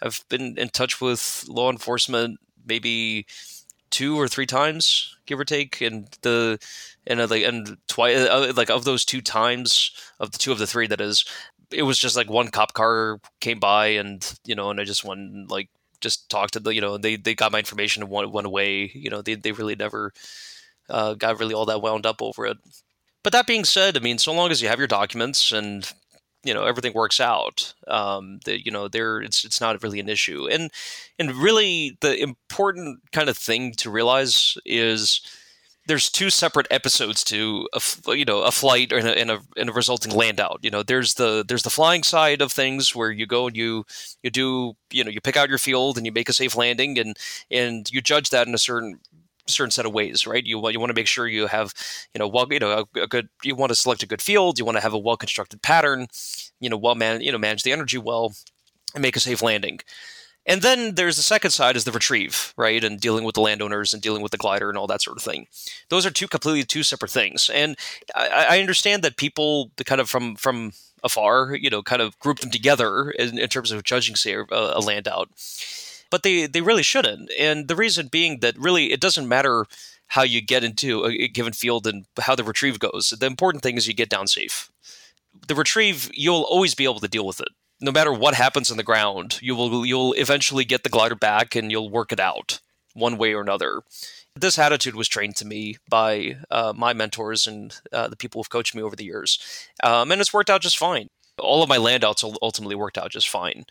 I've 0.04 0.24
been 0.28 0.58
in 0.58 0.68
touch 0.68 1.00
with 1.00 1.44
law 1.48 1.70
enforcement 1.70 2.38
maybe 2.66 3.26
two 3.90 4.18
or 4.18 4.28
three 4.28 4.46
times, 4.46 5.16
give 5.26 5.38
or 5.38 5.44
take, 5.44 5.80
and 5.80 6.08
the 6.22 6.58
and 7.06 7.20
uh, 7.20 7.26
like 7.28 7.44
and 7.44 7.76
twice 7.88 8.16
uh, 8.16 8.52
like 8.56 8.70
of 8.70 8.84
those 8.84 9.04
two 9.04 9.20
times 9.20 9.92
of 10.20 10.32
the 10.32 10.38
two 10.38 10.52
of 10.52 10.58
the 10.58 10.66
three 10.66 10.86
that 10.88 11.00
is, 11.00 11.24
it 11.70 11.82
was 11.82 11.98
just 11.98 12.16
like 12.16 12.28
one 12.28 12.48
cop 12.48 12.74
car 12.74 13.20
came 13.40 13.58
by 13.58 13.86
and 13.86 14.38
you 14.44 14.54
know 14.54 14.70
and 14.70 14.80
I 14.80 14.84
just 14.84 15.04
went 15.04 15.50
like 15.50 15.68
just 16.00 16.28
talked 16.28 16.54
to 16.54 16.60
the 16.60 16.74
you 16.74 16.80
know 16.80 16.98
they 16.98 17.16
they 17.16 17.34
got 17.34 17.52
my 17.52 17.58
information 17.58 18.02
and 18.02 18.10
went, 18.10 18.32
went 18.32 18.46
away 18.46 18.90
you 18.94 19.10
know 19.10 19.22
they 19.22 19.36
they 19.36 19.52
really 19.52 19.76
never 19.76 20.12
uh, 20.88 21.14
got 21.14 21.38
really 21.38 21.54
all 21.54 21.66
that 21.66 21.82
wound 21.82 22.06
up 22.06 22.20
over 22.20 22.46
it. 22.46 22.58
But 23.22 23.32
that 23.32 23.46
being 23.46 23.64
said, 23.64 23.96
I 23.96 24.00
mean, 24.00 24.18
so 24.18 24.34
long 24.34 24.50
as 24.50 24.60
you 24.60 24.68
have 24.68 24.78
your 24.78 24.86
documents 24.86 25.50
and 25.50 25.90
you 26.44 26.54
know 26.54 26.64
everything 26.64 26.92
works 26.94 27.20
out 27.20 27.74
um 27.88 28.38
that 28.44 28.64
you 28.64 28.72
know 28.72 28.88
there 28.88 29.20
it's 29.20 29.44
it's 29.44 29.60
not 29.60 29.82
really 29.82 30.00
an 30.00 30.08
issue. 30.08 30.48
And 30.48 30.70
and 31.18 31.34
really 31.34 31.96
the 32.00 32.20
important 32.20 33.00
kind 33.12 33.28
of 33.28 33.36
thing 33.36 33.72
to 33.74 33.90
realize 33.90 34.56
is 34.64 35.20
there's 35.86 36.10
two 36.10 36.30
separate 36.30 36.66
episodes 36.70 37.22
to 37.24 37.68
a, 37.74 38.16
you 38.16 38.24
know 38.24 38.42
a 38.42 38.50
flight 38.50 38.92
and 38.92 39.06
a, 39.06 39.18
and 39.18 39.30
a, 39.30 39.40
and 39.56 39.68
a 39.68 39.72
resulting 39.72 40.12
land 40.12 40.40
out 40.40 40.60
you 40.62 40.70
know 40.70 40.82
there's 40.82 41.14
the 41.14 41.44
there's 41.46 41.62
the 41.62 41.70
flying 41.70 42.02
side 42.02 42.40
of 42.40 42.52
things 42.52 42.94
where 42.94 43.10
you 43.10 43.26
go 43.26 43.46
and 43.46 43.56
you 43.56 43.84
you 44.22 44.30
do 44.30 44.74
you 44.90 45.04
know 45.04 45.10
you 45.10 45.20
pick 45.20 45.36
out 45.36 45.48
your 45.48 45.58
field 45.58 45.96
and 45.96 46.06
you 46.06 46.12
make 46.12 46.28
a 46.28 46.32
safe 46.32 46.56
landing 46.56 46.98
and 46.98 47.16
and 47.50 47.90
you 47.92 48.00
judge 48.00 48.30
that 48.30 48.46
in 48.46 48.54
a 48.54 48.58
certain 48.58 48.98
certain 49.46 49.70
set 49.70 49.86
of 49.86 49.92
ways, 49.92 50.26
right? 50.26 50.44
You 50.44 50.68
you 50.70 50.80
want 50.80 50.90
to 50.90 50.94
make 50.94 51.06
sure 51.06 51.26
you 51.26 51.46
have, 51.46 51.72
you 52.14 52.18
know, 52.18 52.28
well, 52.28 52.46
you 52.50 52.58
know, 52.58 52.86
a, 52.96 53.00
a 53.00 53.06
good. 53.06 53.28
You 53.42 53.54
want 53.54 53.70
to 53.70 53.76
select 53.76 54.02
a 54.02 54.06
good 54.06 54.22
field. 54.22 54.58
You 54.58 54.64
want 54.64 54.76
to 54.76 54.82
have 54.82 54.94
a 54.94 54.98
well 54.98 55.16
constructed 55.16 55.62
pattern. 55.62 56.06
You 56.60 56.70
know, 56.70 56.76
well 56.76 56.94
man, 56.94 57.20
you 57.20 57.32
know, 57.32 57.38
manage 57.38 57.62
the 57.62 57.72
energy 57.72 57.98
well, 57.98 58.34
and 58.94 59.02
make 59.02 59.16
a 59.16 59.20
safe 59.20 59.42
landing. 59.42 59.80
And 60.46 60.60
then 60.60 60.94
there's 60.94 61.16
the 61.16 61.22
second 61.22 61.52
side 61.52 61.74
is 61.74 61.84
the 61.84 61.92
retrieve, 61.92 62.52
right? 62.56 62.84
And 62.84 63.00
dealing 63.00 63.24
with 63.24 63.34
the 63.34 63.40
landowners 63.40 63.94
and 63.94 64.02
dealing 64.02 64.22
with 64.22 64.30
the 64.30 64.38
glider 64.38 64.68
and 64.68 64.76
all 64.76 64.86
that 64.88 65.00
sort 65.00 65.16
of 65.16 65.22
thing. 65.22 65.46
Those 65.88 66.04
are 66.04 66.10
two 66.10 66.28
completely 66.28 66.64
two 66.64 66.82
separate 66.82 67.10
things. 67.10 67.48
And 67.48 67.76
I, 68.14 68.46
I 68.50 68.60
understand 68.60 69.02
that 69.02 69.16
people 69.16 69.70
kind 69.86 70.00
of 70.00 70.10
from 70.10 70.36
from 70.36 70.72
afar, 71.02 71.54
you 71.54 71.70
know, 71.70 71.82
kind 71.82 72.02
of 72.02 72.18
group 72.18 72.40
them 72.40 72.50
together 72.50 73.10
in, 73.10 73.38
in 73.38 73.48
terms 73.48 73.70
of 73.70 73.84
judging, 73.84 74.16
say, 74.16 74.34
a, 74.34 74.44
a 74.50 74.80
land 74.80 75.08
out 75.08 75.30
but 76.10 76.22
they 76.22 76.46
they 76.46 76.60
really 76.60 76.82
shouldn't. 76.82 77.30
And 77.38 77.68
the 77.68 77.76
reason 77.76 78.08
being 78.08 78.40
that 78.40 78.58
really 78.58 78.92
it 78.92 79.00
doesn't 79.00 79.28
matter 79.28 79.66
how 80.08 80.22
you 80.22 80.40
get 80.40 80.64
into 80.64 81.04
a 81.04 81.28
given 81.28 81.52
field 81.52 81.86
and 81.86 82.06
how 82.20 82.34
the 82.34 82.44
retrieve 82.44 82.78
goes. 82.78 83.10
The 83.18 83.26
important 83.26 83.62
thing 83.62 83.76
is 83.76 83.88
you 83.88 83.94
get 83.94 84.08
down 84.08 84.26
safe. 84.26 84.70
The 85.48 85.54
retrieve, 85.54 86.10
you'll 86.14 86.42
always 86.42 86.74
be 86.74 86.84
able 86.84 87.00
to 87.00 87.08
deal 87.08 87.26
with 87.26 87.40
it. 87.40 87.48
No 87.80 87.90
matter 87.90 88.12
what 88.12 88.34
happens 88.34 88.70
on 88.70 88.76
the 88.76 88.82
ground, 88.82 89.38
you 89.42 89.56
will 89.56 89.84
you'll 89.84 90.12
eventually 90.14 90.64
get 90.64 90.84
the 90.84 90.88
glider 90.88 91.16
back 91.16 91.56
and 91.56 91.70
you'll 91.70 91.90
work 91.90 92.12
it 92.12 92.20
out 92.20 92.60
one 92.94 93.18
way 93.18 93.34
or 93.34 93.40
another. 93.40 93.82
This 94.36 94.58
attitude 94.58 94.94
was 94.94 95.08
trained 95.08 95.36
to 95.36 95.46
me 95.46 95.76
by 95.88 96.36
uh, 96.50 96.72
my 96.74 96.92
mentors 96.92 97.46
and 97.46 97.76
uh, 97.92 98.08
the 98.08 98.16
people 98.16 98.38
who've 98.38 98.50
coached 98.50 98.74
me 98.74 98.82
over 98.82 98.96
the 98.96 99.04
years, 99.04 99.38
um, 99.82 100.10
and 100.10 100.20
it's 100.20 100.32
worked 100.32 100.50
out 100.50 100.60
just 100.60 100.78
fine. 100.78 101.08
All 101.38 101.62
of 101.62 101.68
my 101.68 101.78
landouts 101.78 102.36
ultimately 102.40 102.76
worked 102.76 102.98
out 102.98 103.10
just 103.10 103.28
fine. 103.28 103.64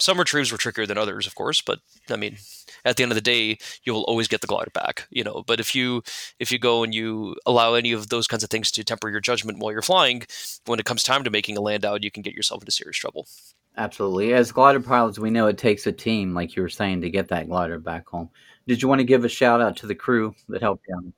Some 0.00 0.18
retrieves 0.18 0.50
were 0.50 0.58
trickier 0.58 0.86
than 0.86 0.98
others, 0.98 1.26
of 1.26 1.34
course, 1.34 1.60
but 1.60 1.80
I 2.10 2.16
mean, 2.16 2.38
at 2.84 2.96
the 2.96 3.02
end 3.02 3.12
of 3.12 3.16
the 3.16 3.20
day, 3.20 3.58
you 3.84 3.92
will 3.92 4.04
always 4.04 4.28
get 4.28 4.40
the 4.40 4.46
glider 4.46 4.70
back, 4.72 5.06
you 5.10 5.22
know. 5.22 5.44
But 5.46 5.60
if 5.60 5.74
you 5.74 6.02
if 6.38 6.50
you 6.50 6.58
go 6.58 6.82
and 6.82 6.94
you 6.94 7.36
allow 7.46 7.74
any 7.74 7.92
of 7.92 8.08
those 8.08 8.26
kinds 8.26 8.42
of 8.42 8.50
things 8.50 8.70
to 8.72 8.84
temper 8.84 9.10
your 9.10 9.20
judgment 9.20 9.58
while 9.58 9.72
you're 9.72 9.82
flying, 9.82 10.22
when 10.66 10.80
it 10.80 10.86
comes 10.86 11.02
time 11.02 11.22
to 11.24 11.30
making 11.30 11.56
a 11.56 11.60
land 11.60 11.84
out, 11.84 12.02
you 12.02 12.10
can 12.10 12.22
get 12.22 12.34
yourself 12.34 12.62
into 12.62 12.72
serious 12.72 12.96
trouble. 12.96 13.28
Absolutely. 13.76 14.34
As 14.34 14.52
glider 14.52 14.80
pilots, 14.80 15.18
we 15.18 15.30
know 15.30 15.46
it 15.46 15.58
takes 15.58 15.86
a 15.86 15.92
team, 15.92 16.34
like 16.34 16.56
you 16.56 16.62
were 16.62 16.68
saying, 16.68 17.02
to 17.02 17.10
get 17.10 17.28
that 17.28 17.48
glider 17.48 17.78
back 17.78 18.08
home. 18.08 18.30
Did 18.66 18.82
you 18.82 18.88
want 18.88 19.00
to 19.00 19.04
give 19.04 19.24
a 19.24 19.28
shout 19.28 19.60
out 19.60 19.76
to 19.78 19.86
the 19.86 19.94
crew 19.94 20.34
that 20.48 20.62
helped 20.62 20.84
you? 20.88 21.12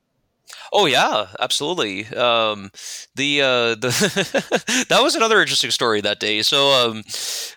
Oh 0.72 0.86
yeah, 0.86 1.28
absolutely. 1.40 2.06
Um, 2.08 2.70
the 3.14 3.42
uh, 3.42 3.74
the 3.74 4.86
that 4.88 5.02
was 5.02 5.14
another 5.14 5.40
interesting 5.40 5.70
story 5.70 6.00
that 6.00 6.20
day. 6.20 6.42
So 6.42 6.70
um, 6.72 7.02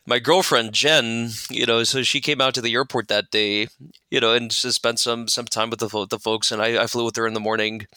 my 0.06 0.20
girlfriend 0.20 0.74
Jen, 0.74 1.30
you 1.50 1.66
know, 1.66 1.84
so 1.84 2.04
she 2.04 2.22
came 2.22 2.42
out 2.42 2.54
to 2.56 2.62
the 2.62 2.74
airport 2.74 3.08
that 3.08 3.32
day, 3.32 3.68
you 4.12 4.20
know, 4.20 4.34
and 4.34 4.52
just 4.52 4.76
spent 4.76 5.00
some 5.00 5.28
some 5.28 5.46
time 5.46 5.70
with 5.70 5.80
the 5.80 6.08
the 6.10 6.20
folks, 6.20 6.52
and 6.52 6.62
I, 6.62 6.84
I 6.84 6.88
flew 6.88 7.06
with 7.06 7.16
her 7.18 7.28
in 7.28 7.34
the 7.34 7.40
morning, 7.40 7.88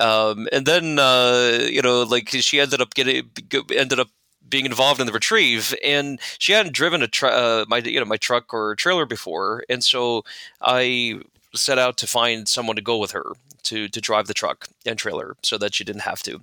um, 0.00 0.48
and 0.52 0.66
then 0.66 0.98
uh, 0.98 1.60
you 1.70 1.82
know, 1.82 2.02
like 2.02 2.28
she 2.30 2.60
ended 2.60 2.80
up 2.80 2.94
getting 2.94 3.30
ended 3.74 4.00
up 4.00 4.08
being 4.48 4.66
involved 4.66 5.00
in 5.00 5.06
the 5.06 5.12
retrieve, 5.12 5.74
and 5.84 6.20
she 6.38 6.52
hadn't 6.52 6.74
driven 6.74 7.02
a 7.02 7.08
tr- 7.08 7.26
uh, 7.26 7.64
my 7.68 7.78
you 7.78 7.98
know 8.00 8.06
my 8.06 8.16
truck 8.16 8.52
or 8.54 8.74
trailer 8.76 9.06
before, 9.06 9.64
and 9.68 9.82
so 9.84 10.22
I 10.60 11.20
set 11.54 11.78
out 11.78 11.96
to 11.98 12.06
find 12.06 12.48
someone 12.48 12.76
to 12.76 12.82
go 12.82 12.98
with 12.98 13.12
her 13.12 13.32
to 13.64 13.88
to 13.88 14.00
drive 14.00 14.26
the 14.26 14.34
truck 14.34 14.68
and 14.86 14.98
trailer 14.98 15.36
so 15.42 15.58
that 15.58 15.74
she 15.74 15.84
didn't 15.84 16.02
have 16.02 16.22
to. 16.24 16.40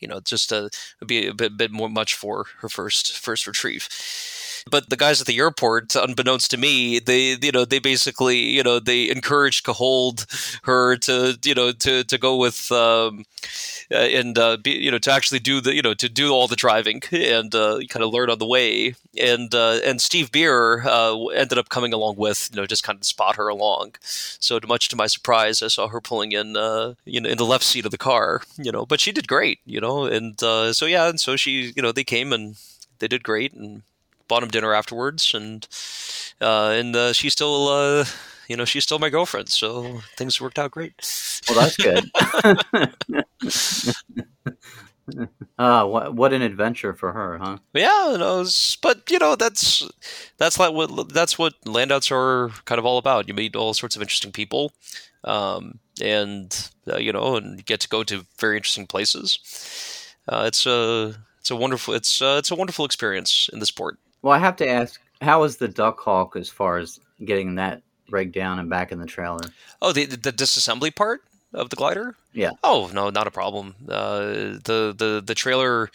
You 0.00 0.08
know 0.08 0.20
just 0.20 0.48
to 0.48 0.70
be 1.06 1.26
a 1.28 1.34
bit, 1.34 1.56
bit 1.56 1.70
more 1.70 1.88
much 1.88 2.14
for 2.14 2.46
her 2.58 2.68
first 2.68 3.16
first 3.18 3.46
retrieve 3.46 3.88
but 4.70 4.90
the 4.90 4.96
guys 4.96 5.20
at 5.20 5.26
the 5.26 5.38
airport, 5.38 5.94
unbeknownst 5.94 6.50
to 6.50 6.56
me, 6.56 6.98
they 6.98 7.36
you 7.40 7.52
know 7.52 7.64
they 7.64 7.78
basically 7.78 8.38
you 8.38 8.62
know 8.62 8.78
they 8.78 9.08
encouraged 9.08 9.64
Cahold 9.64 10.26
her 10.64 10.96
to 10.96 11.38
you 11.44 11.54
know 11.54 11.72
to 11.72 12.04
to 12.04 12.18
go 12.18 12.36
with 12.36 12.70
um, 12.72 13.24
uh, 13.90 13.96
and 13.96 14.36
uh, 14.38 14.56
be, 14.56 14.72
you 14.72 14.90
know 14.90 14.98
to 14.98 15.12
actually 15.12 15.38
do 15.38 15.60
the 15.60 15.74
you 15.74 15.82
know 15.82 15.94
to 15.94 16.08
do 16.08 16.32
all 16.32 16.48
the 16.48 16.56
driving 16.56 17.00
and 17.12 17.54
uh, 17.54 17.78
kind 17.88 18.04
of 18.04 18.10
learn 18.10 18.30
on 18.30 18.38
the 18.38 18.46
way. 18.46 18.94
And 19.18 19.54
uh, 19.54 19.80
and 19.84 20.00
Steve 20.00 20.32
Beer 20.32 20.82
uh, 20.86 21.26
ended 21.26 21.58
up 21.58 21.68
coming 21.68 21.92
along 21.92 22.16
with 22.16 22.50
you 22.52 22.60
know 22.60 22.66
just 22.66 22.82
kind 22.82 22.98
of 22.98 23.04
spot 23.04 23.36
her 23.36 23.48
along. 23.48 23.94
So 24.00 24.58
much 24.66 24.88
to 24.88 24.96
my 24.96 25.06
surprise, 25.06 25.62
I 25.62 25.68
saw 25.68 25.88
her 25.88 26.00
pulling 26.00 26.32
in 26.32 26.56
uh, 26.56 26.94
you 27.04 27.20
know 27.20 27.28
in 27.28 27.38
the 27.38 27.46
left 27.46 27.64
seat 27.64 27.84
of 27.84 27.92
the 27.92 27.98
car. 27.98 28.42
You 28.58 28.72
know, 28.72 28.84
but 28.84 29.00
she 29.00 29.12
did 29.12 29.28
great. 29.28 29.60
You 29.64 29.80
know, 29.80 30.04
and 30.04 30.38
so 30.40 30.86
yeah, 30.86 31.08
and 31.08 31.20
so 31.20 31.36
she 31.36 31.72
you 31.76 31.82
know 31.82 31.92
they 31.92 32.04
came 32.04 32.32
and 32.32 32.56
they 32.98 33.08
did 33.08 33.22
great 33.22 33.52
and 33.52 33.82
bought 34.28 34.42
him 34.42 34.48
dinner 34.48 34.74
afterwards, 34.74 35.34
and 35.34 35.66
uh, 36.40 36.70
and 36.70 36.94
uh, 36.96 37.12
she's 37.12 37.32
still 37.32 37.68
uh, 37.68 38.04
you 38.48 38.56
know 38.56 38.64
she's 38.64 38.84
still 38.84 38.98
my 38.98 39.10
girlfriend, 39.10 39.48
so 39.48 40.00
things 40.16 40.40
worked 40.40 40.58
out 40.58 40.70
great. 40.70 40.94
Well, 41.48 41.60
that's 41.60 41.76
good. 41.76 42.10
uh, 45.58 45.84
what 45.86 46.14
what 46.14 46.32
an 46.32 46.42
adventure 46.42 46.94
for 46.94 47.12
her, 47.12 47.38
huh? 47.38 47.58
Yeah, 47.74 48.16
no, 48.18 48.44
but 48.82 49.10
you 49.10 49.18
know 49.18 49.36
that's 49.36 49.88
that's 50.38 50.58
like 50.58 50.72
what 50.72 51.12
that's 51.12 51.38
what 51.38 51.54
landouts 51.64 52.10
are 52.10 52.50
kind 52.64 52.78
of 52.78 52.84
all 52.86 52.98
about. 52.98 53.28
You 53.28 53.34
meet 53.34 53.56
all 53.56 53.74
sorts 53.74 53.96
of 53.96 54.02
interesting 54.02 54.32
people, 54.32 54.72
um, 55.24 55.78
and 56.00 56.70
uh, 56.90 56.98
you 56.98 57.12
know, 57.12 57.36
and 57.36 57.64
get 57.64 57.80
to 57.80 57.88
go 57.88 58.02
to 58.04 58.26
very 58.38 58.56
interesting 58.56 58.86
places. 58.86 59.38
Uh, 60.28 60.44
it's 60.46 60.66
a 60.66 61.14
it's 61.38 61.50
a 61.50 61.56
wonderful 61.56 61.94
it's 61.94 62.20
uh, 62.20 62.36
it's 62.38 62.50
a 62.50 62.56
wonderful 62.56 62.84
experience 62.84 63.48
in 63.52 63.60
the 63.60 63.66
sport. 63.66 63.98
Well, 64.22 64.32
I 64.32 64.38
have 64.38 64.56
to 64.56 64.68
ask, 64.68 65.00
how 65.20 65.44
is 65.44 65.56
the 65.56 65.68
Duck 65.68 66.00
Hawk 66.00 66.36
as 66.36 66.48
far 66.48 66.78
as 66.78 67.00
getting 67.24 67.54
that 67.56 67.82
rig 68.10 68.32
down 68.32 68.58
and 68.58 68.68
back 68.68 68.92
in 68.92 68.98
the 68.98 69.06
trailer? 69.06 69.40
Oh, 69.80 69.92
the 69.92 70.06
the 70.06 70.32
disassembly 70.32 70.94
part 70.94 71.22
of 71.52 71.70
the 71.70 71.76
glider? 71.76 72.16
Yeah. 72.32 72.52
Oh 72.62 72.90
no, 72.92 73.10
not 73.10 73.26
a 73.26 73.30
problem. 73.30 73.74
Uh, 73.88 74.58
the 74.64 74.94
the 74.96 75.22
the 75.24 75.34
trailer, 75.34 75.90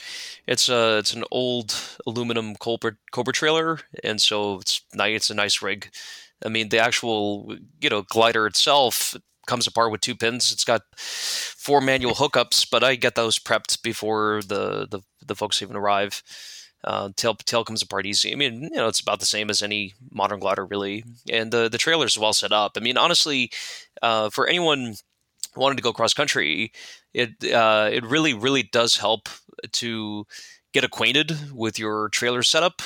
it's 0.47 0.69
a 0.69 0.97
it's 0.97 1.13
an 1.13 1.24
old 1.32 1.76
aluminum 2.07 2.55
Cobra 2.55 2.93
Cobra 3.11 3.34
trailer, 3.34 3.80
and 4.03 4.19
so 4.19 4.59
it's 4.59 4.82
nice. 4.93 5.15
It's 5.15 5.30
a 5.30 5.36
nice 5.36 5.61
rig. 5.61 5.89
I 6.43 6.49
mean, 6.49 6.69
the 6.69 6.80
actual 6.80 7.55
you 7.80 7.89
know 7.89 8.01
glider 8.03 8.47
itself 8.47 9.15
comes 9.47 9.67
apart 9.67 9.91
with 9.91 10.01
two 10.01 10.15
pins. 10.15 10.51
It's 10.51 10.63
got 10.63 10.82
four 10.95 11.82
manual 11.82 12.13
hookups, 12.13 12.67
but 12.69 12.84
I 12.84 12.95
get 12.95 13.15
those 13.15 13.38
prepped 13.39 13.82
before 13.84 14.41
the 14.47 14.88
the, 14.89 15.01
the 15.26 15.36
folks 15.36 15.61
even 15.61 15.76
arrive. 15.76 16.24
Uh, 16.84 17.09
tail 17.15 17.36
tail 17.36 17.63
comes 17.63 17.82
apart 17.82 18.05
easy. 18.05 18.32
I 18.32 18.36
mean, 18.36 18.63
you 18.63 18.69
know, 18.71 18.88
it's 18.88 18.99
about 18.99 19.19
the 19.19 19.25
same 19.25 19.49
as 19.49 19.61
any 19.61 19.93
modern 20.11 20.39
glider, 20.39 20.65
really. 20.65 21.03
And 21.29 21.51
the 21.51 21.69
the 21.69 21.77
trailer 21.77 22.05
is 22.05 22.17
well 22.17 22.34
set 22.34 22.51
up. 22.51 22.73
I 22.75 22.79
mean, 22.79 22.97
honestly, 22.97 23.51
uh, 24.01 24.29
for 24.29 24.47
anyone 24.47 24.95
wanting 25.55 25.77
to 25.77 25.84
go 25.84 25.93
cross 25.93 26.13
country, 26.13 26.71
it 27.13 27.32
uh, 27.53 27.89
it 27.91 28.03
really 28.05 28.34
really 28.34 28.63
does 28.63 28.97
help 28.97 29.29
to 29.73 30.25
get 30.73 30.84
acquainted 30.84 31.51
with 31.53 31.77
your 31.77 32.09
trailer 32.09 32.43
setup 32.43 32.82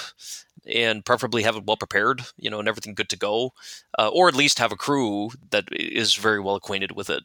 and 0.66 1.06
preferably 1.06 1.44
have 1.44 1.56
it 1.56 1.66
well 1.66 1.78
prepared, 1.78 2.24
you 2.38 2.50
know, 2.50 2.60
and 2.60 2.68
everything 2.68 2.96
good 2.96 3.10
to 3.10 3.18
go, 3.18 3.54
uh, 4.00 4.10
or 4.10 4.28
at 4.28 4.36
least 4.36 4.58
have 4.60 4.72
a 4.72 4.78
crew 4.78 5.30
that 5.52 5.66
is 5.72 6.16
very 6.16 6.40
well 6.40 6.56
acquainted 6.56 6.94
with 6.94 7.10
it. 7.10 7.24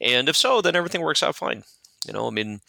And 0.00 0.28
if 0.28 0.36
so, 0.36 0.60
then 0.60 0.74
everything 0.74 1.02
works 1.02 1.22
out 1.22 1.36
fine. 1.36 1.62
You 2.06 2.12
know, 2.12 2.26
I 2.26 2.30
mean, 2.30 2.60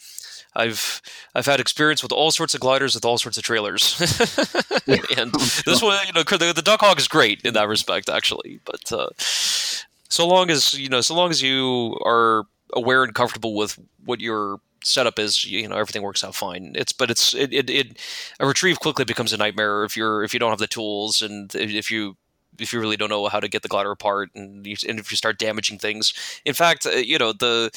I've 0.54 1.00
I've 1.34 1.46
had 1.46 1.60
experience 1.60 2.02
with 2.02 2.12
all 2.12 2.30
sorts 2.30 2.54
of 2.54 2.60
gliders 2.60 2.94
with 2.94 3.04
all 3.04 3.18
sorts 3.18 3.38
of 3.38 3.44
trailers, 3.44 3.98
and 4.86 5.32
this 5.66 5.82
one, 5.82 5.98
you 6.06 6.12
know, 6.12 6.22
the, 6.22 6.52
the 6.54 6.62
Duck 6.62 6.80
Hawk 6.80 6.98
is 6.98 7.08
great 7.08 7.40
in 7.42 7.54
that 7.54 7.68
respect, 7.68 8.08
actually. 8.08 8.60
But 8.64 8.92
uh, 8.92 9.08
so 9.16 10.26
long 10.26 10.50
as 10.50 10.74
you 10.74 10.88
know, 10.88 11.00
so 11.00 11.14
long 11.14 11.30
as 11.30 11.42
you 11.42 11.98
are 12.04 12.44
aware 12.74 13.02
and 13.04 13.14
comfortable 13.14 13.54
with 13.54 13.78
what 14.04 14.20
your 14.20 14.60
setup 14.84 15.18
is, 15.18 15.44
you 15.44 15.66
know, 15.68 15.76
everything 15.76 16.02
works 16.02 16.24
out 16.24 16.34
fine. 16.34 16.72
It's 16.74 16.92
but 16.92 17.10
it's 17.10 17.34
it, 17.34 17.52
it, 17.52 17.70
it 17.70 17.98
a 18.38 18.46
retrieve 18.46 18.80
quickly 18.80 19.04
becomes 19.04 19.32
a 19.32 19.36
nightmare 19.38 19.84
if 19.84 19.96
you're 19.96 20.22
if 20.22 20.34
you 20.34 20.40
don't 20.40 20.50
have 20.50 20.58
the 20.58 20.66
tools 20.66 21.22
and 21.22 21.54
if 21.54 21.90
you 21.90 22.16
if 22.58 22.72
you 22.72 22.80
really 22.80 22.96
don't 22.96 23.08
know 23.08 23.28
how 23.28 23.40
to 23.40 23.48
get 23.48 23.62
the 23.62 23.68
glider 23.68 23.90
apart 23.90 24.30
and, 24.34 24.66
you, 24.66 24.76
and 24.86 24.98
if 24.98 25.10
you 25.10 25.16
start 25.16 25.38
damaging 25.38 25.78
things. 25.78 26.12
In 26.44 26.54
fact, 26.54 26.86
uh, 26.86 26.90
you 26.90 27.18
know 27.18 27.32
the 27.32 27.70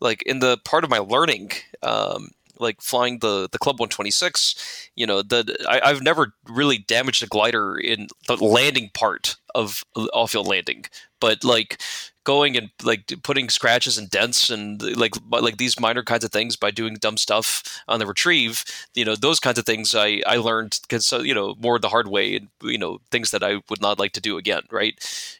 like 0.00 0.22
in 0.22 0.40
the 0.40 0.58
part 0.64 0.84
of 0.84 0.90
my 0.90 0.98
learning 0.98 1.50
um, 1.82 2.30
like 2.58 2.80
flying 2.80 3.18
the 3.18 3.48
the 3.50 3.58
club 3.58 3.80
126 3.80 4.90
you 4.94 5.06
know 5.06 5.22
the 5.22 5.56
I, 5.68 5.88
have 5.88 6.02
never 6.02 6.34
really 6.48 6.78
damaged 6.78 7.22
a 7.22 7.26
glider 7.26 7.76
in 7.76 8.08
the 8.28 8.36
landing 8.36 8.90
part 8.94 9.36
of 9.54 9.84
off-field 9.94 10.46
landing. 10.46 10.84
But 11.20 11.44
like 11.44 11.80
going 12.24 12.56
and 12.56 12.70
like 12.82 13.12
putting 13.22 13.48
scratches 13.48 13.96
and 13.98 14.10
dents 14.10 14.50
and 14.50 14.82
like 14.96 15.14
like 15.30 15.58
these 15.58 15.78
minor 15.78 16.02
kinds 16.02 16.24
of 16.24 16.32
things 16.32 16.56
by 16.56 16.70
doing 16.70 16.94
dumb 16.94 17.16
stuff 17.16 17.82
on 17.86 17.98
the 17.98 18.06
retrieve 18.06 18.64
you 18.94 19.04
know 19.04 19.14
those 19.14 19.38
kinds 19.38 19.58
of 19.58 19.66
things 19.66 19.94
i 19.94 20.22
i 20.26 20.36
learned 20.36 20.78
because 20.82 21.12
uh, 21.12 21.18
you 21.18 21.34
know 21.34 21.54
more 21.60 21.78
the 21.78 21.90
hard 21.90 22.08
way 22.08 22.36
and 22.36 22.48
you 22.62 22.78
know 22.78 22.98
things 23.10 23.30
that 23.30 23.42
i 23.42 23.60
would 23.68 23.82
not 23.82 23.98
like 23.98 24.12
to 24.12 24.20
do 24.22 24.38
again 24.38 24.62
right? 24.70 24.94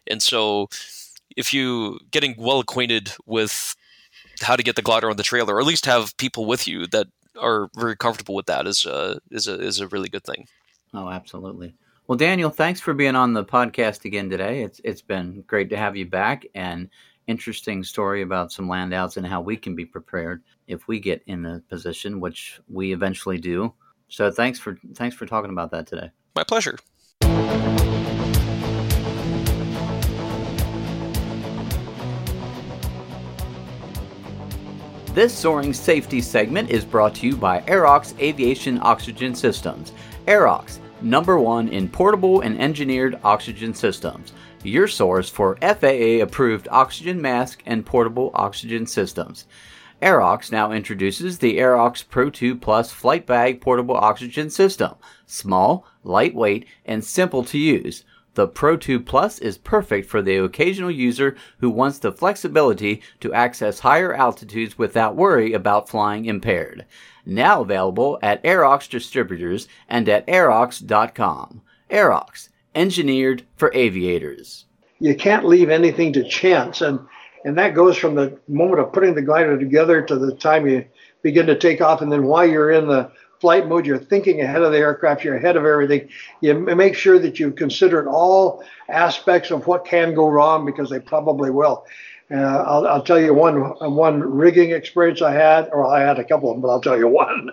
And 0.06 0.22
so 0.22 0.68
if 1.36 1.52
you 1.52 1.98
getting 2.10 2.34
well 2.38 2.60
acquainted 2.60 3.12
with 3.26 3.74
how 4.40 4.56
to 4.56 4.62
get 4.62 4.76
the 4.76 4.82
glider 4.82 5.10
on 5.10 5.16
the 5.16 5.22
trailer, 5.22 5.54
or 5.54 5.60
at 5.60 5.66
least 5.66 5.86
have 5.86 6.16
people 6.16 6.46
with 6.46 6.66
you 6.66 6.86
that 6.88 7.06
are 7.38 7.68
very 7.76 7.96
comfortable 7.96 8.34
with 8.34 8.46
that 8.46 8.66
is 8.66 8.84
a 8.84 9.18
is 9.30 9.48
a 9.48 9.60
is 9.60 9.80
a 9.80 9.88
really 9.88 10.08
good 10.08 10.24
thing. 10.24 10.46
Oh, 10.92 11.08
absolutely. 11.08 11.74
Well, 12.06 12.18
Daniel, 12.18 12.50
thanks 12.50 12.80
for 12.80 12.94
being 12.94 13.16
on 13.16 13.32
the 13.32 13.44
podcast 13.44 14.04
again 14.04 14.30
today. 14.30 14.62
It's 14.62 14.80
it's 14.84 15.02
been 15.02 15.42
great 15.46 15.70
to 15.70 15.76
have 15.76 15.96
you 15.96 16.06
back 16.06 16.44
and 16.54 16.88
interesting 17.26 17.82
story 17.82 18.22
about 18.22 18.52
some 18.52 18.68
landouts 18.68 19.16
and 19.16 19.26
how 19.26 19.40
we 19.40 19.56
can 19.56 19.74
be 19.74 19.86
prepared 19.86 20.42
if 20.66 20.86
we 20.86 21.00
get 21.00 21.22
in 21.26 21.42
the 21.42 21.62
position, 21.68 22.20
which 22.20 22.60
we 22.68 22.92
eventually 22.92 23.38
do. 23.38 23.72
So 24.08 24.30
thanks 24.30 24.58
for 24.58 24.78
thanks 24.94 25.16
for 25.16 25.26
talking 25.26 25.50
about 25.50 25.70
that 25.72 25.86
today. 25.86 26.10
My 26.34 26.44
pleasure. 26.44 26.78
This 35.14 35.32
soaring 35.32 35.72
safety 35.72 36.20
segment 36.20 36.70
is 36.70 36.84
brought 36.84 37.14
to 37.14 37.26
you 37.28 37.36
by 37.36 37.60
Aerox 37.68 38.18
Aviation 38.18 38.80
Oxygen 38.82 39.32
Systems. 39.32 39.92
Aerox, 40.26 40.80
number 41.02 41.38
one 41.38 41.68
in 41.68 41.88
portable 41.88 42.40
and 42.40 42.60
engineered 42.60 43.20
oxygen 43.22 43.74
systems. 43.74 44.32
Your 44.64 44.88
source 44.88 45.30
for 45.30 45.56
FAA 45.62 46.20
approved 46.20 46.66
oxygen 46.68 47.22
mask 47.22 47.62
and 47.64 47.86
portable 47.86 48.32
oxygen 48.34 48.86
systems. 48.86 49.46
Aerox 50.02 50.50
now 50.50 50.72
introduces 50.72 51.38
the 51.38 51.58
Aerox 51.58 52.02
Pro 52.08 52.28
2 52.28 52.56
Plus 52.56 52.90
Flight 52.90 53.24
Bag 53.24 53.60
Portable 53.60 53.96
Oxygen 53.96 54.50
System. 54.50 54.96
Small, 55.26 55.86
lightweight, 56.02 56.66
and 56.84 57.04
simple 57.04 57.44
to 57.44 57.58
use. 57.58 58.04
The 58.34 58.48
Pro 58.48 58.76
2 58.76 58.98
Plus 58.98 59.38
is 59.38 59.58
perfect 59.58 60.08
for 60.08 60.20
the 60.20 60.36
occasional 60.36 60.90
user 60.90 61.36
who 61.58 61.70
wants 61.70 61.98
the 61.98 62.10
flexibility 62.10 63.00
to 63.20 63.32
access 63.32 63.80
higher 63.80 64.12
altitudes 64.12 64.76
without 64.76 65.14
worry 65.14 65.52
about 65.52 65.88
flying 65.88 66.24
impaired. 66.24 66.84
Now 67.24 67.62
available 67.62 68.18
at 68.22 68.42
Aerox 68.42 68.88
distributors 68.88 69.68
and 69.88 70.08
at 70.08 70.26
aerox.com. 70.26 71.62
Aerox, 71.90 72.48
engineered 72.74 73.44
for 73.56 73.70
aviators. 73.72 74.64
You 74.98 75.14
can't 75.14 75.46
leave 75.46 75.70
anything 75.70 76.12
to 76.14 76.24
chance, 76.24 76.80
and 76.80 76.98
and 77.44 77.58
that 77.58 77.74
goes 77.74 77.96
from 77.96 78.14
the 78.14 78.38
moment 78.48 78.80
of 78.80 78.92
putting 78.92 79.14
the 79.14 79.22
glider 79.22 79.58
together 79.58 80.02
to 80.02 80.16
the 80.16 80.34
time 80.34 80.66
you 80.66 80.84
begin 81.22 81.46
to 81.46 81.58
take 81.58 81.80
off, 81.80 82.00
and 82.00 82.10
then 82.10 82.24
while 82.24 82.46
you're 82.46 82.72
in 82.72 82.88
the 82.88 83.10
flight 83.44 83.68
mode, 83.68 83.84
you're 83.84 83.98
thinking 83.98 84.40
ahead 84.40 84.62
of 84.62 84.72
the 84.72 84.78
aircraft, 84.78 85.22
you're 85.22 85.36
ahead 85.36 85.54
of 85.54 85.66
everything. 85.66 86.08
You 86.40 86.54
make 86.54 86.94
sure 86.94 87.18
that 87.18 87.38
you've 87.38 87.56
considered 87.56 88.08
all 88.08 88.64
aspects 88.88 89.50
of 89.50 89.66
what 89.66 89.84
can 89.84 90.14
go 90.14 90.28
wrong 90.28 90.64
because 90.64 90.88
they 90.88 90.98
probably 90.98 91.50
will. 91.50 91.84
Uh, 92.30 92.36
I'll, 92.36 92.86
I'll 92.86 93.02
tell 93.02 93.20
you 93.20 93.34
one 93.34 93.56
one 94.06 94.20
rigging 94.20 94.70
experience 94.70 95.20
I 95.20 95.32
had, 95.32 95.68
or 95.72 95.86
I 95.86 96.00
had 96.00 96.18
a 96.18 96.24
couple 96.24 96.48
of 96.48 96.54
them, 96.54 96.62
but 96.62 96.70
I'll 96.70 96.80
tell 96.80 96.96
you 96.96 97.06
one 97.26 97.50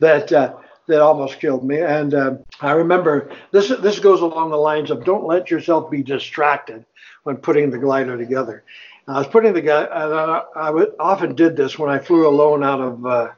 that 0.00 0.32
uh, 0.32 0.56
that 0.88 1.00
almost 1.00 1.38
killed 1.38 1.64
me. 1.64 1.82
And 1.82 2.14
uh, 2.14 2.34
I 2.60 2.72
remember 2.72 3.30
this 3.52 3.68
this 3.68 4.00
goes 4.00 4.22
along 4.22 4.50
the 4.50 4.56
lines 4.56 4.90
of 4.90 5.04
don't 5.04 5.24
let 5.24 5.52
yourself 5.52 5.88
be 5.88 6.02
distracted 6.02 6.84
when 7.22 7.36
putting 7.36 7.70
the 7.70 7.78
glider 7.78 8.18
together. 8.18 8.64
I 9.06 9.18
was 9.18 9.28
putting 9.28 9.52
the 9.52 9.62
guy, 9.62 9.84
I, 9.84 10.42
I 10.66 10.70
would, 10.70 10.94
often 10.98 11.34
did 11.34 11.56
this 11.56 11.78
when 11.78 11.88
I 11.88 11.98
flew 11.98 12.26
alone 12.26 12.62
out 12.62 12.80
of 12.80 13.06
uh, 13.06 13.28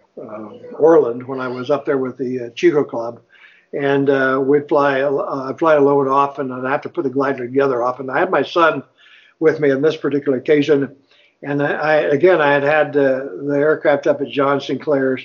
Orland 0.79 1.27
when 1.27 1.41
I 1.41 1.49
was 1.49 1.71
up 1.71 1.85
there 1.85 1.99
with 1.99 2.17
the 2.17 2.47
uh, 2.47 2.51
Chico 2.51 2.85
Club. 2.85 3.21
And 3.73 4.11
uh, 4.11 4.43
we'd 4.45 4.69
fly, 4.69 5.01
uh, 5.01 5.55
fly 5.55 5.75
alone 5.75 6.09
often 6.09 6.51
and 6.51 6.67
I'd 6.67 6.71
have 6.71 6.81
to 6.83 6.89
put 6.89 7.05
the 7.05 7.11
glider 7.11 7.47
together 7.47 7.83
often. 7.83 8.09
And 8.09 8.17
I 8.17 8.21
had 8.21 8.31
my 8.31 8.43
son 8.43 8.83
with 9.39 9.61
me 9.61 9.71
on 9.71 9.81
this 9.81 9.97
particular 9.97 10.39
occasion. 10.39 10.97
And 11.43 11.63
I, 11.63 11.73
I 11.73 11.95
again, 11.97 12.41
I 12.41 12.53
had 12.53 12.63
had 12.63 12.97
uh, 12.97 13.27
the 13.43 13.57
aircraft 13.57 14.07
up 14.07 14.21
at 14.21 14.29
John 14.29 14.61
Sinclair's 14.61 15.25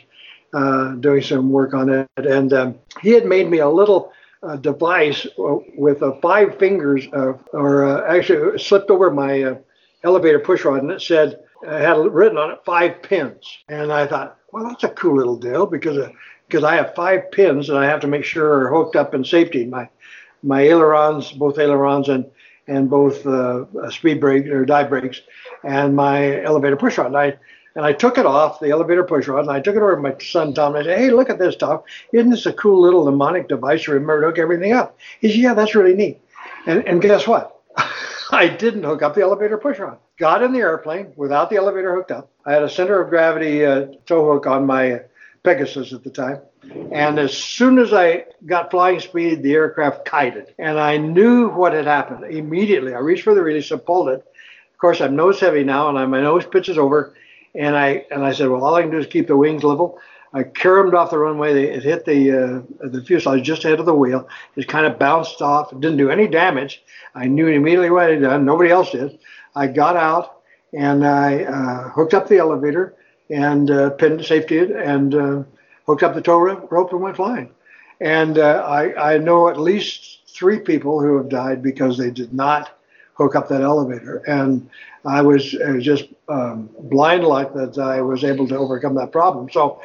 uh, 0.53 0.91
doing 0.93 1.21
some 1.21 1.49
work 1.49 1.73
on 1.73 1.89
it. 1.89 2.07
And 2.17 2.53
um, 2.53 2.75
he 3.01 3.11
had 3.11 3.25
made 3.25 3.49
me 3.49 3.59
a 3.59 3.69
little 3.69 4.13
uh, 4.43 4.55
device 4.57 5.25
with 5.37 6.03
uh, 6.03 6.13
five 6.21 6.57
fingers, 6.59 7.07
or 7.51 8.07
actually 8.07 8.59
slipped 8.59 8.91
over 8.91 9.09
my 9.09 9.57
elevator 10.03 10.39
push 10.39 10.63
rod, 10.63 10.83
and 10.83 10.91
it 10.91 11.01
said, 11.01 11.39
it 11.65 11.81
had 11.81 11.97
written 11.97 12.37
on 12.37 12.51
it 12.51 12.59
five 12.65 13.01
pins. 13.01 13.57
And 13.67 13.91
I 13.91 14.05
thought, 14.07 14.37
well, 14.51 14.67
that's 14.67 14.83
a 14.83 14.89
cool 14.89 15.17
little 15.17 15.37
deal 15.37 15.65
because 15.65 16.09
because 16.47 16.63
I 16.63 16.75
have 16.75 16.95
five 16.95 17.31
pins 17.31 17.69
and 17.69 17.77
I 17.77 17.85
have 17.85 18.01
to 18.01 18.07
make 18.07 18.23
sure 18.23 18.65
are 18.65 18.69
hooked 18.69 18.95
up 18.95 19.13
in 19.13 19.23
safety. 19.23 19.65
My 19.65 19.89
my 20.43 20.61
ailerons, 20.61 21.31
both 21.31 21.57
ailerons 21.57 22.09
and 22.09 22.25
and 22.67 22.89
both 22.89 23.25
uh, 23.25 23.65
speed 23.89 24.19
brake 24.19 24.47
or 24.47 24.65
dive 24.65 24.89
brakes, 24.89 25.21
and 25.63 25.95
my 25.95 26.41
elevator 26.43 26.77
push 26.77 26.97
rod. 26.97 27.07
And 27.07 27.17
I 27.17 27.37
and 27.75 27.85
I 27.85 27.93
took 27.93 28.17
it 28.17 28.25
off 28.25 28.59
the 28.59 28.69
elevator 28.69 29.03
push 29.03 29.27
rod 29.27 29.41
and 29.41 29.51
I 29.51 29.59
took 29.59 29.75
it 29.75 29.81
over 29.81 29.95
to 29.95 30.01
my 30.01 30.15
son 30.19 30.53
Tom. 30.53 30.75
And 30.75 30.87
I 30.87 30.91
said, 30.91 30.99
"Hey, 30.99 31.09
look 31.11 31.29
at 31.29 31.39
this, 31.39 31.55
Tom! 31.55 31.81
Isn't 32.13 32.29
this 32.29 32.45
a 32.45 32.53
cool 32.53 32.81
little 32.81 33.05
mnemonic 33.05 33.47
device 33.47 33.83
to 33.83 33.91
remember 33.91 34.21
to 34.21 34.27
hook 34.27 34.39
everything 34.39 34.73
up?" 34.73 34.97
He 35.19 35.29
said, 35.29 35.39
"Yeah, 35.39 35.53
that's 35.53 35.75
really 35.75 35.95
neat." 35.95 36.21
And 36.65 36.85
and 36.87 37.01
guess 37.01 37.27
what? 37.27 37.59
I 38.31 38.47
didn't 38.47 38.83
hook 38.83 39.01
up 39.01 39.15
the 39.15 39.21
elevator 39.21 39.57
push 39.57 39.79
rod. 39.79 39.97
Got 40.17 40.43
in 40.43 40.53
the 40.53 40.59
airplane 40.59 41.11
without 41.17 41.49
the 41.49 41.57
elevator 41.57 41.93
hooked 41.93 42.11
up. 42.11 42.31
I 42.45 42.53
had 42.53 42.63
a 42.63 42.69
center 42.69 43.01
of 43.01 43.09
gravity 43.09 43.65
uh, 43.65 43.87
tow 44.05 44.31
hook 44.31 44.47
on 44.47 44.65
my 44.65 45.01
Pegasus 45.43 45.91
at 45.93 46.03
the 46.03 46.09
time. 46.09 46.39
And 46.91 47.19
as 47.19 47.37
soon 47.37 47.77
as 47.77 47.93
I 47.93 48.25
got 48.45 48.71
flying 48.71 48.99
speed, 48.99 49.43
the 49.43 49.53
aircraft 49.53 50.05
kited. 50.05 50.53
And 50.57 50.79
I 50.79 50.97
knew 50.97 51.49
what 51.49 51.73
had 51.73 51.85
happened 51.85 52.23
immediately. 52.33 52.93
I 52.93 52.99
reached 52.99 53.23
for 53.23 53.35
the 53.35 53.43
release 53.43 53.69
and 53.71 53.85
pulled 53.85 54.09
it. 54.09 54.19
Of 54.19 54.79
course, 54.79 55.01
I'm 55.01 55.15
nose 55.15 55.39
heavy 55.39 55.63
now, 55.63 55.95
and 55.95 56.11
my 56.11 56.21
nose 56.21 56.45
pitches 56.45 56.77
over. 56.77 57.13
And 57.53 57.75
I 57.75 58.05
and 58.11 58.23
I 58.23 58.33
said, 58.33 58.49
well, 58.49 58.63
all 58.63 58.75
I 58.75 58.81
can 58.81 58.91
do 58.91 58.97
is 58.97 59.07
keep 59.07 59.27
the 59.27 59.37
wings 59.37 59.63
level. 59.63 59.99
I 60.33 60.43
caromed 60.43 60.93
off 60.93 61.11
the 61.11 61.17
runway. 61.17 61.63
It 61.63 61.83
hit 61.83 62.03
the 62.03 62.31
uh, 62.31 62.87
the 62.89 63.03
fuselage 63.03 63.43
just 63.43 63.63
ahead 63.63 63.79
of 63.79 63.85
the 63.85 63.93
wheel. 63.93 64.27
It 64.57 64.67
kind 64.67 64.85
of 64.85 64.99
bounced 64.99 65.41
off. 65.41 65.71
It 65.71 65.79
didn't 65.79 65.97
do 65.97 66.09
any 66.09 66.27
damage. 66.27 66.83
I 67.13 67.27
knew 67.27 67.47
immediately 67.47 67.89
what 67.89 68.09
it 68.09 68.21
had 68.21 68.29
done. 68.29 68.45
Nobody 68.45 68.69
else 68.69 68.91
did. 68.91 69.17
I 69.55 69.67
got 69.67 69.95
out 69.95 70.41
and 70.73 71.05
I 71.05 71.43
uh, 71.43 71.89
hooked 71.89 72.13
up 72.13 72.27
the 72.27 72.37
elevator 72.37 72.95
and 73.29 73.71
uh, 73.71 73.91
pinned 73.91 74.25
safety 74.25 74.57
it 74.57 74.71
and 74.71 75.15
uh, 75.15 75.43
hooked 75.85 76.03
up 76.03 76.13
the 76.13 76.21
tow 76.21 76.39
rope 76.39 76.91
and 76.91 77.01
went 77.01 77.15
flying. 77.15 77.51
And 78.01 78.37
uh, 78.37 78.63
I, 78.67 79.13
I 79.13 79.17
know 79.17 79.47
at 79.49 79.59
least 79.59 80.23
three 80.27 80.59
people 80.59 80.99
who 80.99 81.17
have 81.17 81.29
died 81.29 81.63
because 81.63 81.97
they 81.97 82.11
did 82.11 82.33
not 82.33 82.77
hook 83.13 83.35
up 83.35 83.47
that 83.47 83.61
elevator. 83.61 84.17
And 84.27 84.69
I 85.05 85.21
was, 85.21 85.53
was 85.53 85.83
just 85.83 86.05
um, 86.27 86.69
blind 86.79 87.23
luck 87.23 87.53
that 87.53 87.77
I 87.77 88.01
was 88.01 88.23
able 88.23 88.47
to 88.49 88.57
overcome 88.57 88.95
that 88.95 89.11
problem. 89.11 89.49
So 89.49 89.81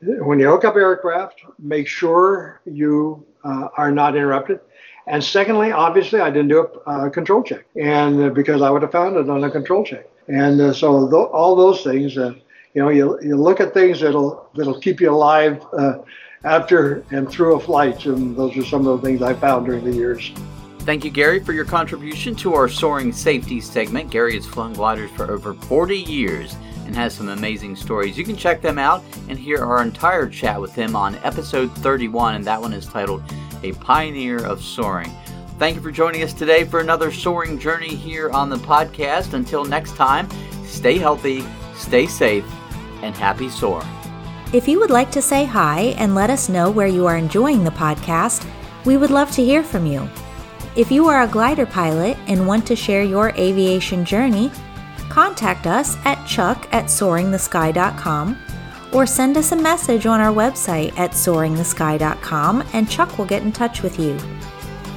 when 0.00 0.40
you 0.40 0.48
hook 0.48 0.64
up 0.64 0.74
aircraft, 0.74 1.40
make 1.58 1.86
sure 1.86 2.60
you 2.64 3.24
uh, 3.44 3.68
are 3.76 3.92
not 3.92 4.16
interrupted. 4.16 4.60
And 5.06 5.22
secondly, 5.22 5.70
obviously, 5.70 6.20
I 6.20 6.30
didn't 6.30 6.48
do 6.48 6.66
a, 6.86 7.10
control 7.10 7.42
check, 7.42 7.66
and 7.76 8.22
uh, 8.22 8.28
because 8.30 8.62
I 8.62 8.70
would 8.70 8.82
have 8.82 8.92
found 8.92 9.16
it 9.16 9.28
on 9.28 9.44
a 9.44 9.50
control 9.50 9.84
check. 9.84 10.08
And 10.28 10.60
uh, 10.60 10.72
so 10.72 11.08
th- 11.10 11.28
all 11.30 11.54
those 11.54 11.82
things, 11.82 12.16
uh, 12.16 12.32
you 12.72 12.82
know, 12.82 12.88
you, 12.88 13.18
you 13.22 13.36
look 13.36 13.60
at 13.60 13.74
things 13.74 14.00
that'll 14.00 14.48
that'll 14.54 14.80
keep 14.80 15.00
you 15.00 15.10
alive 15.10 15.62
uh, 15.74 15.98
after 16.44 17.04
and 17.10 17.28
through 17.30 17.56
a 17.56 17.60
flight, 17.60 18.06
and 18.06 18.34
those 18.34 18.56
are 18.56 18.64
some 18.64 18.86
of 18.86 19.00
the 19.00 19.06
things 19.06 19.20
I 19.20 19.34
found 19.34 19.66
during 19.66 19.84
the 19.84 19.92
years. 19.92 20.32
Thank 20.80 21.04
you, 21.04 21.10
Gary, 21.10 21.40
for 21.40 21.52
your 21.52 21.64
contribution 21.64 22.34
to 22.36 22.54
our 22.54 22.68
soaring 22.68 23.12
safety 23.12 23.60
segment. 23.60 24.10
Gary 24.10 24.34
has 24.34 24.46
flown 24.46 24.74
gliders 24.74 25.10
for 25.12 25.30
over 25.30 25.54
40 25.54 25.98
years 25.98 26.56
and 26.84 26.94
has 26.94 27.14
some 27.14 27.30
amazing 27.30 27.76
stories. 27.76 28.18
You 28.18 28.24
can 28.24 28.36
check 28.36 28.60
them 28.60 28.78
out 28.78 29.02
and 29.28 29.38
hear 29.38 29.64
our 29.64 29.82
entire 29.82 30.28
chat 30.28 30.60
with 30.60 30.74
him 30.74 30.94
on 30.94 31.16
episode 31.24 31.72
31, 31.78 32.34
and 32.34 32.44
that 32.44 32.60
one 32.60 32.74
is 32.74 32.86
titled 32.86 33.22
A 33.64 33.72
Pioneer 33.72 34.44
of 34.44 34.62
Soaring. 34.62 35.10
Thank 35.58 35.76
you 35.76 35.82
for 35.82 35.90
joining 35.90 36.22
us 36.22 36.32
today 36.32 36.64
for 36.64 36.80
another 36.80 37.10
soaring 37.10 37.58
journey 37.58 37.94
here 37.94 38.30
on 38.30 38.50
the 38.50 38.56
podcast. 38.56 39.32
Until 39.32 39.64
next 39.64 39.96
time, 39.96 40.28
stay 40.64 40.98
healthy, 40.98 41.42
stay 41.74 42.06
safe, 42.06 42.44
and 43.02 43.16
happy 43.16 43.48
soaring. 43.48 43.88
If 44.52 44.68
you 44.68 44.78
would 44.80 44.90
like 44.90 45.10
to 45.12 45.22
say 45.22 45.44
hi 45.44 45.94
and 45.96 46.14
let 46.14 46.30
us 46.30 46.48
know 46.48 46.70
where 46.70 46.86
you 46.86 47.06
are 47.06 47.16
enjoying 47.16 47.64
the 47.64 47.70
podcast, 47.70 48.46
we 48.84 48.96
would 48.96 49.10
love 49.10 49.30
to 49.32 49.44
hear 49.44 49.62
from 49.64 49.86
you. 49.86 50.08
If 50.76 50.92
you 50.92 51.08
are 51.08 51.22
a 51.22 51.28
glider 51.28 51.66
pilot 51.66 52.16
and 52.26 52.46
want 52.46 52.66
to 52.66 52.76
share 52.76 53.02
your 53.02 53.30
aviation 53.30 54.04
journey, 54.04 54.50
contact 55.08 55.66
us 55.66 55.96
at 56.04 56.24
chuck 56.26 56.68
at 56.72 56.86
soaringthesky.com 56.86 58.36
or 58.94 59.06
send 59.06 59.36
us 59.36 59.52
a 59.52 59.56
message 59.56 60.06
on 60.06 60.20
our 60.20 60.32
website 60.32 60.96
at 60.96 61.10
soaringthesky.com 61.10 62.64
and 62.72 62.88
Chuck 62.88 63.18
will 63.18 63.26
get 63.26 63.42
in 63.42 63.52
touch 63.52 63.82
with 63.82 63.98
you. 63.98 64.16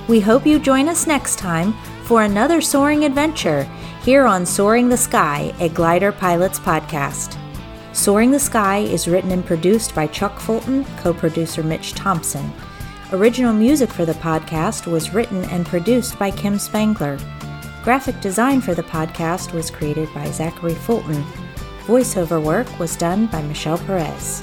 We 0.08 0.22
hope 0.22 0.45
you 0.45 0.60
join 0.60 0.88
us 0.88 1.08
next 1.08 1.38
time 1.38 1.74
for 2.04 2.24
another 2.24 2.62
soaring 2.62 3.04
adventure 3.04 3.64
here 4.04 4.26
on 4.26 4.45
Soaring 4.45 4.88
the 4.88 4.95
Sky, 4.95 5.54
a 5.60 5.68
Glider 5.68 6.14
Pilots 6.14 6.60
podcast. 6.60 7.38
Soaring 7.91 8.32
the 8.32 8.39
Sky 8.39 8.78
is 8.78 9.08
written 9.08 9.32
and 9.32 9.45
produced 9.45 9.93
by 9.93 10.08
Chuck 10.08 10.39
Fulton, 10.39 10.86
co 11.00 11.14
producer 11.14 11.64
Mitch 11.64 11.93
Thompson. 11.93 12.50
Original 13.12 13.52
music 13.54 13.89
for 13.89 14.06
the 14.06 14.14
podcast 14.14 14.86
was 14.86 15.14
written 15.14 15.43
and 15.45 15.66
produced 15.66 16.18
by 16.20 16.30
Kim 16.30 16.60
Spangler. 16.60 17.18
Graphic 17.84 18.22
design 18.22 18.62
for 18.62 18.76
the 18.76 18.84
podcast 18.84 19.52
was 19.54 19.72
created 19.72 20.08
by 20.14 20.30
Zachary 20.30 20.76
Fulton. 20.76 21.26
Voiceover 21.88 22.44
work 22.44 22.68
was 22.80 22.98
done 22.98 23.28
by 23.28 23.42
Michelle 23.44 23.78
Perez. 23.78 24.42